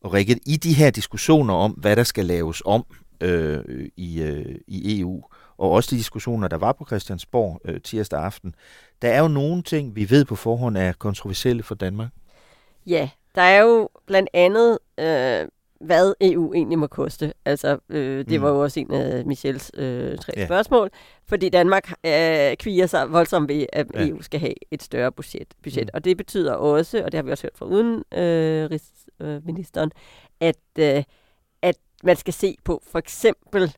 Og 0.00 0.14
Rikke, 0.14 0.40
i 0.46 0.56
de 0.56 0.72
her 0.72 0.90
diskussioner 0.90 1.54
om, 1.54 1.70
hvad 1.72 1.96
der 1.96 2.02
skal 2.02 2.26
laves 2.26 2.62
om 2.64 2.86
øh, 3.20 3.88
i, 3.96 4.22
øh, 4.22 4.54
i 4.66 5.00
EU, 5.00 5.22
og 5.58 5.70
også 5.70 5.90
de 5.90 5.96
diskussioner, 5.96 6.48
der 6.48 6.56
var 6.56 6.72
på 6.72 6.84
Christiansborg 6.86 7.60
øh, 7.64 7.80
tirsdag 7.80 8.20
aften, 8.20 8.54
der 9.02 9.08
er 9.08 9.20
jo 9.20 9.28
nogle 9.28 9.62
ting, 9.62 9.96
vi 9.96 10.10
ved 10.10 10.24
på 10.24 10.36
forhånd 10.36 10.76
er 10.76 10.92
kontroversielle 10.92 11.62
for 11.62 11.74
Danmark. 11.74 12.08
Ja, 12.86 13.10
der 13.34 13.42
er 13.42 13.60
jo 13.60 13.88
blandt 14.06 14.28
andet 14.32 14.78
øh, 14.98 15.48
hvad 15.80 16.14
EU 16.20 16.54
egentlig 16.54 16.78
må 16.78 16.86
koste. 16.86 17.32
Altså, 17.44 17.78
øh, 17.88 18.18
det 18.18 18.40
mm. 18.40 18.42
var 18.42 18.50
jo 18.50 18.62
også 18.62 18.80
en 18.80 18.92
af 18.92 19.26
Michels 19.26 19.70
øh, 19.74 20.18
tre 20.18 20.32
ja. 20.36 20.46
spørgsmål, 20.46 20.90
fordi 21.26 21.48
Danmark 21.48 21.92
øh, 22.06 22.56
kviger 22.56 22.86
sig 22.86 23.12
voldsomt 23.12 23.48
ved, 23.48 23.66
at 23.72 23.86
ja. 23.94 24.08
EU 24.08 24.22
skal 24.22 24.40
have 24.40 24.54
et 24.70 24.82
større 24.82 25.12
budget. 25.12 25.54
budget. 25.62 25.84
Mm. 25.84 25.90
Og 25.94 26.04
det 26.04 26.16
betyder 26.16 26.52
også, 26.52 27.02
og 27.04 27.12
det 27.12 27.18
har 27.18 27.22
vi 27.22 27.30
også 27.30 27.44
hørt 27.44 27.58
fra 27.58 27.66
udenrigsministeren, 27.66 29.90
øh, 30.42 30.48
at, 30.48 30.56
øh, 30.78 31.02
at 31.62 31.76
man 32.04 32.16
skal 32.16 32.34
se 32.34 32.56
på 32.64 32.82
for 32.86 32.98
eksempel 32.98 33.74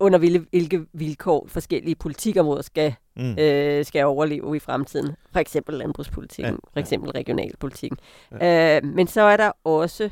under 0.00 0.18
hvilke 0.18 0.86
vilkår 0.92 1.46
forskellige 1.48 1.94
politikområder 1.94 2.62
skal, 2.62 2.94
mm. 3.16 3.38
øh, 3.38 3.84
skal 3.84 4.04
overleve 4.04 4.56
i 4.56 4.58
fremtiden. 4.58 5.16
For 5.32 5.40
eksempel 5.40 5.74
landbrugspolitikken, 5.74 6.52
ja. 6.52 6.58
for 6.72 6.80
eksempel 6.80 7.10
regionalpolitikken. 7.10 7.98
Ja. 8.40 8.76
Øh, 8.76 8.84
men 8.84 9.06
så 9.06 9.20
er 9.20 9.36
der 9.36 9.52
også 9.64 10.10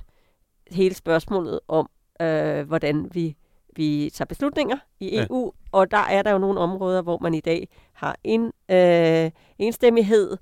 hele 0.73 0.95
spørgsmålet 0.95 1.61
om, 1.69 1.91
øh, 2.23 2.67
hvordan 2.69 3.11
vi, 3.13 3.37
vi 3.77 4.11
tager 4.15 4.27
beslutninger 4.27 4.77
i 5.01 5.19
EU, 5.19 5.45
ja. 5.45 5.79
og 5.79 5.91
der 5.91 5.99
er 5.99 6.23
der 6.23 6.31
jo 6.31 6.39
nogle 6.39 6.61
områder, 6.61 7.03
hvor 7.03 7.19
man 7.19 7.35
i 7.35 7.41
dag 7.41 7.69
har 7.93 8.17
en 8.25 8.53
øh, 8.71 9.31
enstemmighed, 9.59 10.37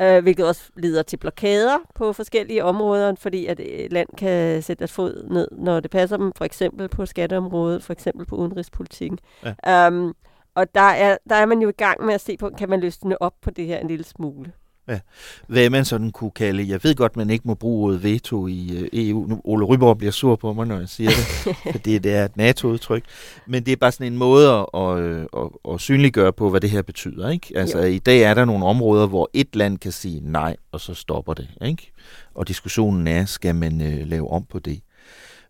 øh, 0.00 0.22
hvilket 0.22 0.48
også 0.48 0.70
leder 0.76 1.02
til 1.02 1.16
blokader 1.16 1.78
på 1.94 2.12
forskellige 2.12 2.64
områder, 2.64 3.14
fordi 3.14 3.46
at 3.46 3.60
et 3.60 3.92
land 3.92 4.08
kan 4.18 4.62
sætte 4.62 4.78
deres 4.78 4.92
fod 4.92 5.28
ned, 5.30 5.48
når 5.52 5.80
det 5.80 5.90
passer 5.90 6.16
dem, 6.16 6.32
for 6.36 6.44
eksempel 6.44 6.88
på 6.88 7.06
skatteområdet, 7.06 7.82
for 7.82 7.92
eksempel 7.92 8.26
på 8.26 8.36
udenrigspolitikken. 8.36 9.18
Ja. 9.64 9.88
Um, 9.88 10.14
og 10.54 10.74
der 10.74 10.80
er, 10.80 11.16
der 11.28 11.36
er 11.36 11.46
man 11.46 11.62
jo 11.62 11.68
i 11.68 11.72
gang 11.72 12.04
med 12.06 12.14
at 12.14 12.20
se 12.20 12.36
på, 12.36 12.50
kan 12.58 12.68
man 12.68 12.80
løsne 12.80 13.22
op 13.22 13.34
på 13.42 13.50
det 13.50 13.66
her 13.66 13.78
en 13.78 13.88
lille 13.88 14.04
smule. 14.04 14.52
Ja. 14.88 14.98
Hvad 15.46 15.70
man 15.70 15.84
sådan 15.84 16.10
kunne 16.10 16.30
kalde, 16.30 16.68
jeg 16.68 16.80
ved 16.82 16.94
godt, 16.94 17.16
man 17.16 17.30
ikke 17.30 17.48
må 17.48 17.54
bruge 17.54 17.86
ordet 17.86 18.02
veto 18.02 18.46
i 18.46 18.70
uh, 18.82 18.88
EU. 18.92 19.26
Nu, 19.26 19.40
Ole 19.44 19.64
Ryborg 19.64 19.98
bliver 19.98 20.10
sur 20.10 20.36
på 20.36 20.52
mig, 20.52 20.66
når 20.66 20.78
jeg 20.78 20.88
siger 20.88 21.10
det, 21.10 21.56
fordi 21.74 21.98
det 21.98 22.14
er 22.14 22.24
et 22.24 22.36
NATO-udtryk. 22.36 23.04
Men 23.46 23.66
det 23.66 23.72
er 23.72 23.76
bare 23.76 23.92
sådan 23.92 24.12
en 24.12 24.18
måde 24.18 24.50
at, 24.50 24.66
at, 24.74 25.26
at, 25.36 25.72
at 25.74 25.80
synliggøre 25.80 26.32
på, 26.32 26.50
hvad 26.50 26.60
det 26.60 26.70
her 26.70 26.82
betyder. 26.82 27.30
Ikke? 27.30 27.52
Altså, 27.56 27.78
jo. 27.78 27.84
i 27.84 27.98
dag 27.98 28.22
er 28.22 28.34
der 28.34 28.44
nogle 28.44 28.66
områder, 28.66 29.06
hvor 29.06 29.30
et 29.32 29.56
land 29.56 29.78
kan 29.78 29.92
sige 29.92 30.20
nej, 30.24 30.56
og 30.72 30.80
så 30.80 30.94
stopper 30.94 31.34
det. 31.34 31.48
Ikke? 31.62 31.92
Og 32.34 32.48
diskussionen 32.48 33.06
er, 33.06 33.24
skal 33.24 33.54
man 33.54 33.80
uh, 33.80 34.08
lave 34.08 34.30
om 34.30 34.44
på 34.44 34.58
det? 34.58 34.80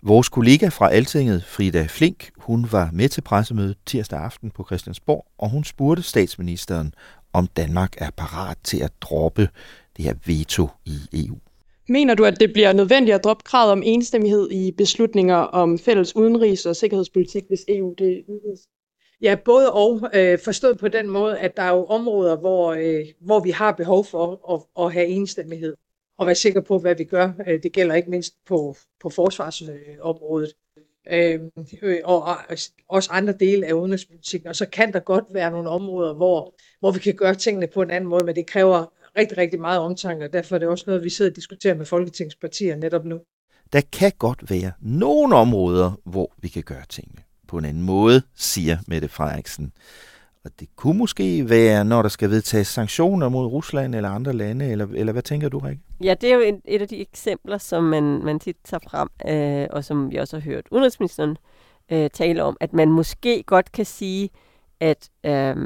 Vores 0.05 0.29
kollega 0.29 0.69
fra 0.69 0.91
Altinget, 0.91 1.45
Frida 1.45 1.87
Flink, 1.89 2.31
hun 2.37 2.67
var 2.73 2.91
med 2.93 3.09
til 3.09 3.21
pressemødet 3.21 3.77
tirsdag 3.87 4.19
aften 4.19 4.51
på 4.51 4.65
Christiansborg, 4.65 5.27
og 5.39 5.51
hun 5.51 5.65
spurgte 5.65 6.03
statsministeren, 6.03 6.95
om 7.33 7.47
Danmark 7.47 7.95
er 7.99 8.11
parat 8.11 8.57
til 8.65 8.83
at 8.83 8.93
droppe 9.01 9.49
det 9.97 10.05
her 10.05 10.15
veto 10.27 10.69
i 10.87 11.27
EU. 11.27 11.37
Mener 11.89 12.15
du, 12.15 12.25
at 12.25 12.41
det 12.41 12.53
bliver 12.53 12.73
nødvendigt 12.73 13.15
at 13.15 13.25
droppe 13.25 13.43
kravet 13.45 13.73
om 13.73 13.83
enstemmighed 13.85 14.51
i 14.51 14.73
beslutninger 14.73 15.37
om 15.37 15.79
fælles 15.79 16.17
udenrigs- 16.17 16.67
og 16.67 16.77
sikkerhedspolitik, 16.77 17.45
hvis 17.49 17.65
EU 17.69 17.95
det 17.99 18.25
udvides? 18.29 18.61
Ja, 19.23 19.37
både 19.45 19.73
og. 19.73 20.11
Øh, 20.15 20.39
forstået 20.39 20.79
på 20.79 20.89
den 20.89 21.09
måde, 21.09 21.39
at 21.39 21.57
der 21.57 21.63
er 21.63 21.71
jo 21.71 21.85
områder, 21.85 22.37
hvor, 22.37 22.73
øh, 22.73 23.07
hvor 23.21 23.41
vi 23.41 23.51
har 23.51 23.73
behov 23.73 24.05
for 24.05 24.55
at, 24.55 24.85
at 24.85 24.93
have 24.93 25.07
enstemmighed 25.07 25.75
og 26.19 26.27
være 26.27 26.35
sikre 26.35 26.63
på, 26.63 26.79
hvad 26.79 26.95
vi 26.95 27.05
gør. 27.05 27.33
Øh, 27.47 27.63
det 27.63 27.73
gælder 27.73 27.95
ikke 27.95 28.11
mindst 28.11 28.35
på, 28.47 28.77
på 29.03 29.11
forsvarsområdet. 29.11 30.53
Øh, 31.11 31.41
og 32.05 32.25
også 32.89 33.11
andre 33.13 33.33
dele 33.33 33.67
af 33.67 33.73
udenrigspolitikken. 33.73 34.49
Og 34.49 34.57
så 34.57 34.67
kan 34.67 34.93
der 34.93 35.01
godt 35.01 35.25
være 35.31 35.51
nogle 35.51 35.69
områder, 35.69 36.15
hvor, 36.15 36.55
hvor 36.83 36.91
vi 36.91 36.99
kan 36.99 37.15
gøre 37.15 37.35
tingene 37.35 37.67
på 37.67 37.83
en 37.83 37.91
anden 37.91 38.11
måde, 38.11 38.25
men 38.25 38.35
det 38.37 38.47
kræver 38.47 38.93
rigtig, 39.19 39.39
rigtig 39.39 39.61
meget 39.61 39.79
omtanke, 39.79 40.25
og 40.25 40.33
derfor 40.33 40.55
er 40.55 40.59
det 40.59 40.69
også 40.69 40.85
noget, 40.87 41.05
vi 41.05 41.11
sidder 41.11 41.31
og 41.31 41.37
diskuterer 41.37 41.75
med 41.75 41.87
Folketingspartier 41.87 42.77
netop 42.77 43.05
nu. 43.05 43.21
Der 43.73 43.81
kan 43.93 44.13
godt 44.19 44.51
være 44.51 44.73
nogle 44.81 45.37
områder, 45.37 46.01
hvor 46.05 46.35
vi 46.39 46.49
kan 46.49 46.63
gøre 46.63 46.85
tingene 46.89 47.23
på 47.49 47.59
en 47.59 47.65
anden 47.65 47.83
måde, 47.83 48.23
siger 48.37 48.77
Mette 48.89 49.09
Frederiksen. 49.09 49.73
Og 50.45 50.51
det 50.61 50.69
kunne 50.77 50.99
måske 50.99 51.49
være, 51.49 51.85
når 51.85 52.03
der 52.03 52.09
skal 52.09 52.31
vedtages 52.31 52.67
sanktioner 52.67 53.29
mod 53.29 53.47
Rusland 53.47 53.95
eller 53.95 54.09
andre 54.09 54.33
lande, 54.33 54.71
eller, 54.71 54.87
eller 54.95 55.13
hvad 55.13 55.23
tænker 55.23 55.49
du, 55.49 55.59
Rik? 55.59 55.79
Ja, 56.05 56.15
det 56.21 56.31
er 56.31 56.35
jo 56.35 56.41
et, 56.41 56.61
et 56.65 56.83
af 56.83 56.89
de 56.89 57.01
eksempler, 57.01 57.59
som 57.59 57.85
man, 57.85 58.03
man 58.25 58.41
tit 58.41 58.57
tager 58.65 58.81
frem, 58.91 59.09
øh, 59.29 59.69
og 59.71 59.85
som 59.85 60.11
vi 60.11 60.17
også 60.17 60.37
har 60.37 60.43
hørt 60.43 60.65
udenrigsministeren 60.71 61.37
øh, 61.93 62.11
tale 62.11 62.43
om, 62.43 62.57
at 62.61 62.73
man 62.73 62.89
måske 62.89 63.43
godt 63.43 63.73
kan 63.73 63.85
sige, 63.85 64.31
at 64.81 65.11
øh, 65.27 65.57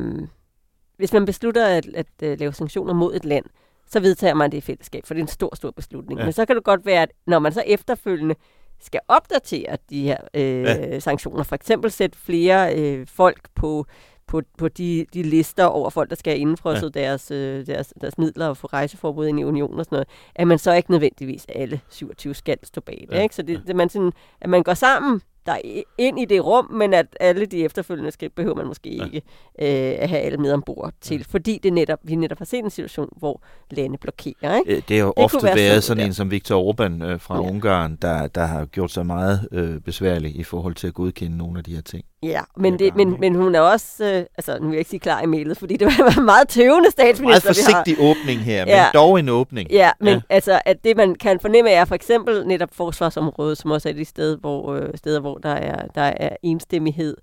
hvis 0.96 1.12
man 1.12 1.24
beslutter 1.24 1.66
at, 1.66 1.86
at, 1.86 2.06
at 2.18 2.32
uh, 2.32 2.38
lave 2.38 2.52
sanktioner 2.52 2.92
mod 2.94 3.14
et 3.14 3.24
land, 3.24 3.44
så 3.86 4.00
vedtager 4.00 4.34
man 4.34 4.50
det 4.50 4.58
i 4.58 4.60
fællesskab, 4.60 5.06
for 5.06 5.14
det 5.14 5.20
er 5.20 5.24
en 5.24 5.28
stor, 5.28 5.54
stor 5.54 5.70
beslutning. 5.70 6.20
Ja. 6.20 6.24
Men 6.26 6.32
så 6.32 6.46
kan 6.46 6.56
det 6.56 6.64
godt 6.64 6.86
være, 6.86 7.02
at 7.02 7.12
når 7.26 7.38
man 7.38 7.52
så 7.52 7.62
efterfølgende 7.66 8.34
skal 8.80 9.00
opdatere 9.08 9.76
de 9.90 10.02
her 10.02 10.16
øh, 10.34 10.62
ja. 10.62 10.98
sanktioner, 10.98 11.42
for 11.42 11.54
eksempel 11.54 11.90
sætte 11.90 12.18
flere 12.18 12.78
øh, 12.78 13.06
folk 13.06 13.48
på 13.54 13.86
på, 14.26 14.42
på 14.58 14.68
de, 14.68 15.06
de 15.14 15.22
lister 15.22 15.64
over 15.64 15.90
folk, 15.90 16.10
der 16.10 16.16
skal 16.16 16.30
have 16.32 16.40
indfrosset 16.40 16.96
ja. 16.96 17.00
deres, 17.00 17.30
øh, 17.30 17.66
deres, 17.66 17.94
deres 18.00 18.18
midler 18.18 18.46
og 18.46 18.56
få 18.56 18.66
rejseforbud 18.66 19.26
ind 19.26 19.40
i 19.40 19.44
unionen 19.44 19.78
og 19.78 19.84
sådan 19.84 19.96
noget, 19.96 20.08
at 20.34 20.46
man 20.46 20.58
så 20.58 20.72
ikke 20.72 20.90
nødvendigvis 20.90 21.46
alle 21.48 21.80
27 21.88 22.34
skal 22.34 22.58
stå 22.62 22.80
bag 22.80 23.06
det. 23.08 23.16
Ja. 23.16 23.22
Ikke? 23.22 23.34
Så 23.34 23.42
det, 23.42 23.62
det 23.66 23.76
man 23.76 23.88
sådan, 23.88 24.12
at 24.40 24.48
man 24.48 24.62
går 24.62 24.74
sammen 24.74 25.20
der 25.46 25.56
ind 25.98 26.20
i 26.20 26.24
det 26.24 26.44
rum, 26.44 26.70
men 26.72 26.94
at 26.94 27.06
alle 27.20 27.46
de 27.46 27.64
efterfølgende 27.64 28.10
skridt 28.10 28.34
behøver 28.34 28.56
man 28.56 28.66
måske 28.66 28.96
ja. 28.96 29.04
ikke 29.04 29.16
øh, 29.58 30.02
at 30.02 30.08
have 30.08 30.20
alle 30.20 30.38
med 30.38 30.52
ombord 30.52 30.92
til, 31.00 31.16
ja. 31.16 31.24
fordi 31.28 31.60
det 31.62 31.72
netop, 31.72 31.98
vi 32.02 32.14
netop 32.14 32.38
har 32.38 32.44
set 32.44 32.64
en 32.64 32.70
situation, 32.70 33.08
hvor 33.16 33.42
lande 33.70 33.98
blokerer. 33.98 34.58
Ikke? 34.58 34.84
Det 34.88 34.96
har 34.96 35.04
jo 35.04 35.12
det 35.16 35.24
ofte 35.24 35.38
være 35.42 35.56
været 35.56 35.84
sådan 35.84 36.06
en 36.06 36.14
som 36.14 36.30
Viktor 36.30 36.72
Orbán 36.72 37.04
øh, 37.04 37.20
fra 37.20 37.42
ja. 37.42 37.50
Ungarn, 37.50 37.96
der, 38.02 38.26
der 38.26 38.44
har 38.44 38.64
gjort 38.64 38.90
sig 38.90 39.06
meget 39.06 39.48
øh, 39.52 39.80
besværlig 39.80 40.36
i 40.36 40.42
forhold 40.42 40.74
til 40.74 40.86
at 40.86 40.94
godkende 40.94 41.36
nogle 41.36 41.58
af 41.58 41.64
de 41.64 41.74
her 41.74 41.82
ting. 41.82 42.04
Ja, 42.26 42.40
men, 42.56 42.78
det, 42.78 42.96
men, 42.96 43.16
men 43.20 43.34
hun 43.34 43.54
er 43.54 43.60
også, 43.60 44.04
øh, 44.04 44.24
altså 44.38 44.58
nu 44.60 44.66
vil 44.66 44.72
jeg 44.72 44.78
ikke 44.78 44.90
sige 44.90 45.00
klar 45.00 45.22
i 45.22 45.26
mailet, 45.26 45.58
fordi 45.58 45.76
det 45.76 45.86
var 45.86 46.18
en 46.18 46.24
meget 46.24 46.48
tøvende 46.48 46.90
statsminister, 46.90 47.48
Meget 47.48 47.56
forsigtig 47.56 47.96
åbning 48.00 48.40
her, 48.40 48.64
men 48.64 48.74
ja. 48.74 48.86
dog 48.94 49.18
en 49.18 49.28
åbning. 49.28 49.70
Ja, 49.70 49.90
men 50.00 50.14
ja. 50.14 50.20
altså, 50.30 50.60
at 50.64 50.84
det 50.84 50.96
man 50.96 51.14
kan 51.14 51.40
fornemme 51.40 51.70
er 51.70 51.84
for 51.84 51.94
eksempel 51.94 52.46
netop 52.46 52.68
forsvarsområdet, 52.72 53.58
som 53.58 53.70
også 53.70 53.88
er 53.88 53.92
de 53.92 54.04
steder, 54.04 54.36
hvor, 54.36 54.74
øh, 54.74 54.88
steder, 54.94 55.20
hvor 55.20 55.38
der 55.38 55.48
er, 55.48 55.86
der 55.86 56.02
er 56.16 56.36
enstemmighed 56.42 57.16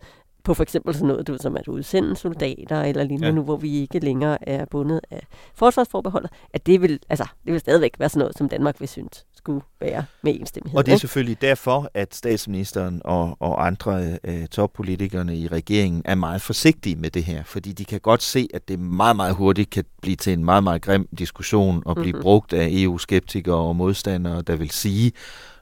på 0.43 0.53
for 0.53 0.63
eksempel 0.63 0.93
sådan 0.93 1.07
noget, 1.07 1.27
du, 1.27 1.37
som 1.41 1.57
at 1.57 1.67
udsende 1.67 2.15
soldater 2.15 2.81
eller 2.81 3.03
lignende, 3.03 3.27
ja. 3.27 3.33
nu 3.33 3.43
hvor 3.43 3.55
vi 3.55 3.81
ikke 3.81 3.99
længere 3.99 4.49
er 4.49 4.65
bundet 4.65 5.01
af 5.11 5.27
forsvarsforbeholdet, 5.55 6.31
at 6.53 6.65
det 6.65 6.81
vil, 6.81 6.99
altså, 7.09 7.27
det 7.45 7.53
vil 7.53 7.59
stadigvæk 7.59 7.93
være 7.99 8.09
sådan 8.09 8.19
noget, 8.19 8.37
som 8.37 8.49
Danmark 8.49 8.79
vil 8.79 8.89
synes 8.89 9.25
skulle 9.43 9.61
være 9.79 10.05
med 10.21 10.39
enstemmighed. 10.39 10.77
Og 10.77 10.85
det 10.85 10.93
er 10.93 10.97
selvfølgelig 10.97 11.41
derfor, 11.41 11.89
at 11.93 12.15
statsministeren 12.15 13.01
og, 13.05 13.37
og 13.39 13.67
andre 13.67 14.19
øh, 14.23 14.47
toppolitikerne 14.47 15.37
i 15.37 15.47
regeringen 15.47 16.01
er 16.05 16.15
meget 16.15 16.41
forsigtige 16.41 16.95
med 16.95 17.09
det 17.09 17.23
her, 17.23 17.43
fordi 17.43 17.71
de 17.71 17.85
kan 17.85 17.99
godt 17.99 18.23
se, 18.23 18.47
at 18.53 18.67
det 18.67 18.79
meget, 18.79 19.15
meget 19.15 19.35
hurtigt 19.35 19.69
kan 19.69 19.85
blive 20.01 20.15
til 20.15 20.33
en 20.33 20.45
meget, 20.45 20.63
meget 20.63 20.81
grim 20.81 21.07
diskussion 21.19 21.83
og 21.85 21.95
blive 21.95 22.11
mm-hmm. 22.11 22.21
brugt 22.21 22.53
af 22.53 22.67
EU-skeptikere 22.71 23.55
og 23.55 23.75
modstandere, 23.75 24.41
der 24.41 24.55
vil 24.55 24.69
sige, 24.69 25.11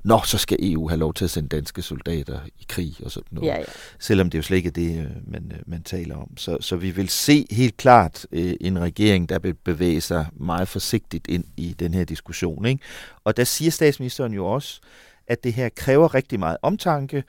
nå, 0.03 0.21
så 0.25 0.37
skal 0.37 0.57
EU 0.61 0.87
have 0.87 0.99
lov 0.99 1.13
til 1.13 1.23
at 1.23 1.31
sende 1.31 1.49
danske 1.49 1.81
soldater 1.81 2.39
i 2.59 2.65
krig 2.69 2.95
og 3.03 3.11
sådan 3.11 3.27
noget. 3.31 3.47
Ja, 3.47 3.57
ja. 3.57 3.63
Selvom 3.99 4.29
det 4.29 4.37
jo 4.37 4.43
slet 4.43 4.57
ikke 4.57 4.67
er 4.67 4.71
det, 4.71 4.99
øh, 4.99 5.31
man, 5.31 5.51
øh, 5.55 5.59
man 5.65 5.83
taler 5.83 6.15
om. 6.15 6.37
Så, 6.37 6.57
så 6.59 6.75
vi 6.75 6.91
vil 6.91 7.09
se 7.09 7.45
helt 7.51 7.77
klart 7.77 8.27
øh, 8.31 8.53
en 8.61 8.79
regering, 8.79 9.29
der 9.29 9.39
vil 9.39 9.53
bevæge 9.53 10.01
sig 10.01 10.25
meget 10.33 10.67
forsigtigt 10.67 11.27
ind 11.27 11.43
i 11.57 11.75
den 11.79 11.93
her 11.93 12.03
diskussion. 12.03 12.65
Ikke? 12.65 12.83
Og 13.23 13.37
der 13.37 13.43
siger 13.43 13.71
statsministeren 13.71 14.33
jo 14.33 14.45
også, 14.45 14.81
at 15.27 15.43
det 15.43 15.53
her 15.53 15.69
kræver 15.69 16.15
rigtig 16.15 16.39
meget 16.39 16.57
omtanke, 16.61 17.23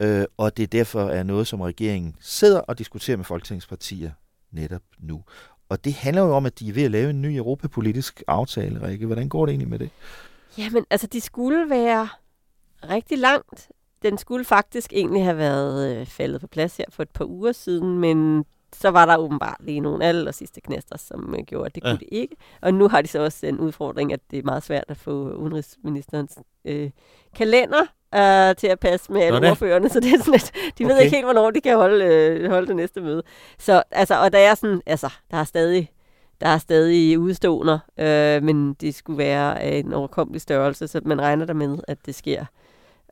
øh, 0.00 0.24
og 0.36 0.56
det 0.56 0.72
derfor 0.72 1.08
er 1.08 1.22
noget, 1.22 1.46
som 1.46 1.60
regeringen 1.60 2.16
sidder 2.20 2.60
og 2.60 2.78
diskuterer 2.78 3.16
med 3.16 3.24
folketingspartier 3.24 4.10
netop 4.52 4.82
nu. 4.98 5.22
Og 5.68 5.84
det 5.84 5.94
handler 5.94 6.22
jo 6.22 6.34
om, 6.36 6.46
at 6.46 6.58
de 6.58 6.68
er 6.68 6.72
ved 6.72 6.82
at 6.82 6.90
lave 6.90 7.10
en 7.10 7.22
ny 7.22 7.36
europapolitisk 7.36 8.22
aftale, 8.28 8.86
Rikke. 8.86 9.06
Hvordan 9.06 9.28
går 9.28 9.46
det 9.46 9.52
egentlig 9.52 9.68
med 9.68 9.78
det? 9.78 9.90
Jamen, 10.58 10.84
altså, 10.90 11.06
de 11.06 11.20
skulle 11.20 11.70
være 11.70 12.08
rigtig 12.90 13.18
langt. 13.18 13.68
Den 14.02 14.18
skulle 14.18 14.44
faktisk 14.44 14.92
egentlig 14.92 15.24
have 15.24 15.36
været 15.36 16.00
øh, 16.00 16.06
faldet 16.06 16.40
på 16.40 16.46
plads 16.46 16.76
her 16.76 16.84
for 16.88 17.02
et 17.02 17.10
par 17.10 17.24
uger 17.24 17.52
siden, 17.52 17.98
men 17.98 18.44
så 18.72 18.88
var 18.88 19.06
der 19.06 19.16
åbenbart 19.16 19.56
lige 19.60 19.80
nogle 19.80 20.04
aller 20.04 20.32
sidste 20.32 20.60
knæster, 20.60 20.98
som 20.98 21.34
øh, 21.38 21.44
gjorde, 21.44 21.66
at 21.66 21.74
det 21.74 21.84
ja. 21.84 21.90
kunne 21.90 21.98
det 21.98 22.08
ikke. 22.12 22.36
Og 22.62 22.74
nu 22.74 22.88
har 22.88 23.02
de 23.02 23.08
så 23.08 23.22
også 23.22 23.46
en 23.46 23.58
udfordring, 23.58 24.12
at 24.12 24.20
det 24.30 24.38
er 24.38 24.42
meget 24.42 24.62
svært 24.62 24.84
at 24.88 24.96
få 24.96 25.30
udenrigsministerens 25.32 26.38
øh, 26.64 26.90
kalender 27.34 27.82
øh, 28.14 28.56
til 28.56 28.66
at 28.66 28.80
passe 28.80 29.12
med 29.12 29.20
alle 29.20 29.50
ordførerne, 29.50 29.88
så 29.88 30.00
det 30.00 30.12
er 30.12 30.18
sådan 30.18 30.32
lidt, 30.32 30.52
de 30.78 30.84
okay. 30.84 30.94
ved 30.94 31.02
ikke 31.02 31.16
helt, 31.16 31.26
hvornår 31.26 31.50
de 31.50 31.60
kan 31.60 31.76
holde, 31.76 32.04
øh, 32.04 32.50
holde 32.50 32.66
det 32.66 32.76
næste 32.76 33.00
møde. 33.00 33.22
Så 33.58 33.82
altså, 33.90 34.20
og 34.20 34.32
der 34.32 34.38
er 34.38 34.54
sådan, 34.54 34.82
altså, 34.86 35.12
der 35.30 35.36
er 35.36 35.44
stadig 35.44 35.90
der 36.40 36.46
er 36.46 36.58
stadig 36.58 37.18
udstående, 37.18 37.80
øh, 37.98 38.42
men 38.42 38.74
det 38.74 38.94
skulle 38.94 39.18
være 39.18 39.60
af 39.60 39.78
en 39.78 39.92
overkommelig 39.92 40.40
størrelse, 40.40 40.88
så 40.88 41.00
man 41.04 41.20
regner 41.20 41.44
der 41.44 41.54
med, 41.54 41.78
at 41.88 41.98
det 42.06 42.14
sker 42.14 42.44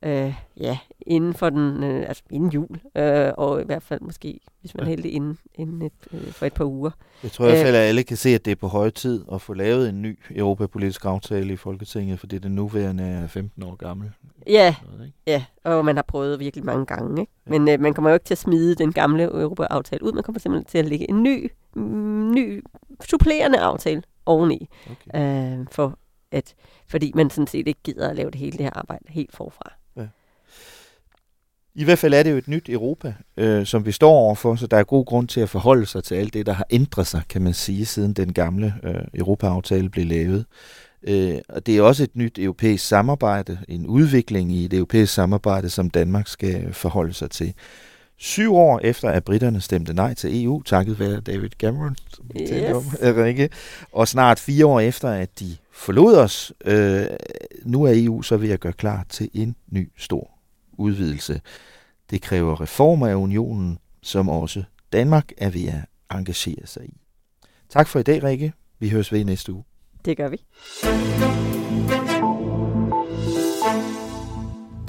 øh, 0.03 0.35
ja, 0.61 0.79
inden 1.01 1.35
for 1.35 1.51
den, 1.51 1.85
øh, 1.85 2.09
altså 2.09 2.23
inden 2.31 2.51
jul, 2.51 2.81
øh, 2.97 3.33
og 3.39 3.61
i 3.61 3.65
hvert 3.65 3.83
fald 3.83 4.01
måske, 4.01 4.41
hvis 4.61 4.75
man 4.75 4.85
er 4.85 4.89
heldig, 4.89 5.13
inden, 5.13 5.39
inden 5.55 5.83
et, 5.83 5.93
øh, 6.13 6.33
for 6.33 6.47
et 6.47 6.53
par 6.53 6.65
uger. 6.65 6.91
Jeg 7.23 7.33
tror 7.33 7.47
i 7.47 7.51
hvert 7.51 7.65
fald, 7.65 7.77
at 7.77 7.83
alle 7.83 8.03
kan 8.03 8.17
se, 8.17 8.29
at 8.29 8.45
det 8.45 8.51
er 8.51 8.57
på 8.57 8.69
høje 8.69 8.91
tid 8.91 9.25
at 9.33 9.41
få 9.41 9.55
lavet 9.55 9.89
en 9.89 10.03
ny 10.03 10.19
europapolitisk 10.31 11.05
aftale 11.05 11.53
i 11.53 11.57
Folketinget, 11.57 12.21
fordi 12.21 12.39
den 12.39 12.53
nuværende 12.53 13.05
er 13.05 13.27
15 13.27 13.63
år 13.63 13.75
gammel. 13.75 14.11
Ja, 14.47 14.75
noget, 14.93 15.13
ja, 15.27 15.45
og 15.65 15.85
man 15.85 15.97
har 15.97 16.03
prøvet 16.03 16.41
virkelig 16.41 16.65
mange 16.65 16.87
gange. 16.87 17.21
Ikke? 17.21 17.33
Men 17.47 17.69
øh, 17.69 17.81
man 17.81 17.95
kommer 17.95 18.11
jo 18.11 18.15
ikke 18.15 18.25
til 18.25 18.35
at 18.35 18.39
smide 18.39 18.75
den 18.75 18.93
gamle 18.93 19.25
Europa-aftale 19.25 20.05
ud, 20.05 20.13
man 20.13 20.23
kommer 20.23 20.39
simpelthen 20.39 20.65
til 20.71 20.79
at 20.79 20.85
lægge 20.85 21.11
en 21.11 21.23
ny, 21.23 21.51
ny 21.77 22.63
supplerende 23.05 23.59
aftale 23.59 24.03
oveni, 24.27 24.69
okay. 24.91 25.59
øh, 25.61 25.67
for 25.71 25.99
at, 26.31 26.55
fordi 26.89 27.13
man 27.15 27.31
sådan 27.31 27.47
set 27.47 27.69
ikke 27.69 27.81
gider 27.85 28.09
at 28.09 28.17
lave 28.17 28.31
det 28.31 28.41
hele 28.41 28.53
det 28.53 28.65
her 28.65 28.79
arbejde 28.79 29.05
helt 29.09 29.37
forfra. 29.37 29.73
Ja. 29.97 30.07
I 31.75 31.85
hvert 31.85 31.99
fald 31.99 32.15
er 32.15 32.23
det 32.23 32.31
jo 32.31 32.37
et 32.37 32.49
nyt 32.49 32.69
Europa, 32.69 33.15
øh, 33.37 33.67
som 33.67 33.87
vi 33.87 33.93
står 33.93 34.13
overfor, 34.13 34.57
så 34.57 34.67
der 34.67 34.77
er 34.77 34.85
god 34.85 35.07
grund 35.07 35.29
til 35.29 35.41
at 35.41 35.49
forholde 35.49 35.87
sig 35.87 36.05
til 36.05 36.15
alt 36.15 36.35
det, 36.35 36.47
der 36.47 36.53
har 36.53 36.67
ændret 36.71 37.07
sig, 37.07 37.23
kan 37.29 37.43
man 37.43 37.55
sige, 37.55 37.87
siden 37.87 38.13
den 38.13 38.33
gamle 38.33 38.75
øh, 38.83 39.05
Europa-aftale 39.15 39.89
blev 39.89 40.07
lavet. 40.07 40.47
Øh, 41.03 41.39
og 41.49 41.67
det 41.67 41.77
er 41.77 41.83
også 41.83 42.03
et 42.03 42.17
nyt 42.17 42.39
europæisk 42.39 42.87
samarbejde, 42.87 43.59
en 43.69 43.87
udvikling 43.87 44.53
i 44.53 44.69
det 44.69 44.77
europæiske 44.77 45.15
samarbejde, 45.15 45.71
som 45.71 45.91
Danmark 45.91 46.29
skal 46.29 46.73
forholde 46.73 47.13
sig 47.13 47.31
til. 47.31 47.55
Syv 48.17 48.55
år 48.55 48.81
efter, 48.85 49.09
at 49.09 49.25
britterne 49.25 49.61
stemte 49.61 49.95
nej 49.95 50.15
til 50.15 50.45
EU, 50.45 50.63
takket 50.63 50.99
være 50.99 51.21
David 51.21 51.51
Cameron, 51.51 51.97
som 52.15 52.25
vi 52.35 52.41
yes. 52.41 52.51
talte 52.51 52.75
om, 52.75 52.85
Rikke, 53.03 53.49
og 53.93 54.09
snart 54.09 54.39
fire 54.39 54.67
år 54.67 54.81
efter, 54.81 55.09
at 55.09 55.41
de 55.41 55.57
forlod 55.73 56.17
os, 56.17 56.53
øh, 56.65 57.07
nu 57.65 57.85
er 57.85 57.93
EU 57.95 58.23
så 58.23 58.37
ved 58.37 58.51
at 58.51 58.61
gøre 58.61 58.73
klar 58.73 59.07
til 59.09 59.31
en 59.35 59.57
ny 59.71 59.93
stor 59.97 60.31
udvidelse. 60.73 61.41
Det 62.11 62.23
kræver 62.23 62.61
reformer 62.61 63.07
af 63.07 63.15
unionen, 63.15 63.79
som 64.03 64.29
også 64.29 64.63
Danmark 64.93 65.33
er 65.39 65.51
ved 65.51 65.69
at 65.69 66.17
engagere 66.19 66.67
sig 66.67 66.85
i. 66.85 66.97
Tak 67.69 67.89
for 67.89 67.99
i 67.99 68.03
dag, 68.03 68.23
Rikke. 68.23 68.53
Vi 68.79 68.89
høres 68.89 69.13
ved 69.13 69.25
næste 69.25 69.53
uge. 69.53 69.65
Det 70.05 70.17
gør 70.17 70.29
vi. 70.29 70.37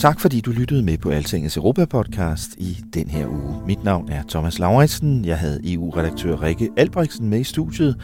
Tak 0.04 0.20
fordi 0.20 0.41
du 0.41 0.51
lyttede 0.51 0.84
med 0.84 0.97
på 0.97 1.10
Altingets 1.10 1.58
Europa-podcast 1.58 2.56
i 2.58 2.78
den 2.93 3.10
her 3.10 3.28
uge. 3.28 3.68
Mit 3.68 3.84
navn 3.84 4.10
er 4.10 4.24
Thomas 4.30 4.60
Lauritsen. 4.60 5.26
Jeg 5.26 5.38
havde 5.38 5.74
EU-redaktør 5.74 6.41
Rikke 6.41 6.70
Albrechtsen 6.78 7.30
med 7.30 7.39
i 7.39 7.43
studiet, 7.43 7.95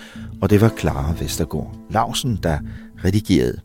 og 0.41 0.49
det 0.49 0.61
var 0.61 0.73
Clara 0.79 1.13
Vestergaard 1.19 1.75
Lausen, 1.89 2.39
der 2.43 2.57
redigerede. 3.05 3.61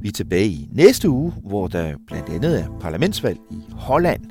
Vi 0.00 0.08
er 0.08 0.12
tilbage 0.12 0.48
i 0.48 0.68
næste 0.72 1.08
uge, 1.08 1.32
hvor 1.46 1.66
der 1.68 1.94
blandt 2.06 2.28
andet 2.28 2.60
er 2.60 2.78
parlamentsvalg 2.80 3.38
i 3.50 3.56
Holland. 3.72 4.22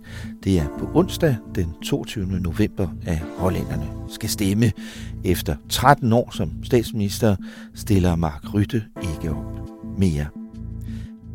Det 0.43 0.60
er 0.60 0.68
på 0.80 0.89
onsdag 0.93 1.36
den 1.56 1.74
22. 1.84 2.26
november, 2.26 2.88
at 3.06 3.20
hollænderne 3.38 3.86
skal 4.10 4.30
stemme. 4.30 4.72
Efter 5.24 5.56
13 5.70 6.14
år 6.14 6.30
som 6.32 6.64
statsminister 6.64 7.36
stiller 7.76 8.16
Mark 8.16 8.54
Rytte 8.54 8.84
ikke 9.16 9.30
op 9.36 9.70
mere. 9.97 10.43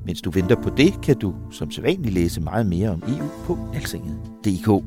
Mens 0.08 0.22
du 0.22 0.30
venter 0.30 0.56
på 0.62 0.70
det, 0.70 1.00
kan 1.02 1.16
du 1.16 1.34
som 1.50 1.70
sædvanligt 1.70 2.14
læse 2.14 2.40
meget 2.40 2.66
mere 2.66 2.90
om 2.90 3.02
EU 3.08 3.28
på 3.44 3.58
altinget.dk. 3.74 4.84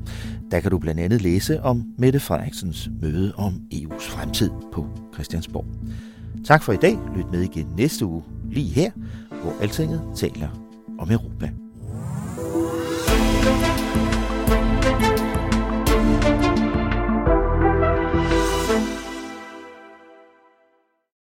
Der 0.51 0.59
kan 0.59 0.71
du 0.71 0.77
blandt 0.79 1.01
andet 1.01 1.21
læse 1.21 1.61
om 1.61 1.83
Mette 1.97 2.19
Frederiksens 2.19 2.89
møde 3.01 3.33
om 3.35 3.61
EU's 3.73 4.11
fremtid 4.11 4.49
på 4.73 4.87
Christiansborg. 5.13 5.65
Tak 6.45 6.63
for 6.63 6.73
i 6.73 6.77
dag. 6.77 6.97
Lyt 7.15 7.31
med 7.31 7.41
igen 7.41 7.67
næste 7.77 8.05
uge, 8.05 8.23
lige 8.51 8.73
her, 8.73 8.91
hvor 9.29 9.53
Altinget 9.61 10.01
taler 10.15 10.49
om 10.99 11.11
Europa. 11.11 11.49